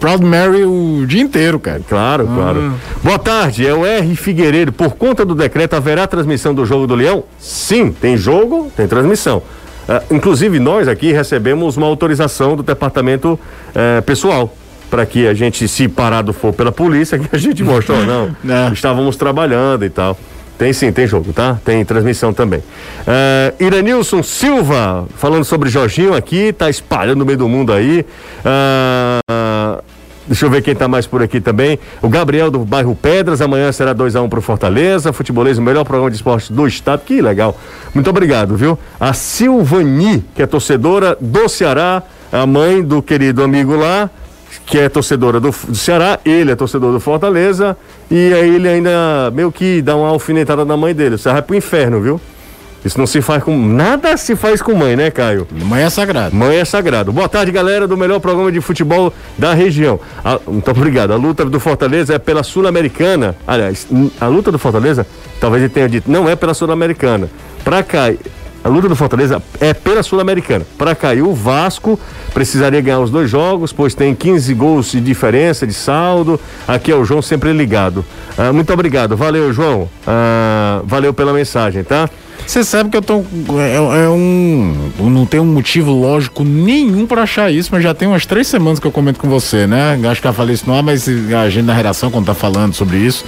Proud 0.00 0.24
Mary 0.24 0.64
o 0.64 1.04
dia 1.06 1.20
inteiro, 1.22 1.58
cara. 1.58 1.80
Claro, 1.88 2.26
claro. 2.26 2.74
Boa 3.02 3.18
tarde, 3.18 3.66
é 3.66 3.74
o 3.74 3.84
R. 3.84 4.16
Figueiredo. 4.16 4.72
Por 4.72 4.94
conta 4.94 5.24
do 5.24 5.34
decreto, 5.34 5.74
haverá 5.74 6.06
transmissão 6.06 6.54
do 6.54 6.64
jogo 6.64 6.86
do 6.86 6.94
Leão? 6.94 7.24
Sim, 7.38 7.92
tem 7.92 8.16
jogo, 8.16 8.70
tem 8.76 8.86
transmissão. 8.86 9.42
Ah, 9.88 10.02
inclusive, 10.10 10.58
nós 10.58 10.86
aqui 10.88 11.12
recebemos 11.12 11.76
uma 11.76 11.86
autorização 11.86 12.56
do 12.56 12.62
departamento 12.62 13.38
eh, 13.74 14.00
pessoal. 14.02 14.54
Para 14.90 15.04
que 15.04 15.26
a 15.26 15.34
gente, 15.34 15.68
se 15.68 15.86
parado 15.86 16.32
for 16.32 16.52
pela 16.52 16.72
polícia, 16.72 17.16
que 17.20 17.28
a 17.34 17.38
gente 17.38 17.62
mostre, 17.62 17.94
ó, 17.94 18.04
não, 18.04 18.34
É. 18.48 18.72
estávamos 18.72 19.16
trabalhando 19.16 19.84
e 19.84 19.90
tal. 19.90 20.16
Tem 20.58 20.72
sim, 20.72 20.90
tem 20.90 21.06
jogo, 21.06 21.32
tá? 21.32 21.56
Tem 21.64 21.84
transmissão 21.84 22.32
também. 22.32 22.60
Eh, 23.06 23.54
Iranilson 23.60 24.24
Silva, 24.24 25.06
falando 25.16 25.44
sobre 25.44 25.68
Jorginho 25.68 26.14
aqui, 26.14 26.52
tá 26.52 26.68
espalhando 26.68 27.18
no 27.20 27.24
meio 27.26 27.38
do 27.38 27.48
mundo 27.48 27.72
aí. 27.72 28.04
Ah, 28.44 29.07
Deixa 30.28 30.44
eu 30.44 30.50
ver 30.50 30.60
quem 30.60 30.74
tá 30.74 30.86
mais 30.86 31.06
por 31.06 31.22
aqui 31.22 31.40
também. 31.40 31.78
O 32.02 32.08
Gabriel 32.08 32.50
do 32.50 32.58
bairro 32.58 32.94
Pedras, 32.94 33.40
amanhã 33.40 33.72
será 33.72 33.94
2x1 33.94 34.28
pro 34.28 34.42
Fortaleza. 34.42 35.10
Futebolês, 35.10 35.56
o 35.56 35.62
melhor 35.62 35.84
programa 35.84 36.10
de 36.10 36.16
esporte 36.16 36.52
do 36.52 36.66
estado. 36.66 37.00
Que 37.04 37.22
legal. 37.22 37.58
Muito 37.94 38.10
obrigado, 38.10 38.54
viu? 38.54 38.78
A 39.00 39.14
Silvani, 39.14 40.22
que 40.34 40.42
é 40.42 40.46
torcedora 40.46 41.16
do 41.18 41.48
Ceará, 41.48 42.02
a 42.30 42.46
mãe 42.46 42.82
do 42.82 43.00
querido 43.00 43.42
amigo 43.42 43.74
lá, 43.74 44.10
que 44.66 44.78
é 44.78 44.88
torcedora 44.90 45.40
do, 45.40 45.50
do 45.50 45.74
Ceará, 45.74 46.20
ele 46.26 46.52
é 46.52 46.54
torcedor 46.54 46.92
do 46.92 47.00
Fortaleza, 47.00 47.74
e 48.10 48.34
aí 48.34 48.54
ele 48.56 48.68
ainda 48.68 49.30
meio 49.32 49.50
que 49.50 49.80
dá 49.80 49.96
uma 49.96 50.08
alfinetada 50.08 50.62
na 50.62 50.76
mãe 50.76 50.94
dele. 50.94 51.16
Você 51.16 51.32
vai 51.32 51.40
pro 51.40 51.56
inferno, 51.56 52.02
viu? 52.02 52.20
Isso 52.88 52.98
não 52.98 53.06
se 53.06 53.20
faz 53.20 53.42
com. 53.44 53.56
Nada 53.56 54.16
se 54.16 54.34
faz 54.34 54.62
com 54.62 54.74
mãe, 54.74 54.96
né, 54.96 55.10
Caio? 55.10 55.46
Mãe 55.52 55.82
é 55.84 55.90
sagrado. 55.90 56.34
Mãe 56.34 56.56
é 56.56 56.64
sagrado. 56.64 57.12
Boa 57.12 57.28
tarde, 57.28 57.52
galera 57.52 57.86
do 57.86 57.96
melhor 57.98 58.18
programa 58.18 58.50
de 58.50 58.60
futebol 58.62 59.12
da 59.36 59.52
região. 59.52 60.00
A- 60.24 60.40
muito 60.46 60.70
obrigado. 60.70 61.12
A 61.12 61.16
luta 61.16 61.44
do 61.44 61.60
Fortaleza 61.60 62.14
é 62.14 62.18
pela 62.18 62.42
Sul-Americana. 62.42 63.36
Aliás, 63.46 63.86
a 64.20 64.26
luta 64.26 64.50
do 64.50 64.58
Fortaleza, 64.58 65.06
talvez 65.38 65.62
ele 65.62 65.72
tenha 65.72 65.88
dito, 65.88 66.10
não 66.10 66.28
é 66.28 66.34
pela 66.34 66.54
Sul-Americana. 66.54 67.28
Pra 67.62 67.82
cá, 67.82 68.10
a 68.64 68.68
luta 68.68 68.88
do 68.88 68.96
Fortaleza 68.96 69.42
é 69.60 69.74
pela 69.74 70.02
Sul-Americana. 70.02 70.64
Pra 70.78 70.94
cair 70.94 71.22
o 71.22 71.34
Vasco 71.34 72.00
precisaria 72.32 72.80
ganhar 72.80 73.00
os 73.00 73.10
dois 73.10 73.28
jogos, 73.30 73.70
pois 73.72 73.94
tem 73.94 74.14
15 74.14 74.54
gols 74.54 74.90
de 74.92 75.00
diferença, 75.00 75.66
de 75.66 75.74
saldo. 75.74 76.40
Aqui 76.66 76.90
é 76.90 76.96
o 76.96 77.04
João 77.04 77.20
sempre 77.20 77.52
ligado. 77.52 78.02
Ah, 78.38 78.50
muito 78.52 78.72
obrigado. 78.72 79.14
Valeu, 79.16 79.52
João. 79.52 79.88
Ah, 80.06 80.80
valeu 80.84 81.12
pela 81.12 81.32
mensagem, 81.34 81.84
tá? 81.84 82.08
Você 82.46 82.64
sabe 82.64 82.88
que 82.90 82.96
eu 82.96 83.02
tô. 83.02 83.22
É, 83.58 83.74
é 83.76 84.08
um. 84.08 84.90
Não 84.98 85.26
tem 85.26 85.38
um 85.38 85.44
motivo 85.44 85.92
lógico 85.92 86.44
nenhum 86.44 87.06
pra 87.06 87.22
achar 87.22 87.52
isso, 87.52 87.68
mas 87.72 87.82
já 87.82 87.92
tem 87.92 88.08
umas 88.08 88.24
três 88.24 88.46
semanas 88.46 88.78
que 88.78 88.86
eu 88.86 88.92
comento 88.92 89.20
com 89.20 89.28
você, 89.28 89.66
né? 89.66 89.98
Acho 90.10 90.20
que 90.22 90.26
eu 90.26 90.32
falei 90.32 90.54
isso 90.54 90.70
ar, 90.72 90.82
mas 90.82 91.06
a 91.08 91.50
gente 91.50 91.66
na 91.66 91.74
redação, 91.74 92.10
quando 92.10 92.26
tá 92.26 92.34
falando 92.34 92.74
sobre 92.74 92.96
isso. 92.96 93.24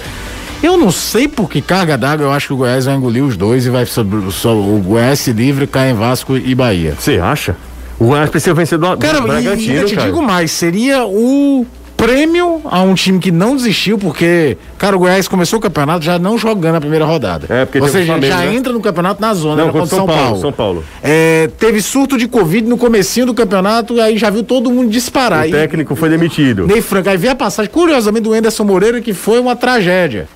Eu 0.63 0.77
não 0.77 0.91
sei 0.91 1.27
por 1.27 1.49
que 1.49 1.59
carga 1.59 1.97
d'água 1.97 2.27
eu 2.27 2.31
acho 2.31 2.47
que 2.47 2.53
o 2.53 2.57
Goiás 2.57 2.85
vai 2.85 2.95
engolir 2.95 3.23
os 3.23 3.35
dois 3.35 3.65
e 3.65 3.69
vai 3.71 3.83
sobre, 3.85 4.31
só, 4.31 4.55
o 4.55 4.79
Goiás 4.79 5.19
se 5.19 5.33
livre, 5.33 5.65
cai 5.65 5.89
em 5.89 5.95
Vasco 5.95 6.37
e 6.37 6.53
Bahia. 6.53 6.95
Você 6.97 7.17
acha? 7.17 7.55
O 7.97 8.05
Goiás 8.05 8.29
precisa 8.29 8.53
vencer 8.53 8.77
do, 8.77 8.97
Cara, 8.97 9.21
do 9.21 9.27
e, 9.27 9.29
e 9.29 9.31
Bragantino, 9.31 9.75
eu 9.75 9.85
te 9.85 9.95
cara. 9.95 10.07
digo 10.07 10.21
mais, 10.21 10.51
seria 10.51 11.03
o 11.03 11.65
prêmio 12.01 12.61
a 12.65 12.81
um 12.81 12.95
time 12.95 13.19
que 13.19 13.31
não 13.31 13.55
desistiu, 13.55 13.95
porque, 13.95 14.57
cara, 14.79 14.95
o 14.95 14.99
Goiás 14.99 15.27
começou 15.27 15.59
o 15.59 15.61
campeonato 15.61 16.03
já 16.03 16.17
não 16.17 16.35
jogando 16.35 16.75
a 16.75 16.81
primeira 16.81 17.05
rodada. 17.05 17.45
É, 17.47 17.63
porque 17.63 17.79
Ou 17.79 17.87
seja, 17.87 18.13
Flamengo, 18.13 18.33
já 18.33 18.39
né? 18.39 18.55
entra 18.55 18.73
no 18.73 18.81
campeonato 18.81 19.21
na 19.21 19.31
zona, 19.35 19.57
Não, 19.57 19.63
era 19.65 19.71
contra 19.71 19.97
contra 19.97 19.97
São 19.97 20.07
Paulo, 20.07 20.41
São 20.41 20.51
Paulo. 20.51 20.83
É, 21.03 21.47
teve 21.59 21.79
surto 21.79 22.17
de 22.17 22.27
Covid 22.27 22.67
no 22.67 22.75
comecinho 22.75 23.27
do 23.27 23.35
campeonato, 23.35 24.01
aí 24.01 24.17
já 24.17 24.31
viu 24.31 24.43
todo 24.43 24.71
mundo 24.71 24.89
disparar. 24.89 25.45
O 25.45 25.49
E 25.49 25.51
técnico 25.51 25.95
foi 25.95 26.09
demitido. 26.09 26.65
Ney 26.65 26.81
Franco, 26.81 27.07
aí 27.07 27.17
veio 27.17 27.33
a 27.33 27.35
passagem, 27.35 27.71
curiosamente, 27.71 28.23
do 28.23 28.33
Anderson 28.33 28.63
Moreira, 28.63 28.99
que 28.99 29.13
foi 29.13 29.39
uma 29.39 29.55
tragédia. 29.55 30.27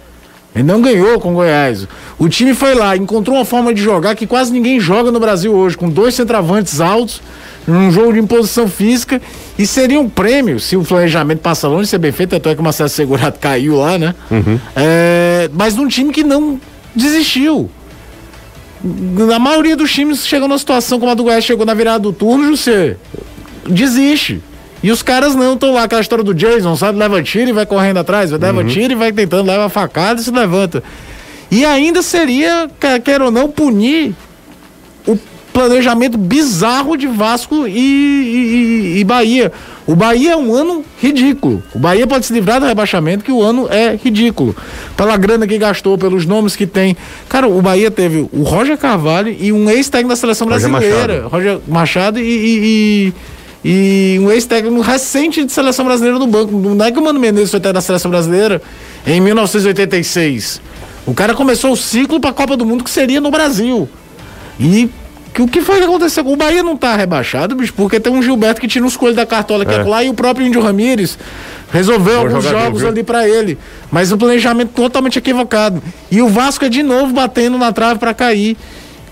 Ele 0.53 0.63
não 0.63 0.81
ganhou 0.81 1.19
com 1.19 1.31
o 1.31 1.33
Goiás. 1.33 1.85
O 2.17 2.29
time 2.29 2.53
foi 2.53 2.73
lá, 2.73 2.95
encontrou 2.95 3.35
uma 3.35 3.43
forma 3.43 3.73
de 3.73 3.81
jogar 3.81 4.15
que 4.15 4.25
quase 4.25 4.53
ninguém 4.53 4.79
joga 4.79 5.11
no 5.11 5.19
Brasil 5.19 5.53
hoje, 5.53 5.75
com 5.75 5.89
dois 5.89 6.15
centravantes 6.15 6.79
altos, 6.79 7.21
num 7.67 7.91
jogo 7.91 8.13
de 8.13 8.19
imposição 8.19 8.67
física, 8.67 9.21
e 9.57 9.65
seria 9.65 9.99
um 9.99 10.09
prêmio 10.09 10.59
se 10.59 10.77
o 10.77 10.83
planejamento 10.83 11.39
passa 11.39 11.67
longe 11.67 11.83
de 11.83 11.89
ser 11.89 11.97
bem 11.97 12.11
feito, 12.11 12.35
até 12.35 12.53
que 12.53 12.61
o 12.61 12.63
Marcelo 12.63 12.89
Segurado 12.89 13.37
caiu 13.41 13.77
lá, 13.77 13.97
né? 13.97 14.13
É, 14.75 15.49
mas 15.53 15.75
num 15.75 15.87
time 15.87 16.11
que 16.11 16.23
não 16.23 16.59
desistiu. 16.95 17.69
Na 18.83 19.39
maioria 19.39 19.75
dos 19.75 19.91
times 19.91 20.27
chegam 20.27 20.47
numa 20.47 20.59
situação 20.59 20.99
como 20.99 21.11
a 21.11 21.15
do 21.15 21.23
Goiás 21.23 21.43
chegou 21.43 21.65
na 21.65 21.73
virada 21.73 21.99
do 21.99 22.13
turno, 22.13 22.45
José, 22.45 22.97
desiste. 23.67 24.41
E 24.83 24.91
os 24.91 25.01
caras 25.01 25.33
não 25.33 25.55
estão 25.55 25.73
lá, 25.73 25.83
aquela 25.83 26.01
história 26.01 26.23
do 26.23 26.33
Jason, 26.33 26.75
sabe? 26.75 26.99
Leva 26.99 27.23
tiro 27.23 27.49
e 27.49 27.53
vai 27.53 27.65
correndo 27.65 27.97
atrás, 27.97 28.29
leva 28.29 28.63
tiro 28.63 28.93
e 28.93 28.95
vai 28.95 29.11
tentando, 29.11 29.47
leva 29.47 29.65
a 29.65 29.69
facada 29.69 30.21
e 30.21 30.23
se 30.23 30.29
levanta. 30.29 30.83
E 31.49 31.65
ainda 31.65 32.03
seria, 32.03 32.69
quer 33.03 33.21
ou 33.21 33.31
não, 33.31 33.49
punir 33.49 34.13
planejamento 35.55 36.17
bizarro 36.17 36.97
de 36.97 37.07
Vasco 37.07 37.65
e, 37.65 37.71
e- 37.79 38.99
e- 38.99 39.03
Bahia. 39.05 39.53
O 39.87 39.95
Bahia 39.95 40.33
é 40.33 40.35
um 40.35 40.53
ano 40.53 40.83
ridículo. 41.01 41.63
O 41.73 41.79
Bahia 41.79 42.05
pode 42.05 42.25
se 42.25 42.33
livrar 42.33 42.59
do 42.59 42.65
rebaixamento, 42.65 43.23
que 43.23 43.31
o 43.31 43.41
ano 43.41 43.67
é 43.71 43.95
ridículo. 44.03 44.53
Pela 44.97 45.15
grana 45.15 45.47
que 45.47 45.57
gastou, 45.57 45.97
pelos 45.97 46.25
nomes 46.25 46.57
que 46.57 46.67
tem. 46.67 46.97
Cara, 47.29 47.47
o 47.47 47.61
Bahia 47.61 47.89
teve 47.89 48.27
o 48.33 48.43
Roger 48.43 48.77
Carvalho 48.77 49.33
e 49.39 49.53
um 49.53 49.69
ex-técnico 49.69 50.09
da 50.09 50.15
seleção 50.17 50.45
Roger 50.47 50.69
brasileira. 50.69 51.13
Machado. 51.13 51.29
Roger 51.29 51.59
Machado 51.67 52.19
e, 52.19 52.23
e- 52.23 53.13
e- 53.63 54.15
e 54.15 54.19
um 54.19 54.29
ex-técnico 54.31 54.81
recente 54.81 55.45
de 55.45 55.51
seleção 55.53 55.85
brasileira 55.85 56.19
no 56.19 56.27
banco. 56.27 56.51
Não 56.51 56.85
é 56.85 56.91
que 56.91 56.99
o 56.99 57.03
Mano 57.03 57.17
Menezes 57.19 57.49
foi 57.51 57.59
técnico 57.61 57.75
da 57.75 57.81
seleção 57.81 58.11
brasileira 58.11 58.61
em 59.07 59.21
1986. 59.21 60.59
O 61.05 61.13
cara 61.13 61.33
começou 61.33 61.71
o 61.71 61.77
ciclo 61.77 62.19
para 62.19 62.31
a 62.31 62.33
Copa 62.33 62.57
do 62.57 62.65
Mundo 62.65 62.83
que 62.83 62.89
seria 62.89 63.21
no 63.21 63.31
Brasil. 63.31 63.87
E 64.59 64.89
que 65.35 65.41
o 65.41 65.47
que 65.49 65.59
foi 65.59 65.79
que 65.79 65.83
aconteceu? 65.83 66.25
O 66.25 66.37
Bahia 66.37 66.63
não 66.63 66.77
tá 66.77 66.95
rebaixado, 66.95 67.55
bicho, 67.55 67.73
porque 67.73 67.99
tem 67.99 68.11
um 68.11 68.23
Gilberto 68.23 68.61
que 68.61 68.69
tira 68.69 68.85
os 68.85 68.95
coelhos 68.95 69.17
da 69.17 69.25
cartola 69.25 69.65
que 69.65 69.73
é. 69.73 69.83
lá 69.83 70.01
e 70.01 70.07
o 70.07 70.13
próprio 70.13 70.47
Índio 70.47 70.61
Ramírez 70.61 71.19
resolveu 71.73 72.19
Bom 72.19 72.27
alguns 72.27 72.43
jogador, 72.45 72.63
jogos 72.63 72.79
viu? 72.79 72.89
ali 72.89 73.03
para 73.03 73.27
ele. 73.27 73.57
Mas 73.91 74.13
o 74.13 74.17
planejamento 74.17 74.69
totalmente 74.69 75.19
equivocado. 75.19 75.83
E 76.09 76.21
o 76.21 76.29
Vasco 76.29 76.63
é 76.63 76.69
de 76.69 76.81
novo 76.81 77.11
batendo 77.11 77.57
na 77.57 77.73
trave 77.73 77.99
para 77.99 78.13
cair. 78.13 78.55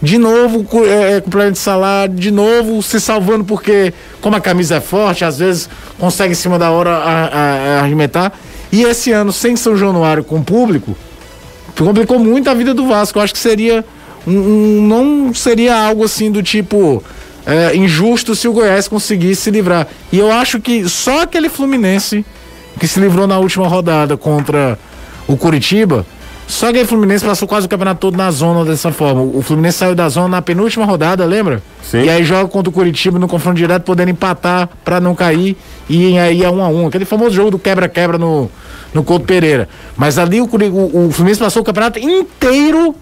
De 0.02 0.18
novo 0.18 0.66
é, 0.86 1.18
é, 1.18 1.22
com 1.22 1.30
plano 1.30 1.52
de 1.52 1.60
salário, 1.60 2.16
de 2.16 2.32
novo 2.32 2.82
se 2.82 3.02
salvando 3.02 3.44
porque, 3.44 3.94
como 4.22 4.38
a 4.38 4.40
camisa 4.40 4.76
é 4.76 4.82
forte, 4.82 5.26
às 5.26 5.40
vezes 5.40 5.70
consegue 6.00 6.32
em 6.32 6.36
cima 6.36 6.58
da 6.58 6.72
hora 6.72 6.90
a, 6.90 7.26
a, 7.26 7.80
a 7.80 7.80
arremetar. 7.82 8.32
E 8.72 8.84
esse 8.84 9.12
ano, 9.12 9.34
sem 9.34 9.58
São 9.58 9.76
Januário 9.76 10.24
com 10.24 10.42
público, 10.42 10.96
complicou 11.78 12.18
muito 12.18 12.50
a 12.50 12.54
vida 12.54 12.74
do 12.74 12.88
Vasco. 12.88 13.20
Eu 13.20 13.24
acho 13.24 13.34
que 13.34 13.40
seria 13.40 13.84
não 14.26 15.34
seria 15.34 15.76
algo 15.76 16.04
assim 16.04 16.32
do 16.32 16.42
tipo 16.42 17.04
é, 17.46 17.76
injusto 17.76 18.36
se 18.36 18.48
o 18.48 18.54
Goiás 18.54 18.88
conseguisse 18.88 19.44
se 19.44 19.52
livrar. 19.52 19.88
E 20.12 20.20
eu 20.20 20.32
acho 20.32 20.60
que 20.60 20.88
só 20.88 21.24
aquele 21.24 21.50
Fluminense 21.50 22.26
que 22.80 22.88
se 22.88 23.00
livrou 23.00 23.28
na 23.28 23.38
última 23.38 23.68
rodada 23.68 24.18
contra 24.18 24.78
o 25.28 25.38
Curitiba, 25.38 26.06
só 26.48 26.70
aquele 26.70 26.86
Fluminense 26.86 27.26
passou 27.26 27.48
quase 27.48 27.66
o 27.66 27.70
campeonato 27.70 28.00
todo 28.00 28.18
na 28.18 28.30
zona 28.32 28.66
dessa 28.66 28.92
forma. 28.92 29.22
O 29.22 29.42
Fluminense 29.42 29.78
saiu 29.78 29.96
da 29.96 30.10
zona 30.10 30.28
na 30.28 30.42
penúltima 30.42 30.86
rodada, 30.86 31.26
lembra? 31.26 31.62
Sim. 31.82 32.04
E 32.04 32.10
aí 32.10 32.24
joga 32.24 32.50
contra 32.50 32.70
o 32.70 32.74
Curitiba 32.74 33.18
no 33.20 33.28
confronto 33.28 33.58
direto, 33.58 33.84
podendo 33.84 34.12
empatar 34.12 34.70
para 34.84 35.00
não 35.00 35.16
cair 35.16 35.56
e 35.90 36.18
aí 36.18 36.44
é 36.44 36.50
um 36.50 36.62
a 36.62 36.68
um. 36.68 36.88
Aquele 36.88 37.06
famoso 37.06 37.32
jogo 37.36 37.52
do 37.52 37.60
quebra-quebra 37.60 38.18
no, 38.18 38.50
no 38.94 39.04
Couto 39.04 39.26
Pereira. 39.26 39.70
Mas 39.96 40.18
ali 40.18 40.42
o, 40.42 40.46
o, 40.46 41.08
o 41.08 41.12
Fluminense 41.12 41.40
passou 41.40 41.62
o 41.62 41.66
campeonato 41.66 42.00
inteiro 42.00 42.96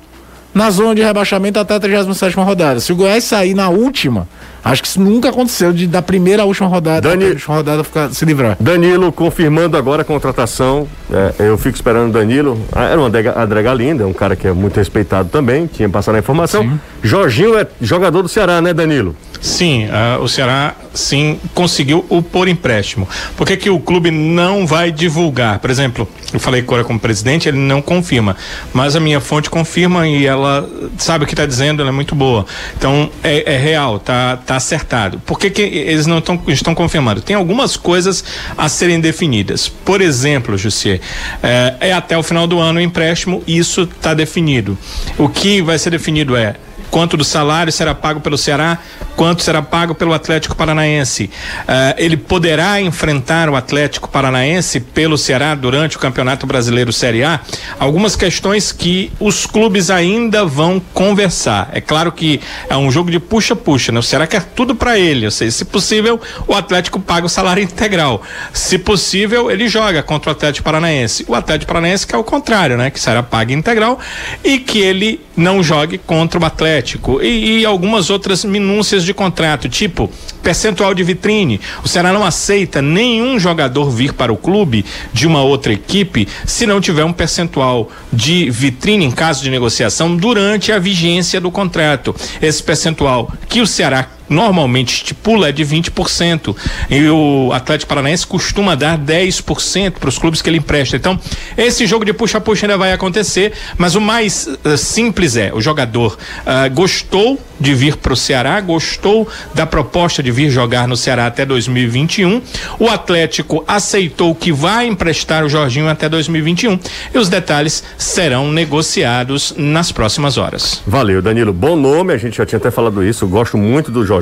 na 0.54 0.70
zona 0.70 0.94
de 0.94 1.02
rebaixamento 1.02 1.60
até 1.60 1.76
a 1.76 1.80
37 1.80 2.36
rodada. 2.38 2.80
Se 2.80 2.92
o 2.92 2.96
Goiás 2.96 3.24
sair 3.24 3.54
na 3.54 3.70
última, 3.70 4.28
acho 4.64 4.82
que 4.82 4.88
isso 4.88 5.02
nunca 5.02 5.30
aconteceu 5.30 5.74
de 5.74 5.88
da 5.88 6.02
primeira 6.02 6.44
à 6.44 6.46
última 6.46 6.68
rodada, 6.68 7.10
Dani... 7.10 7.26
última 7.26 7.56
rodada 7.56 7.84
ficar, 7.84 8.10
se 8.12 8.26
livrar. 8.26 8.58
Danilo 8.60 9.12
confirmando 9.12 9.78
agora 9.78 10.02
a 10.02 10.06
contratação. 10.06 10.88
É, 11.12 11.48
eu 11.48 11.58
fico 11.58 11.76
esperando 11.76 12.10
o 12.10 12.14
Danilo. 12.14 12.60
Ah, 12.72 12.86
era 12.86 13.00
uma 13.00 13.08
André 13.08 13.64
Galinda, 13.64 14.08
um 14.08 14.14
cara 14.14 14.36
que 14.36 14.48
é 14.48 14.54
muito 14.54 14.78
respeitado 14.78 15.30
também, 15.30 15.68
tinha 15.68 15.90
passado 15.90 16.16
a 16.16 16.20
informação. 16.20 16.64
Sim. 16.64 16.80
Jorginho 17.04 17.58
é 17.58 17.68
jogador 17.82 18.22
do 18.22 18.30
Ceará, 18.30 18.62
né, 18.62 18.74
Danilo? 18.74 19.16
Sim, 19.42 19.86
uh, 19.86 20.22
o 20.22 20.30
Ceará 20.30 20.76
sim 20.94 21.40
conseguiu 21.56 22.06
o 22.10 22.22
por 22.22 22.48
empréstimo. 22.48 23.08
Por 23.36 23.48
que, 23.48 23.58
que 23.58 23.70
o 23.72 23.80
clube 23.80 24.12
não 24.12 24.68
vai 24.68 24.92
divulgar? 24.92 25.58
Por 25.58 25.72
exemplo, 25.72 26.08
eu 26.32 26.40
falei 26.40 26.62
agora 26.62 26.84
com 26.84 26.94
o 26.94 27.00
presidente, 27.00 27.50
ele 27.50 27.58
não 27.58 27.82
confirma, 27.82 28.36
mas 28.72 28.96
a 28.96 29.00
minha 29.00 29.20
fonte 29.20 29.50
confirma 29.50 30.08
e 30.08 30.28
ela 30.28 30.70
sabe 30.98 31.24
o 31.24 31.28
que 31.28 31.34
está 31.34 31.46
dizendo, 31.46 31.82
ela 31.82 31.90
é 31.90 31.94
muito 31.94 32.14
boa. 32.14 32.46
Então 32.78 33.10
é, 33.24 33.56
é, 33.56 33.58
real, 33.58 34.00
tá, 34.00 34.38
tá 34.38 34.51
acertado. 34.56 35.22
Por 35.26 35.40
que, 35.40 35.50
que 35.50 35.62
eles 35.62 36.06
não 36.06 36.22
tão, 36.22 36.42
estão 36.48 36.74
confirmando? 36.76 37.22
Tem 37.22 37.36
algumas 37.36 37.78
coisas 37.78 38.24
a 38.58 38.68
serem 38.70 39.00
definidas. 39.00 39.68
Por 39.68 40.02
exemplo, 40.02 40.58
Jussier, 40.58 41.00
é, 41.42 41.76
é 41.80 41.94
até 41.94 42.18
o 42.18 42.24
final 42.24 42.48
do 42.48 42.60
ano 42.60 42.80
o 42.80 42.82
empréstimo, 42.82 43.44
isso 43.48 43.84
está 43.84 44.14
definido. 44.14 44.78
O 45.18 45.30
que 45.30 45.62
vai 45.62 45.78
ser 45.78 45.92
definido 45.92 46.36
é 46.36 46.56
quanto 46.92 47.16
do 47.16 47.24
salário 47.24 47.72
será 47.72 47.96
pago 47.96 48.20
pelo 48.20 48.38
Ceará, 48.38 48.78
quanto 49.16 49.42
será 49.42 49.62
pago 49.62 49.96
pelo 49.96 50.14
Atlético 50.14 50.56
Paranaense. 50.56 51.32
Uh, 51.62 51.96
ele 51.98 52.18
poderá 52.18 52.82
enfrentar 52.82 53.50
o 53.50 53.56
Atlético 53.56 54.10
Paranaense 54.10 54.80
pelo 54.82 55.18
Ceará 55.18 55.56
durante 55.56 55.96
o 55.96 56.00
Campeonato 56.00 56.46
Brasileiro 56.46 56.92
Série 56.92 57.24
A? 57.24 57.40
Algumas 57.80 58.16
questões 58.16 58.72
que 58.74 59.12
os 59.20 59.46
clubes 59.46 59.90
ainda 59.90 60.44
vão 60.44 60.82
conversar. 60.94 61.70
É 61.72 61.80
claro 61.80 62.12
que 62.12 62.42
é 62.70 62.76
um 62.76 62.92
jogo 62.92 63.10
de 63.10 63.20
puxa-puxa, 63.20 63.92
né? 63.92 64.00
O 64.00 64.04
Ceará 64.04 64.28
quer 64.28 64.44
tudo 64.44 64.76
para 64.76 65.00
ele, 65.00 65.26
ou 65.26 65.32
seja, 65.32 65.52
se 65.52 65.66
possível, 65.66 66.20
o 66.46 66.54
Atlético 66.54 67.00
paga 67.00 67.26
o 67.26 67.30
salário 67.30 67.64
integral. 67.64 68.22
Se 68.52 68.78
possível, 68.78 69.50
ele 69.50 69.70
joga 69.70 70.04
contra 70.04 70.32
o 70.32 70.34
Atlético 70.34 70.66
Paranaense. 70.66 71.24
O 71.28 71.36
Atlético 71.36 71.68
Paranaense 71.68 72.06
que 72.06 72.14
é 72.14 72.18
o 72.18 72.24
contrário, 72.24 72.76
né? 72.76 72.90
Que 72.90 73.00
o 73.00 73.02
Ceará 73.02 73.24
paga 73.24 73.54
integral 73.54 73.98
e 74.44 74.60
que 74.60 74.80
ele 74.80 75.22
não 75.38 75.64
jogue 75.64 75.98
contra 75.98 76.40
o 76.40 76.46
Atlético 76.46 76.81
e, 77.22 77.60
e, 77.60 77.66
algumas 77.66 78.10
outras 78.10 78.44
minúcias 78.44 79.04
de 79.04 79.14
contrato, 79.14 79.70
tipo 79.70 80.10
percentual 80.42 80.94
de 80.94 81.04
vitrine. 81.04 81.62
O 81.84 81.88
Ceará 81.88 82.12
não 82.12 82.26
aceita 82.26 82.82
nenhum 82.82 83.40
jogador 83.40 83.90
vir 83.90 84.14
para 84.14 84.34
o 84.34 84.38
clube 84.38 84.84
de 85.14 85.28
uma 85.28 85.44
outra 85.44 85.72
equipe 85.72 86.28
se 86.46 86.66
não 86.66 86.82
tiver 86.82 87.06
um 87.06 87.14
percentual 87.14 87.90
de 88.12 88.50
vitrine 88.50 89.06
em 89.06 89.12
caso 89.12 89.44
de 89.44 89.50
negociação 89.52 90.16
durante 90.16 90.72
a 90.72 90.80
vigência 90.80 91.40
do 91.40 91.52
contrato. 91.52 92.16
Esse 92.42 92.64
percentual 92.64 93.32
que 93.48 93.62
o 93.62 93.68
Ceará 93.68 94.08
normalmente 94.30 94.96
estipula 94.96 95.50
é 95.50 95.52
de 95.52 95.64
20%. 95.64 96.56
E 96.90 97.08
o 97.10 97.52
Atlético 97.54 97.90
Paranaense 97.90 98.26
costuma 98.26 98.76
dar 98.76 98.98
10% 98.98 99.92
para 99.92 100.10
os 100.10 100.18
clubes 100.18 100.42
que 100.42 100.50
ele 100.50 100.58
empresta. 100.58 100.96
Então, 100.96 101.20
esse 101.58 101.86
jogo 101.86 102.06
de 102.06 102.14
puxa-puxa 102.14 102.66
ainda 102.66 102.78
vai 102.78 102.94
acontecer, 102.94 103.54
mas 103.78 103.96
o 103.96 104.02
mais 104.02 104.48
uh, 104.48 104.78
simples 104.78 105.36
é: 105.36 105.52
o 105.54 105.62
jogador 105.62 106.18
uh, 106.42 106.74
gostou 106.74 107.40
de 107.60 107.74
vir 107.76 107.98
para 107.98 108.14
o 108.14 108.16
Ceará, 108.16 108.60
gostou 108.60 109.28
da 109.54 109.66
proposta 109.66 110.24
de 110.24 110.32
vir 110.32 110.50
jogar 110.50 110.88
no 110.88 110.98
Ceará 110.98 111.28
até 111.28 111.46
2021. 111.46 112.42
O 112.80 112.90
Atlético 112.90 113.64
aceitou 113.68 114.34
que 114.34 114.52
vai 114.52 114.88
emprestar 114.88 115.46
o 115.46 115.50
Jorginho 115.50 115.88
até 115.88 116.10
2021 116.10 116.80
e 117.14 117.18
os 117.18 117.30
detalhes 117.30 117.84
serão 117.98 118.52
negociados 118.52 119.54
nas 119.58 119.92
próximas 119.92 120.38
horas. 120.38 120.82
Valeu, 120.88 121.22
Danilo. 121.22 121.54
Bom 121.54 121.76
nome, 121.76 122.14
a 122.14 122.18
gente 122.18 122.38
já 122.38 122.46
tinha 122.46 122.58
até 122.58 122.72
falado 122.72 123.04
isso. 123.04 123.28
Gosto 123.28 123.58
muito 123.58 123.92
do 123.92 124.06
Jorginho. 124.06 124.21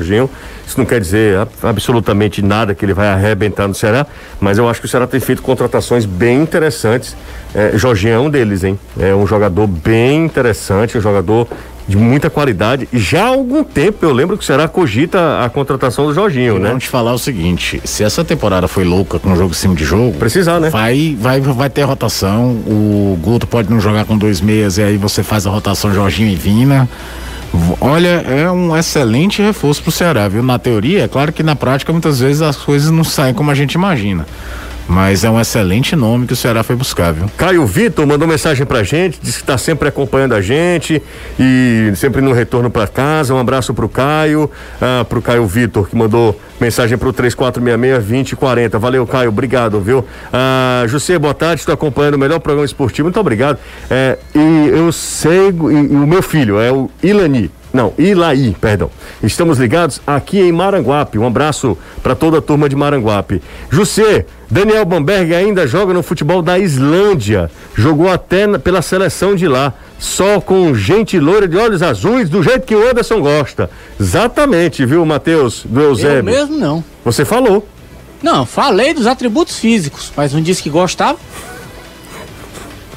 Isso 0.66 0.78
não 0.78 0.86
quer 0.86 1.00
dizer 1.00 1.36
absolutamente 1.62 2.42
nada 2.42 2.74
que 2.74 2.84
ele 2.84 2.94
vai 2.94 3.08
arrebentar 3.08 3.66
no 3.66 3.74
Ceará, 3.74 4.06
mas 4.40 4.58
eu 4.58 4.68
acho 4.68 4.80
que 4.80 4.86
o 4.86 4.88
Ceará 4.88 5.06
tem 5.06 5.20
feito 5.20 5.42
contratações 5.42 6.04
bem 6.04 6.42
interessantes. 6.42 7.16
É, 7.54 7.72
Jorginho 7.74 8.14
é 8.14 8.18
um 8.18 8.30
deles, 8.30 8.62
hein? 8.62 8.78
É 8.98 9.14
um 9.14 9.26
jogador 9.26 9.66
bem 9.66 10.24
interessante, 10.24 10.96
um 10.96 11.00
jogador 11.00 11.48
de 11.90 11.96
muita 11.96 12.30
qualidade. 12.30 12.88
Já 12.92 13.24
há 13.24 13.28
algum 13.28 13.64
tempo 13.64 14.04
eu 14.04 14.12
lembro 14.12 14.38
que 14.38 14.44
o 14.44 14.46
Ceará 14.46 14.68
cogita 14.68 15.44
a 15.44 15.50
contratação 15.50 16.06
do 16.06 16.14
Jorginho, 16.14 16.58
né? 16.58 16.68
Vamos 16.68 16.84
te 16.84 16.88
falar 16.88 17.12
o 17.12 17.18
seguinte: 17.18 17.80
se 17.84 18.04
essa 18.04 18.24
temporada 18.24 18.68
foi 18.68 18.84
louca 18.84 19.18
com 19.18 19.34
jogo 19.34 19.50
em 19.50 19.54
cima 19.54 19.74
de 19.74 19.84
jogo, 19.84 20.16
precisar, 20.16 20.60
né? 20.60 20.70
Vai, 20.70 21.16
vai, 21.18 21.40
vai 21.40 21.68
ter 21.68 21.82
rotação. 21.82 22.52
O 22.66 23.18
Guto 23.20 23.46
pode 23.46 23.68
não 23.68 23.80
jogar 23.80 24.04
com 24.04 24.16
dois 24.16 24.40
meias 24.40 24.78
e 24.78 24.82
aí 24.82 24.96
você 24.96 25.24
faz 25.24 25.46
a 25.46 25.50
rotação 25.50 25.92
Jorginho 25.92 26.30
e 26.30 26.36
Vina. 26.36 26.88
Olha, 27.80 28.24
é 28.28 28.50
um 28.50 28.76
excelente 28.76 29.42
reforço 29.42 29.82
pro 29.82 29.90
Ceará, 29.90 30.28
viu? 30.28 30.42
Na 30.42 30.58
teoria, 30.58 31.04
é 31.04 31.08
claro 31.08 31.32
que 31.32 31.42
na 31.42 31.56
prática 31.56 31.92
muitas 31.92 32.20
vezes 32.20 32.42
as 32.42 32.56
coisas 32.56 32.90
não 32.90 33.02
saem 33.02 33.34
como 33.34 33.50
a 33.50 33.54
gente 33.54 33.74
imagina. 33.74 34.26
Mas 34.90 35.22
é 35.22 35.30
um 35.30 35.40
excelente 35.40 35.94
nome 35.94 36.26
que 36.26 36.32
o 36.32 36.36
Ceará 36.36 36.64
foi 36.64 36.74
buscar, 36.74 37.12
viu? 37.12 37.30
Caio 37.36 37.64
Vitor 37.64 38.04
mandou 38.04 38.26
mensagem 38.26 38.66
pra 38.66 38.82
gente, 38.82 39.20
disse 39.22 39.38
que 39.38 39.44
tá 39.44 39.56
sempre 39.56 39.88
acompanhando 39.88 40.34
a 40.34 40.40
gente 40.40 41.00
e 41.38 41.92
sempre 41.94 42.20
no 42.20 42.32
retorno 42.32 42.68
para 42.68 42.88
casa. 42.88 43.32
Um 43.32 43.38
abraço 43.38 43.72
pro 43.72 43.88
Caio, 43.88 44.50
ah, 44.82 45.04
pro 45.08 45.22
Caio 45.22 45.46
Vitor, 45.46 45.88
que 45.88 45.94
mandou 45.94 46.38
mensagem 46.60 46.98
pro 46.98 47.12
3466-2040. 47.12 48.78
Valeu, 48.80 49.06
Caio, 49.06 49.28
obrigado, 49.28 49.80
viu? 49.80 50.04
Ah, 50.32 50.82
José, 50.88 51.16
boa 51.20 51.34
tarde, 51.34 51.60
estou 51.60 51.72
acompanhando 51.72 52.14
o 52.14 52.18
melhor 52.18 52.40
programa 52.40 52.66
esportivo, 52.66 53.06
muito 53.06 53.20
obrigado. 53.20 53.60
É, 53.88 54.18
e 54.34 54.68
eu 54.70 54.90
sei, 54.90 55.50
e, 55.50 55.92
e 55.92 55.96
o 55.96 56.06
meu 56.06 56.20
filho 56.20 56.58
é 56.58 56.72
o 56.72 56.90
Ilani. 57.00 57.48
Não, 57.72 57.92
Ilaí, 57.96 58.56
perdão. 58.60 58.90
Estamos 59.22 59.58
ligados 59.58 60.00
aqui 60.06 60.40
em 60.40 60.50
Maranguape. 60.50 61.18
Um 61.18 61.26
abraço 61.26 61.78
para 62.02 62.14
toda 62.14 62.38
a 62.38 62.42
turma 62.42 62.68
de 62.68 62.74
Maranguape. 62.74 63.40
José, 63.70 64.26
Daniel 64.50 64.84
Bamberg 64.84 65.32
ainda 65.34 65.66
joga 65.66 65.94
no 65.94 66.02
futebol 66.02 66.42
da 66.42 66.58
Islândia. 66.58 67.48
Jogou 67.76 68.10
até 68.10 68.46
na, 68.46 68.58
pela 68.58 68.82
seleção 68.82 69.36
de 69.36 69.46
lá. 69.46 69.72
Só 69.98 70.40
com 70.40 70.74
gente 70.74 71.20
loira 71.20 71.46
de 71.46 71.56
olhos 71.56 71.82
azuis, 71.82 72.28
do 72.28 72.42
jeito 72.42 72.66
que 72.66 72.74
o 72.74 72.88
Anderson 72.88 73.20
gosta. 73.20 73.70
Exatamente, 74.00 74.84
viu, 74.84 75.04
Matheus, 75.04 75.62
do 75.64 75.80
Eusébio? 75.80 76.18
Eu 76.18 76.24
mesmo 76.24 76.56
não. 76.56 76.82
Você 77.04 77.24
falou. 77.24 77.66
Não, 78.22 78.44
falei 78.44 78.92
dos 78.92 79.06
atributos 79.06 79.58
físicos, 79.58 80.12
mas 80.16 80.32
não 80.32 80.40
disse 80.42 80.62
que 80.62 80.70
gostava. 80.70 81.18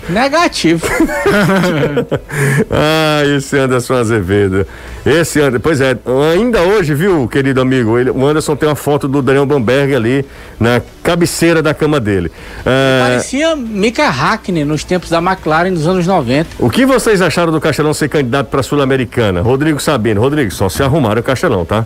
Negativo. 0.10 0.86
ah, 2.70 3.24
esse 3.38 3.58
Anderson 3.58 3.95
Azevedo. 3.95 4.66
Esse 5.06 5.39
Anderson, 5.39 5.60
pois 5.62 5.82
é, 5.82 5.97
ainda 6.34 6.62
hoje, 6.62 6.93
viu, 6.93 7.28
querido 7.28 7.62
amigo, 7.62 7.97
ele, 7.97 8.10
o 8.10 8.26
Anderson 8.26 8.56
tem 8.56 8.68
uma 8.68 8.76
foto 8.76 9.08
do 9.08 9.22
Daniel 9.22 9.45
Bamberg 9.45 9.95
ali 9.95 10.26
na 10.60 10.82
cabeceira 11.01 11.62
da 11.62 11.74
cama 11.74 11.99
dele. 11.99 12.32
Ah, 12.66 13.08
Parecia 13.08 13.56
Mika 13.56 14.10
Hackney 14.10 14.66
nos 14.66 14.84
tempos 14.84 15.10
da 15.10 15.20
McLaren 15.20 15.74
dos 15.74 15.88
anos 15.88 16.06
90. 16.06 16.49
O 16.60 16.70
que 16.70 16.86
vocês 16.86 17.22
acharam 17.22 17.51
do 17.51 17.62
Castelão 17.62 17.93
ser 17.93 18.10
candidato 18.10 18.47
para 18.47 18.64
Sul-Americana? 18.64 19.41
Rodrigo 19.41 19.80
Sabino. 19.80 20.22
Rodrigo, 20.22 20.51
só 20.51 20.70
se 20.70 20.84
arrumaram 20.84 21.22
o 21.22 21.24
Castelão, 21.24 21.66
tá? 21.66 21.86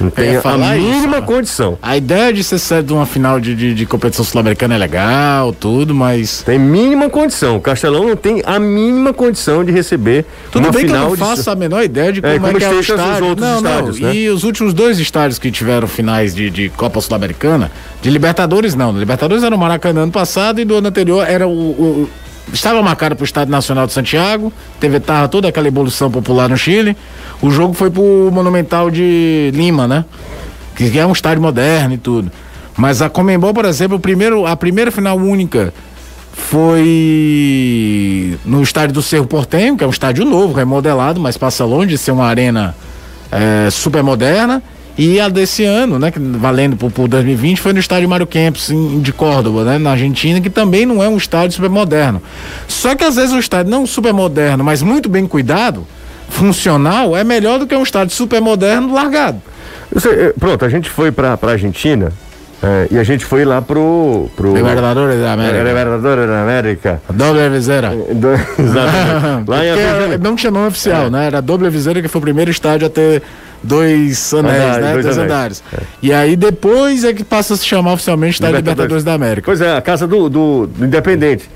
Não 0.00 0.10
tem 0.10 0.36
a 0.36 0.38
isso, 0.76 0.88
mínima 0.88 1.18
ó. 1.18 1.22
condição. 1.22 1.78
A 1.82 1.96
ideia 1.96 2.32
de 2.32 2.42
ser 2.42 2.58
sede 2.58 2.88
de 2.88 2.92
uma 2.92 3.06
final 3.06 3.38
de, 3.38 3.54
de, 3.54 3.74
de 3.74 3.86
competição 3.86 4.24
sul-americana 4.24 4.74
é 4.74 4.78
legal, 4.78 5.52
tudo, 5.52 5.94
mas. 5.94 6.42
Tem 6.42 6.58
mínima 6.58 7.08
condição. 7.08 7.56
O 7.56 7.60
Castelão 7.60 8.08
não 8.08 8.16
tem 8.16 8.42
a 8.44 8.58
mínima 8.58 9.12
condição 9.12 9.64
de 9.64 9.70
receber 9.72 10.24
Tudo 10.50 10.64
uma 10.64 10.72
bem 10.72 10.80
que 10.80 10.86
eu 10.86 10.90
final 10.90 11.08
não 11.08 11.14
de 11.16 11.20
faço 11.20 11.50
a 11.50 11.54
menor 11.54 11.82
ideia 11.84 12.12
de 12.12 12.20
como 12.20 12.32
é, 12.34 12.38
como 12.38 12.58
que 12.58 12.64
é 12.64 12.68
o 12.68 12.80
estejam 12.80 12.96
os 12.96 13.02
estádio. 13.04 13.28
outros 13.28 13.48
não, 13.48 13.56
estádios, 13.56 14.00
não. 14.00 14.08
né? 14.08 14.14
E 14.16 14.28
os 14.30 14.44
últimos 14.44 14.74
dois 14.74 14.98
estádios 14.98 15.38
que 15.38 15.50
tiveram 15.50 15.86
finais 15.86 16.34
de, 16.34 16.50
de 16.50 16.68
Copa 16.70 17.00
Sul-Americana, 17.00 17.70
de 18.02 18.10
Libertadores 18.10 18.74
não. 18.74 18.92
Libertadores 18.98 19.44
era 19.44 19.54
o 19.54 19.58
Maracanã 19.58 20.02
ano 20.02 20.12
passado 20.12 20.60
e 20.60 20.64
do 20.64 20.74
ano 20.76 20.88
anterior 20.88 21.24
era 21.28 21.46
o. 21.46 21.50
o- 21.52 22.10
estava 22.52 22.82
marcado 22.82 23.16
para 23.16 23.22
o 23.22 23.24
Estádio 23.24 23.50
Nacional 23.50 23.86
de 23.86 23.92
Santiago, 23.92 24.52
teve 24.78 25.00
tava 25.00 25.28
toda 25.28 25.48
aquela 25.48 25.68
evolução 25.68 26.10
popular 26.10 26.48
no 26.48 26.56
Chile. 26.56 26.96
O 27.40 27.50
jogo 27.50 27.74
foi 27.74 27.90
pro 27.90 28.30
Monumental 28.32 28.90
de 28.90 29.50
Lima, 29.54 29.88
né? 29.88 30.04
Que 30.76 30.98
é 30.98 31.06
um 31.06 31.12
estádio 31.12 31.42
moderno 31.42 31.94
e 31.94 31.98
tudo. 31.98 32.30
Mas 32.76 33.00
a 33.00 33.08
Comembol, 33.08 33.54
por 33.54 33.64
exemplo, 33.64 33.96
o 33.96 34.00
primeiro, 34.00 34.46
a 34.46 34.56
primeira 34.56 34.90
final 34.90 35.16
única 35.16 35.72
foi 36.32 38.36
no 38.44 38.62
estádio 38.62 38.94
do 38.94 39.02
Cerro 39.02 39.26
Portenho, 39.26 39.76
que 39.76 39.84
é 39.84 39.86
um 39.86 39.90
estádio 39.90 40.24
novo, 40.24 40.52
remodelado, 40.52 41.20
mas 41.20 41.36
passa 41.36 41.64
longe 41.64 41.90
de 41.90 41.98
ser 41.98 42.10
uma 42.10 42.26
arena 42.26 42.74
é, 43.30 43.70
super 43.70 44.02
moderna. 44.02 44.62
E 44.96 45.18
a 45.20 45.28
desse 45.28 45.64
ano, 45.64 45.98
né, 45.98 46.10
que 46.12 46.18
valendo 46.20 46.76
por, 46.76 46.90
por 46.90 47.08
2020, 47.08 47.60
foi 47.60 47.72
no 47.72 47.80
estádio 47.80 48.08
Mário 48.08 48.26
Kempis, 48.26 48.70
em- 48.70 49.00
de 49.00 49.12
Córdoba, 49.12 49.64
né, 49.64 49.76
na 49.78 49.90
Argentina, 49.90 50.40
que 50.40 50.48
também 50.48 50.86
não 50.86 51.02
é 51.02 51.08
um 51.08 51.16
estádio 51.16 51.56
super 51.56 51.68
moderno. 51.70 52.22
Só 52.68 52.94
que 52.94 53.02
às 53.02 53.16
vezes 53.16 53.32
um 53.32 53.38
estádio 53.40 53.70
não 53.72 53.86
super 53.86 54.12
moderno, 54.12 54.62
mas 54.62 54.82
muito 54.82 55.08
bem 55.08 55.26
cuidado, 55.26 55.84
funcional, 56.28 57.16
é 57.16 57.24
melhor 57.24 57.58
do 57.58 57.66
que 57.66 57.74
um 57.74 57.82
estádio 57.82 58.14
super 58.14 58.40
moderno 58.40 58.92
largado. 58.94 59.40
Eh, 59.96 60.32
pronto, 60.38 60.64
a 60.64 60.68
gente 60.68 60.88
foi 60.90 61.10
pra, 61.12 61.36
pra 61.36 61.52
Argentina 61.52 62.12
eh, 62.62 62.88
e 62.92 62.98
a 62.98 63.04
gente 63.04 63.24
foi 63.24 63.44
lá 63.44 63.60
pro. 63.62 64.28
pro 64.36 64.54
Libertadores 64.54 65.20
da 65.20 65.32
América. 65.32 65.62
Libertadores 65.62 66.26
da 66.28 66.42
América. 66.42 67.02
Doble 67.12 67.48
viseira. 67.50 67.90
Do- 67.90 68.28
Exatamente. 68.62 69.48
lá 69.50 69.64
em 69.64 70.08
Porque 70.08 70.18
não 70.18 70.34
tinha 70.36 70.50
nome 70.50 70.68
oficial, 70.68 71.10
né? 71.10 71.26
Era 71.26 71.38
a 71.38 71.40
Doble 71.40 71.68
Viseira 71.70 72.00
que 72.02 72.08
foi 72.08 72.18
o 72.20 72.22
primeiro 72.22 72.50
estádio 72.50 72.86
a 72.86 72.90
ter 72.90 73.22
dois 73.64 74.32
anéis, 74.34 74.54
Andares, 74.62 74.84
né? 74.84 74.92
dois 74.92 75.04
Dois 75.04 75.18
anéis. 75.18 75.32
andares. 75.32 75.64
E 76.02 76.12
aí 76.12 76.36
depois 76.36 77.04
é 77.04 77.12
que 77.12 77.24
passa 77.24 77.54
a 77.54 77.56
se 77.56 77.64
chamar 77.66 77.94
oficialmente 77.94 78.34
Estádio 78.34 78.56
Libertadores, 78.56 79.02
da 79.04 79.14
América. 79.14 79.42
Pois 79.46 79.60
é, 79.60 79.76
a 79.76 79.80
casa 79.82 80.06
do, 80.06 80.28
do, 80.28 80.66
do 80.66 80.84
Independente. 80.84 81.48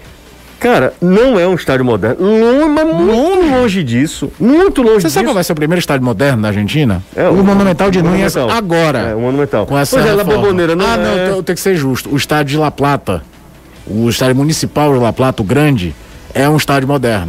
Cara, 0.58 0.92
não 1.00 1.38
é 1.38 1.46
um 1.46 1.54
estádio 1.54 1.84
moderno. 1.84 2.16
Muito 2.20 3.46
longe 3.48 3.84
disso. 3.84 4.32
Muito 4.40 4.82
longe 4.82 4.94
Você 4.94 5.02
disso. 5.02 5.14
sabe 5.14 5.26
qual 5.26 5.34
vai 5.34 5.44
ser 5.44 5.52
o 5.52 5.54
primeiro 5.54 5.78
estádio 5.78 6.04
moderno 6.04 6.42
da 6.42 6.48
Argentina? 6.48 7.00
É, 7.14 7.28
o, 7.28 7.34
Monumental 7.44 7.90
de 7.92 8.00
o 8.00 8.02
Núñez 8.02 8.36
agora. 8.36 8.98
É, 9.10 9.14
o 9.14 9.20
Monumental. 9.20 9.66
Com 9.66 9.78
essa 9.78 9.96
Pois 9.96 10.04
é, 10.08 10.12
La 10.12 10.22
reforma. 10.24 10.42
Bombonera 10.42 10.74
não 10.74 10.84
Ah, 10.84 10.96
é- 10.98 11.30
não, 11.30 11.42
tem 11.44 11.54
que 11.54 11.60
ser 11.60 11.76
justo. 11.76 12.10
O 12.12 12.16
estádio 12.16 12.52
de 12.52 12.58
La 12.58 12.72
Plata, 12.72 13.22
o 13.86 14.08
estádio 14.08 14.34
municipal 14.34 14.92
de 14.92 14.98
La 14.98 15.12
Plata, 15.12 15.42
o 15.42 15.44
grande, 15.44 15.94
é 16.34 16.48
um 16.48 16.56
estádio 16.56 16.88
moderno. 16.88 17.28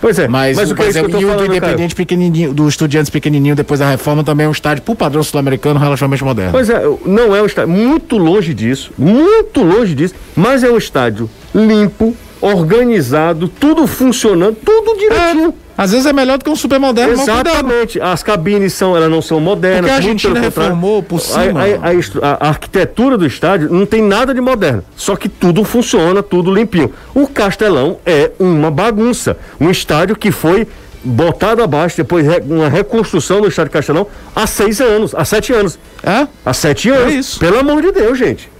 Pois 0.00 0.18
é, 0.18 0.28
Mas, 0.28 0.56
mas 0.56 0.70
o 0.70 0.74
que 0.74 0.80
por 0.80 0.86
é 0.86 0.90
isso 0.90 0.98
que 0.98 1.04
eu 1.04 1.10
tô 1.10 1.16
o 1.16 1.20
do 1.20 1.26
falando, 1.26 1.46
cara? 1.46 1.56
Independente 1.56 1.94
pequenininho, 1.94 2.52
do 2.54 2.68
Estudiantes 2.68 3.10
pequenininho 3.10 3.56
depois 3.56 3.80
da 3.80 3.90
reforma 3.90 4.22
também 4.22 4.46
é 4.46 4.48
um 4.48 4.52
estádio, 4.52 4.82
por 4.82 4.96
padrão 4.96 5.22
sul-americano, 5.22 5.78
relativamente 5.78 6.22
moderno. 6.22 6.52
Pois 6.52 6.68
é, 6.68 6.82
não 7.04 7.34
é 7.34 7.42
um 7.42 7.46
estádio. 7.46 7.72
Muito 7.72 8.16
longe 8.18 8.54
disso. 8.54 8.92
Muito 8.98 9.62
longe 9.62 9.94
disso. 9.94 10.14
Mas 10.34 10.62
é 10.62 10.70
um 10.70 10.76
estádio 10.76 11.28
limpo, 11.54 12.14
organizado, 12.40 13.48
tudo 13.48 13.86
funcionando, 13.86 14.56
tudo 14.56 14.98
direitinho. 14.98 15.54
Às 15.78 15.92
vezes 15.92 16.06
é 16.06 16.12
melhor 16.12 16.38
do 16.38 16.44
que 16.44 16.50
um 16.50 16.56
super 16.56 16.78
moderno. 16.80 17.12
Exatamente. 17.12 18.00
As 18.00 18.22
cabines 18.22 18.72
são, 18.72 18.96
elas 18.96 19.10
não 19.10 19.20
são 19.20 19.38
modernas. 19.40 19.80
Porque 19.80 19.92
a 19.92 19.96
Argentina 19.96 20.40
reformou 20.40 21.02
por 21.02 21.20
cima. 21.20 21.60
A, 21.60 21.64
a- 21.64 22.28
a 22.30 22.36
a- 22.44 22.48
arquitetura 22.48 23.18
do 23.18 23.26
estádio 23.26 23.70
não 23.72 23.84
tem 23.84 24.02
nada 24.02 24.32
de 24.32 24.40
moderno. 24.40 24.82
Só 24.96 25.14
que 25.16 25.28
tudo 25.28 25.64
funciona, 25.64 26.22
tudo 26.22 26.52
limpinho. 26.54 26.92
O 27.14 27.26
Castelão 27.26 27.98
é 28.06 28.30
uma 28.38 28.70
bagunça. 28.70 29.36
Um 29.60 29.70
estádio 29.70 30.16
que 30.16 30.30
foi 30.30 30.66
botado 31.04 31.62
abaixo, 31.62 31.96
depois 31.98 32.26
uma 32.46 32.68
reconstrução 32.68 33.40
do 33.40 33.46
estádio 33.48 33.70
Castelão 33.70 34.06
há 34.34 34.46
seis 34.46 34.80
anos, 34.80 35.14
há 35.14 35.24
sete 35.24 35.52
anos. 35.52 35.78
É? 36.02 36.26
Há 36.44 36.52
sete 36.52 36.88
anos. 36.90 37.14
isso. 37.14 37.38
Pelo 37.38 37.58
amor 37.58 37.82
de 37.82 37.92
Deus, 37.92 38.18
gente. 38.18 38.50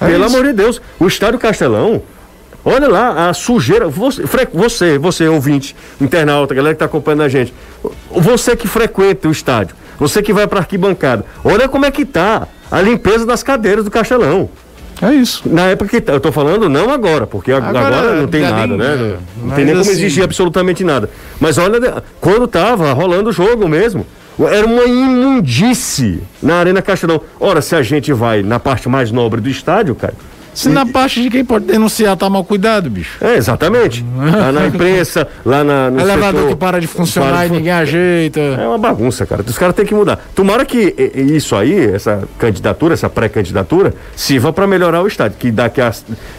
É 0.00 0.06
Pelo 0.06 0.26
isso. 0.26 0.36
amor 0.36 0.46
de 0.46 0.52
Deus. 0.52 0.80
O 1.00 1.06
estádio 1.08 1.38
Castelão. 1.40 2.02
Olha 2.68 2.88
lá 2.88 3.28
a 3.28 3.34
sujeira. 3.34 3.88
Você, 3.88 4.22
você, 4.52 4.98
você, 4.98 5.28
ouvinte, 5.28 5.74
internauta, 6.00 6.54
galera 6.54 6.74
que 6.74 6.76
está 6.76 6.84
acompanhando 6.84 7.22
a 7.22 7.28
gente. 7.28 7.52
Você 8.10 8.54
que 8.56 8.68
frequenta 8.68 9.28
o 9.28 9.32
estádio. 9.32 9.74
Você 9.98 10.22
que 10.22 10.32
vai 10.32 10.46
para 10.46 10.60
arquibancada. 10.60 11.24
Olha 11.44 11.68
como 11.68 11.86
é 11.86 11.90
que 11.90 12.04
tá 12.04 12.46
a 12.70 12.80
limpeza 12.80 13.24
das 13.26 13.42
cadeiras 13.42 13.84
do 13.84 13.90
Castelão. 13.90 14.48
É 15.00 15.12
isso. 15.12 15.42
Na 15.48 15.62
época 15.66 15.90
que 15.90 16.00
tá- 16.00 16.12
eu 16.12 16.20
tô 16.20 16.30
falando, 16.32 16.68
não 16.68 16.90
agora, 16.90 17.24
porque 17.26 17.52
ag- 17.52 17.64
agora, 17.68 17.86
Agora, 17.86 18.16
não 18.20 18.26
tem 18.26 18.42
nada, 18.42 18.66
nem- 18.66 18.76
né? 18.78 18.84
é, 18.86 19.16
Não 19.42 19.54
tem 19.54 19.64
nem 19.64 19.74
como 19.74 19.80
assim- 19.82 19.92
exigir 19.92 20.24
absolutamente 20.24 20.82
nada. 20.84 21.08
Mas 21.40 21.56
olha, 21.56 22.02
quando 22.20 22.46
tava 22.48 22.92
rolando 22.92 23.30
o 23.30 23.32
jogo 23.32 23.68
mesmo, 23.68 24.04
era 24.40 24.66
uma 24.66 24.84
imundice 24.84 26.20
na 26.42 26.56
Arena 26.56 26.82
Castelão. 26.82 27.20
Ora, 27.38 27.60
se 27.62 27.74
a 27.76 27.82
gente 27.82 28.12
vai 28.12 28.42
na 28.42 28.58
parte 28.58 28.88
mais 28.88 29.10
nobre 29.12 29.40
do 29.40 29.48
estádio, 29.48 29.94
cara. 29.94 30.14
Se 30.62 30.68
na 30.68 30.84
parte 30.84 31.22
de 31.22 31.30
quem 31.30 31.44
pode 31.44 31.66
denunciar 31.66 32.16
tá 32.16 32.28
mal 32.28 32.44
cuidado, 32.44 32.90
bicho. 32.90 33.16
É, 33.24 33.36
exatamente. 33.36 34.04
Lá 34.16 34.50
na 34.52 34.66
imprensa, 34.68 35.26
lá 35.44 35.62
na, 35.62 35.90
no 35.90 36.00
Elevador 36.00 36.40
setor- 36.40 36.48
que 36.48 36.56
para 36.56 36.80
de 36.80 36.86
funcionar 36.86 37.30
para 37.30 37.38
e 37.38 37.42
de 37.42 37.48
fun- 37.48 37.54
ninguém 37.56 37.72
ajeita. 37.72 38.40
É 38.40 38.66
uma 38.66 38.78
bagunça, 38.78 39.24
cara. 39.24 39.42
Os 39.46 39.56
caras 39.56 39.74
têm 39.76 39.86
que 39.86 39.94
mudar. 39.94 40.18
Tomara 40.34 40.64
que 40.64 40.94
e- 40.98 41.12
e 41.20 41.36
isso 41.36 41.54
aí, 41.54 41.78
essa 41.94 42.22
candidatura, 42.38 42.94
essa 42.94 43.08
pré-candidatura, 43.08 43.94
sirva 44.16 44.52
para 44.52 44.66
melhorar 44.66 45.02
o 45.02 45.06
estádio. 45.06 45.36
Que 45.38 45.50
daqui 45.50 45.80
a 45.80 45.92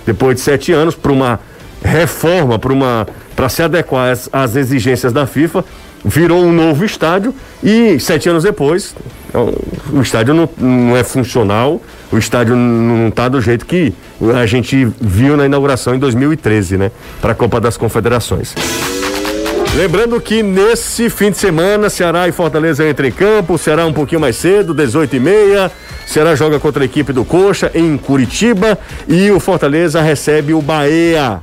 depois 0.05 0.35
de 0.35 0.41
sete 0.41 0.71
anos, 0.73 0.95
para 0.95 1.11
uma 1.11 1.39
reforma, 1.83 2.59
para 2.59 2.73
uma 2.73 3.07
para 3.35 3.47
se 3.47 3.63
adequar 3.63 4.11
às, 4.11 4.29
às 4.33 4.55
exigências 4.57 5.13
da 5.13 5.25
FIFA, 5.25 5.63
virou 6.03 6.43
um 6.43 6.51
novo 6.53 6.85
estádio 6.85 7.33
e 7.63 7.99
sete 7.99 8.29
anos 8.29 8.43
depois 8.43 8.95
o- 9.33 9.97
o 9.97 10.01
estádio 10.01 10.33
não, 10.33 10.49
não 10.57 10.95
é 10.97 11.03
funcional, 11.03 11.81
o 12.11 12.17
estádio 12.17 12.55
não 12.55 13.09
está 13.09 13.27
do 13.29 13.39
jeito 13.41 13.65
que 13.65 13.93
a 14.35 14.45
gente 14.45 14.87
viu 14.99 15.37
na 15.37 15.45
inauguração 15.45 15.93
em 15.93 15.99
2013, 15.99 16.77
né? 16.77 16.91
Para 17.21 17.33
a 17.33 17.35
Copa 17.35 17.59
das 17.61 17.77
Confederações. 17.77 18.55
Lembrando 19.75 20.19
que 20.19 20.41
nesse 20.41 21.09
fim 21.09 21.29
de 21.29 21.37
semana, 21.37 21.89
Ceará 21.89 22.27
e 22.27 22.31
Fortaleza 22.31 22.89
entram 22.89 23.07
em 23.07 23.11
campo, 23.11 23.57
Ceará 23.57 23.85
um 23.85 23.93
pouquinho 23.93 24.19
mais 24.19 24.35
cedo, 24.35 24.73
18 24.73 25.15
e 25.15 25.19
meia. 25.19 25.71
Ceará 26.07 26.33
joga 26.35 26.59
contra 26.59 26.81
a 26.83 26.85
equipe 26.85 27.13
do 27.13 27.23
Coxa 27.23 27.69
em 27.75 27.95
Curitiba 27.97 28.77
e 29.07 29.29
o 29.29 29.39
Fortaleza 29.39 30.01
recebe 30.01 30.53
o 30.55 30.61
Bahia. 30.61 31.39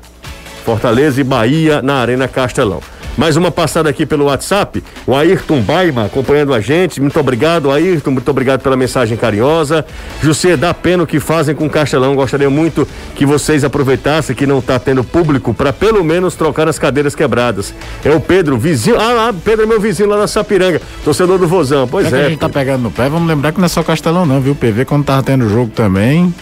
Fortaleza 0.64 1.20
e 1.20 1.24
Bahia 1.24 1.80
na 1.80 1.94
Arena 2.00 2.26
Castelão. 2.26 2.80
Mais 3.16 3.34
uma 3.34 3.50
passada 3.50 3.88
aqui 3.88 4.04
pelo 4.04 4.26
WhatsApp, 4.26 4.84
o 5.06 5.14
Ayrton 5.14 5.60
Baima 5.62 6.04
acompanhando 6.04 6.52
a 6.52 6.60
gente. 6.60 7.00
Muito 7.00 7.18
obrigado, 7.18 7.70
Ayrton. 7.70 8.10
Muito 8.10 8.30
obrigado 8.30 8.60
pela 8.60 8.76
mensagem 8.76 9.16
carinhosa. 9.16 9.86
José, 10.22 10.54
dá 10.54 10.74
pena 10.74 11.04
o 11.04 11.06
que 11.06 11.18
fazem 11.18 11.54
com 11.54 11.64
o 11.66 11.70
Castelão. 11.70 12.14
Gostaria 12.14 12.50
muito 12.50 12.86
que 13.14 13.24
vocês 13.24 13.64
aproveitassem 13.64 14.36
que 14.36 14.46
não 14.46 14.58
está 14.58 14.78
tendo 14.78 15.02
público 15.02 15.54
para 15.54 15.72
pelo 15.72 16.04
menos 16.04 16.34
trocar 16.34 16.68
as 16.68 16.78
cadeiras 16.78 17.14
quebradas. 17.14 17.72
É 18.04 18.10
o 18.10 18.20
Pedro, 18.20 18.58
vizinho. 18.58 18.96
Ah, 19.00 19.32
Pedro 19.44 19.64
é 19.64 19.66
meu 19.66 19.80
vizinho 19.80 20.10
lá 20.10 20.18
na 20.18 20.26
Sapiranga, 20.26 20.82
torcedor 21.02 21.38
do 21.38 21.48
Vozão. 21.48 21.88
Pois 21.88 22.08
que 22.08 22.14
é. 22.14 22.26
a 22.26 22.28
gente 22.28 22.38
tá 22.38 22.50
pegando 22.50 22.82
no 22.82 22.90
pé, 22.90 23.08
vamos 23.08 23.26
lembrar 23.26 23.52
que 23.52 23.58
não 23.58 23.64
é 23.64 23.68
só 23.68 23.82
Castelão 23.82 24.26
não, 24.26 24.42
viu? 24.42 24.52
O 24.52 24.56
PV 24.56 24.84
quando 24.84 25.04
tava 25.04 25.22
tendo 25.22 25.48
jogo 25.48 25.72
também. 25.74 26.34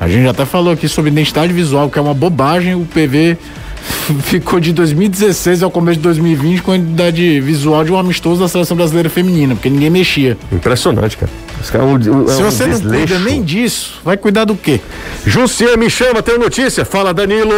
A 0.00 0.08
gente 0.08 0.28
até 0.28 0.44
falou 0.44 0.72
aqui 0.72 0.88
sobre 0.88 1.10
identidade 1.10 1.52
visual, 1.52 1.88
que 1.88 1.98
é 1.98 2.02
uma 2.02 2.12
bobagem. 2.12 2.74
O 2.74 2.84
PV 2.84 3.38
ficou 4.22 4.60
de 4.60 4.72
2016 4.72 5.62
ao 5.62 5.70
começo 5.70 5.98
de 5.98 6.02
2020 6.02 6.62
com 6.62 6.72
a 6.72 6.76
identidade 6.76 7.40
visual 7.40 7.84
de 7.84 7.92
um 7.92 7.98
amistoso 7.98 8.40
da 8.40 8.48
seleção 8.48 8.76
brasileira 8.76 9.08
feminina, 9.08 9.54
porque 9.54 9.68
ninguém 9.70 9.90
mexia. 9.90 10.36
Impressionante, 10.52 11.16
cara. 11.16 11.30
Os 11.60 11.70
caras, 11.70 11.86
um, 11.86 11.94
um, 11.94 12.28
Se 12.28 12.42
um 12.42 12.44
você 12.44 12.66
não 12.66 12.80
cuida 12.80 13.18
nem 13.18 13.42
disso, 13.42 14.00
vai 14.04 14.16
cuidar 14.16 14.44
do 14.44 14.54
quê? 14.54 14.80
Jussier, 15.24 15.76
me 15.76 15.90
chama, 15.90 16.22
tem 16.22 16.38
notícia. 16.38 16.84
Fala, 16.84 17.12
Danilo. 17.12 17.52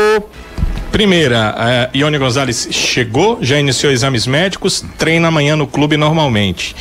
Primeira, 0.91 1.55
a 1.57 1.97
Ione 1.97 2.16
Gonzalez 2.16 2.68
chegou, 2.70 3.39
já 3.43 3.59
iniciou 3.59 3.93
exames 3.93 4.26
médicos, 4.26 4.82
treina 4.97 5.28
amanhã 5.28 5.55
no 5.55 5.66
clube 5.66 5.97
normalmente. 5.97 6.74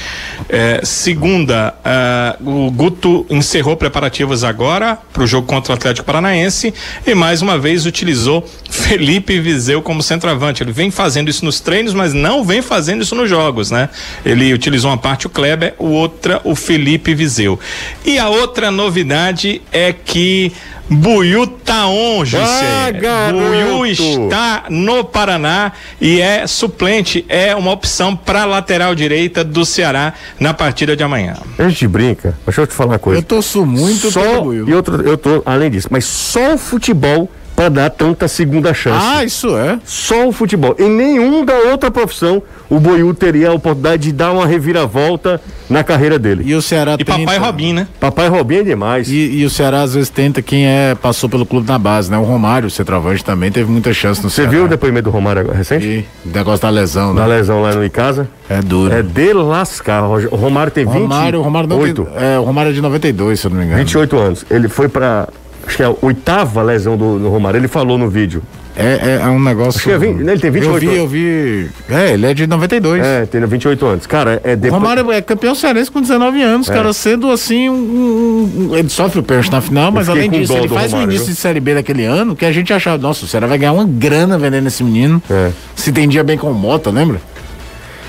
É, 0.48 0.80
segunda, 0.84 1.76
ah, 1.84 2.38
o 2.40 2.72
Guto 2.72 3.26
encerrou 3.30 3.76
preparativos 3.76 4.46
agora 4.46 4.98
para 5.12 5.24
o 5.24 5.28
jogo 5.28 5.46
contra 5.46 5.74
o 5.74 5.76
Atlético 5.76 6.06
Paranaense 6.06 6.74
e 7.06 7.14
mais 7.14 7.42
uma 7.42 7.58
vez 7.58 7.86
utilizou 7.86 8.48
Felipe 8.70 9.40
Viseu 9.40 9.82
como 9.82 10.02
centroavante. 10.02 10.64
Ele 10.64 10.72
vem 10.72 10.90
fazendo 10.90 11.30
isso 11.30 11.44
nos 11.44 11.60
treinos, 11.60 11.94
mas 11.94 12.14
não 12.14 12.46
vem 12.46 12.62
fazendo 12.62 13.02
isso 13.02 13.14
nos 13.14 13.30
jogos, 13.30 13.72
né? 13.72 13.90
Ele 14.26 14.54
utilizou 14.54 14.90
uma 14.90 14.98
parte 14.98 15.28
o 15.28 15.30
Kleber, 15.30 15.74
o 15.78 15.90
outra 15.90 16.40
o 16.46 16.56
Felipe 16.56 17.14
Viseu. 17.14 17.60
E 18.06 18.18
a 18.18 18.30
outra 18.30 18.72
novidade 18.72 19.62
é 19.72 19.92
que 19.92 20.54
Buiu 20.90 21.46
tá 21.48 21.88
on, 21.88 22.24
José. 22.24 22.44
Ah. 22.46 23.32
Buiu 23.32 23.86
está 23.86 24.64
no 24.70 25.04
Paraná 25.04 25.74
e 26.00 26.22
é 26.22 26.48
suplente, 26.48 27.26
é 27.28 27.56
uma 27.56 27.72
opção 27.72 28.16
para 28.16 28.46
lateral 28.46 28.96
direita 28.96 29.44
do 29.44 29.66
Ceará 29.66 30.14
na 30.40 30.54
partida 30.54 30.96
de 30.96 31.04
amanhã. 31.04 31.36
A 31.58 31.68
gente 31.68 31.88
brinca, 31.88 32.38
deixa 32.46 32.62
eu 32.62 32.68
te 32.68 32.74
falar 32.74 32.94
uma 32.94 33.00
coisa. 33.00 33.20
Eu 33.20 33.24
torço 33.24 33.66
muito 33.66 34.12
só, 34.12 34.22
pelo 34.22 34.44
Buiu. 34.44 34.70
E 34.70 34.74
outro, 34.74 35.02
eu 35.02 35.18
tô, 35.18 35.42
além 35.46 35.70
disso, 35.70 35.88
mas 35.92 36.06
só 36.06 36.56
o 36.56 36.58
futebol 36.58 37.30
para 37.58 37.70
dar 37.70 37.90
tanta 37.90 38.28
segunda 38.28 38.72
chance. 38.72 39.04
Ah, 39.04 39.26
isso 39.26 39.58
é. 39.58 39.80
Só 39.84 40.28
o 40.28 40.32
futebol. 40.32 40.76
Em 40.78 40.88
nenhum 40.92 41.44
da 41.44 41.56
outra 41.72 41.90
profissão 41.90 42.40
o 42.70 42.80
Boiú 42.80 43.14
teria 43.16 43.50
a 43.50 43.54
oportunidade 43.54 44.04
de 44.04 44.12
dar 44.12 44.32
uma 44.32 44.46
reviravolta 44.46 45.42
na 45.68 45.84
carreira 45.84 46.20
dele. 46.20 46.44
E 46.46 46.54
o 46.54 46.62
Ceará 46.62 46.94
E 46.94 46.98
tenta- 47.04 47.18
papai 47.18 47.38
Robin, 47.40 47.74
né? 47.74 47.88
Papai 48.00 48.28
Robinho 48.30 48.62
é 48.62 48.64
demais. 48.64 49.10
E, 49.10 49.40
e 49.40 49.44
o 49.46 49.50
Ceará 49.50 49.82
às 49.82 49.96
vezes 49.96 50.10
tenta 50.10 50.40
quem 50.42 50.68
é 50.68 50.94
passou 50.94 51.28
pelo 51.28 51.48
clube 51.48 51.68
na 51.68 51.80
base, 51.80 52.12
né? 52.12 52.18
O 52.20 52.24
Romário, 52.24 52.68
o 52.68 52.70
centroavante, 52.70 53.26
também 53.26 53.52
teve 53.52 53.72
muita 53.72 53.92
chance 53.92 54.22
no 54.24 54.30
Você 54.30 54.36
Ceará. 54.36 54.52
viu 54.52 54.66
o 54.66 54.68
depoimento 54.68 55.06
do 55.06 55.10
Romário 55.10 55.42
agora, 55.42 55.58
recente? 55.58 55.88
E 55.88 56.06
o 56.30 56.32
negócio 56.38 56.62
da 56.62 56.70
lesão, 56.70 57.16
Da 57.16 57.24
né? 57.28 57.38
lesão 57.38 57.62
lá 57.64 57.74
no 57.74 57.84
Icasa? 57.84 58.30
É 58.48 58.62
duro. 58.62 58.94
É 58.94 59.02
de 59.02 59.34
lascar. 59.34 60.04
O 60.04 60.36
Romário 60.36 60.72
tem 60.72 60.86
20, 60.86 60.94
Romário, 61.02 61.40
o 61.40 61.42
Romário 61.42 61.68
não 61.68 61.78
tem, 61.78 61.86
8, 61.88 62.08
é, 62.16 62.38
o 62.38 62.44
Romário 62.44 62.70
é 62.70 62.74
de 62.74 62.82
92, 62.82 63.40
se 63.40 63.48
eu 63.48 63.52
não 63.52 63.58
me 63.58 63.66
engano. 63.66 63.80
28 63.80 64.16
anos. 64.18 64.46
Ele 64.52 64.70
foi 64.70 64.88
pra. 64.88 65.28
Acho 65.68 65.78
que 65.78 65.84
é 65.84 65.86
a 65.86 65.94
oitava 66.02 66.64
lesão 66.64 66.96
do, 66.98 67.20
do 67.20 67.30
Romário. 67.30 67.58
Ele 67.60 67.68
falou 67.68 67.98
no 67.98 68.10
vídeo. 68.10 68.42
É, 68.80 69.18
é, 69.20 69.22
é 69.24 69.28
um 69.28 69.42
negócio. 69.42 69.80
Acho 69.80 69.84
que 69.88 69.92
é 69.92 69.98
vinte- 69.98 70.22
ele 70.22 70.40
tem 70.40 70.52
28 70.52 70.86
Eu 70.86 70.92
vi, 70.92 70.98
eu 70.98 71.08
vi. 71.08 71.70
É, 71.90 72.14
ele 72.14 72.28
é 72.28 72.34
de 72.34 72.46
92. 72.46 73.04
É, 73.04 73.26
tem 73.26 73.44
28 73.44 73.86
anos. 73.88 74.06
Cara, 74.06 74.40
é 74.44 74.54
O 74.54 74.58
depois. 74.58 74.82
Romário 74.82 75.12
é 75.12 75.20
campeão 75.20 75.56
cearense 75.56 75.90
com 75.90 76.00
19 76.00 76.42
anos, 76.44 76.70
É. 76.70 76.74
cara, 76.74 76.94
sendo 76.94 77.32
assim 77.32 77.70
um, 77.70 77.74
um- 77.74 78.68
um- 78.72 78.76
Ele 78.76 78.88
sofre 78.88 79.20
o 79.20 79.24
pênalti 79.24 79.52
na 79.52 79.62
final, 79.62 79.92
mas 79.92 80.08
além 80.08 80.30
disso, 80.30 80.54
ele 80.54 80.68
faz 80.68 80.92
Romário, 80.92 80.98
um 81.00 81.12
início 81.12 81.26
viu? 81.26 81.34
de 81.36 81.42
Série 81.42 81.60
B 81.60 81.74
daquele 81.74 82.06
ano 82.06 82.36
que 82.36 82.46
a 82.46 82.52
gente 82.52 82.72
achava, 82.72 83.00
nossa, 83.00 83.26
o 83.26 83.28
Ceará 83.28 83.48
vai 83.48 83.58
ganhar 83.58 83.74
uma 83.74 83.84
grana 83.86 84.38
vendendo 84.38 84.68
esse 84.68 84.84
menino. 84.84 85.22
É. 85.28 85.50
Se 85.76 85.90
entendia 85.90 86.24
bem 86.24 86.38
com 86.38 86.52
o 86.52 86.54
Mota, 86.54 86.92
lembra? 86.92 87.20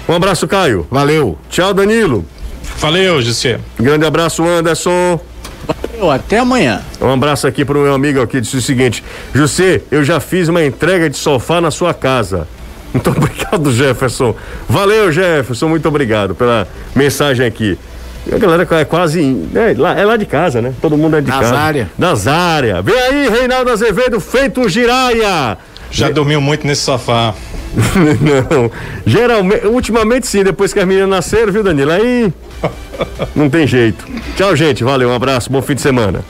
Um 0.06 0.12
abraço, 0.14 0.46
Caio. 0.46 0.86
Valeu. 0.90 1.38
Tchau, 1.48 1.72
Danilo. 1.72 2.24
Valeu, 2.78 3.20
José. 3.22 3.58
Grande 3.80 4.04
abraço, 4.04 4.44
Anderson. 4.46 5.18
Valeu, 5.68 6.10
até 6.10 6.38
amanhã. 6.38 6.80
Um 7.00 7.12
abraço 7.12 7.46
aqui 7.46 7.64
pro 7.64 7.80
meu 7.80 7.92
amigo 7.94 8.26
que 8.26 8.40
disse 8.40 8.56
o 8.56 8.62
seguinte: 8.62 9.04
José, 9.34 9.82
eu 9.90 10.02
já 10.02 10.18
fiz 10.20 10.48
uma 10.48 10.64
entrega 10.64 11.10
de 11.10 11.16
sofá 11.16 11.60
na 11.60 11.70
sua 11.70 11.92
casa. 11.92 12.48
Muito 12.92 13.10
obrigado, 13.10 13.70
Jefferson. 13.70 14.34
Valeu, 14.68 15.12
Jefferson. 15.12 15.68
Muito 15.68 15.86
obrigado 15.88 16.34
pela 16.34 16.66
mensagem 16.96 17.44
aqui. 17.46 17.78
A 18.32 18.38
galera 18.38 18.66
é 18.70 18.84
quase. 18.84 19.20
É 19.54 19.74
lá, 19.76 19.98
é 19.98 20.04
lá 20.04 20.16
de 20.16 20.26
casa, 20.26 20.60
né? 20.60 20.72
Todo 20.80 20.96
mundo 20.96 21.16
é 21.16 21.20
de 21.20 21.26
Das 21.26 21.40
casa. 21.40 21.56
área. 21.56 21.90
Das 21.98 22.26
áreas. 22.26 22.84
Vem 22.84 22.98
aí, 22.98 23.28
Reinaldo 23.28 23.70
Azevedo, 23.70 24.20
feito 24.20 24.68
giraia. 24.68 25.56
Já 25.90 26.10
dormiu 26.10 26.40
muito 26.40 26.66
nesse 26.66 26.82
sofá. 26.82 27.34
Não. 28.20 28.70
Geralmente, 29.06 29.66
ultimamente 29.66 30.26
sim, 30.26 30.42
depois 30.44 30.72
que 30.72 30.80
as 30.80 30.86
meninas 30.86 31.08
nasceram, 31.08 31.52
viu, 31.52 31.62
Danilo? 31.62 31.90
Aí. 31.92 32.32
Não 33.34 33.48
tem 33.48 33.66
jeito. 33.66 34.06
Tchau, 34.36 34.54
gente. 34.56 34.82
Valeu, 34.84 35.08
um 35.08 35.14
abraço, 35.14 35.50
bom 35.50 35.62
fim 35.62 35.74
de 35.74 35.80
semana. 35.80 36.24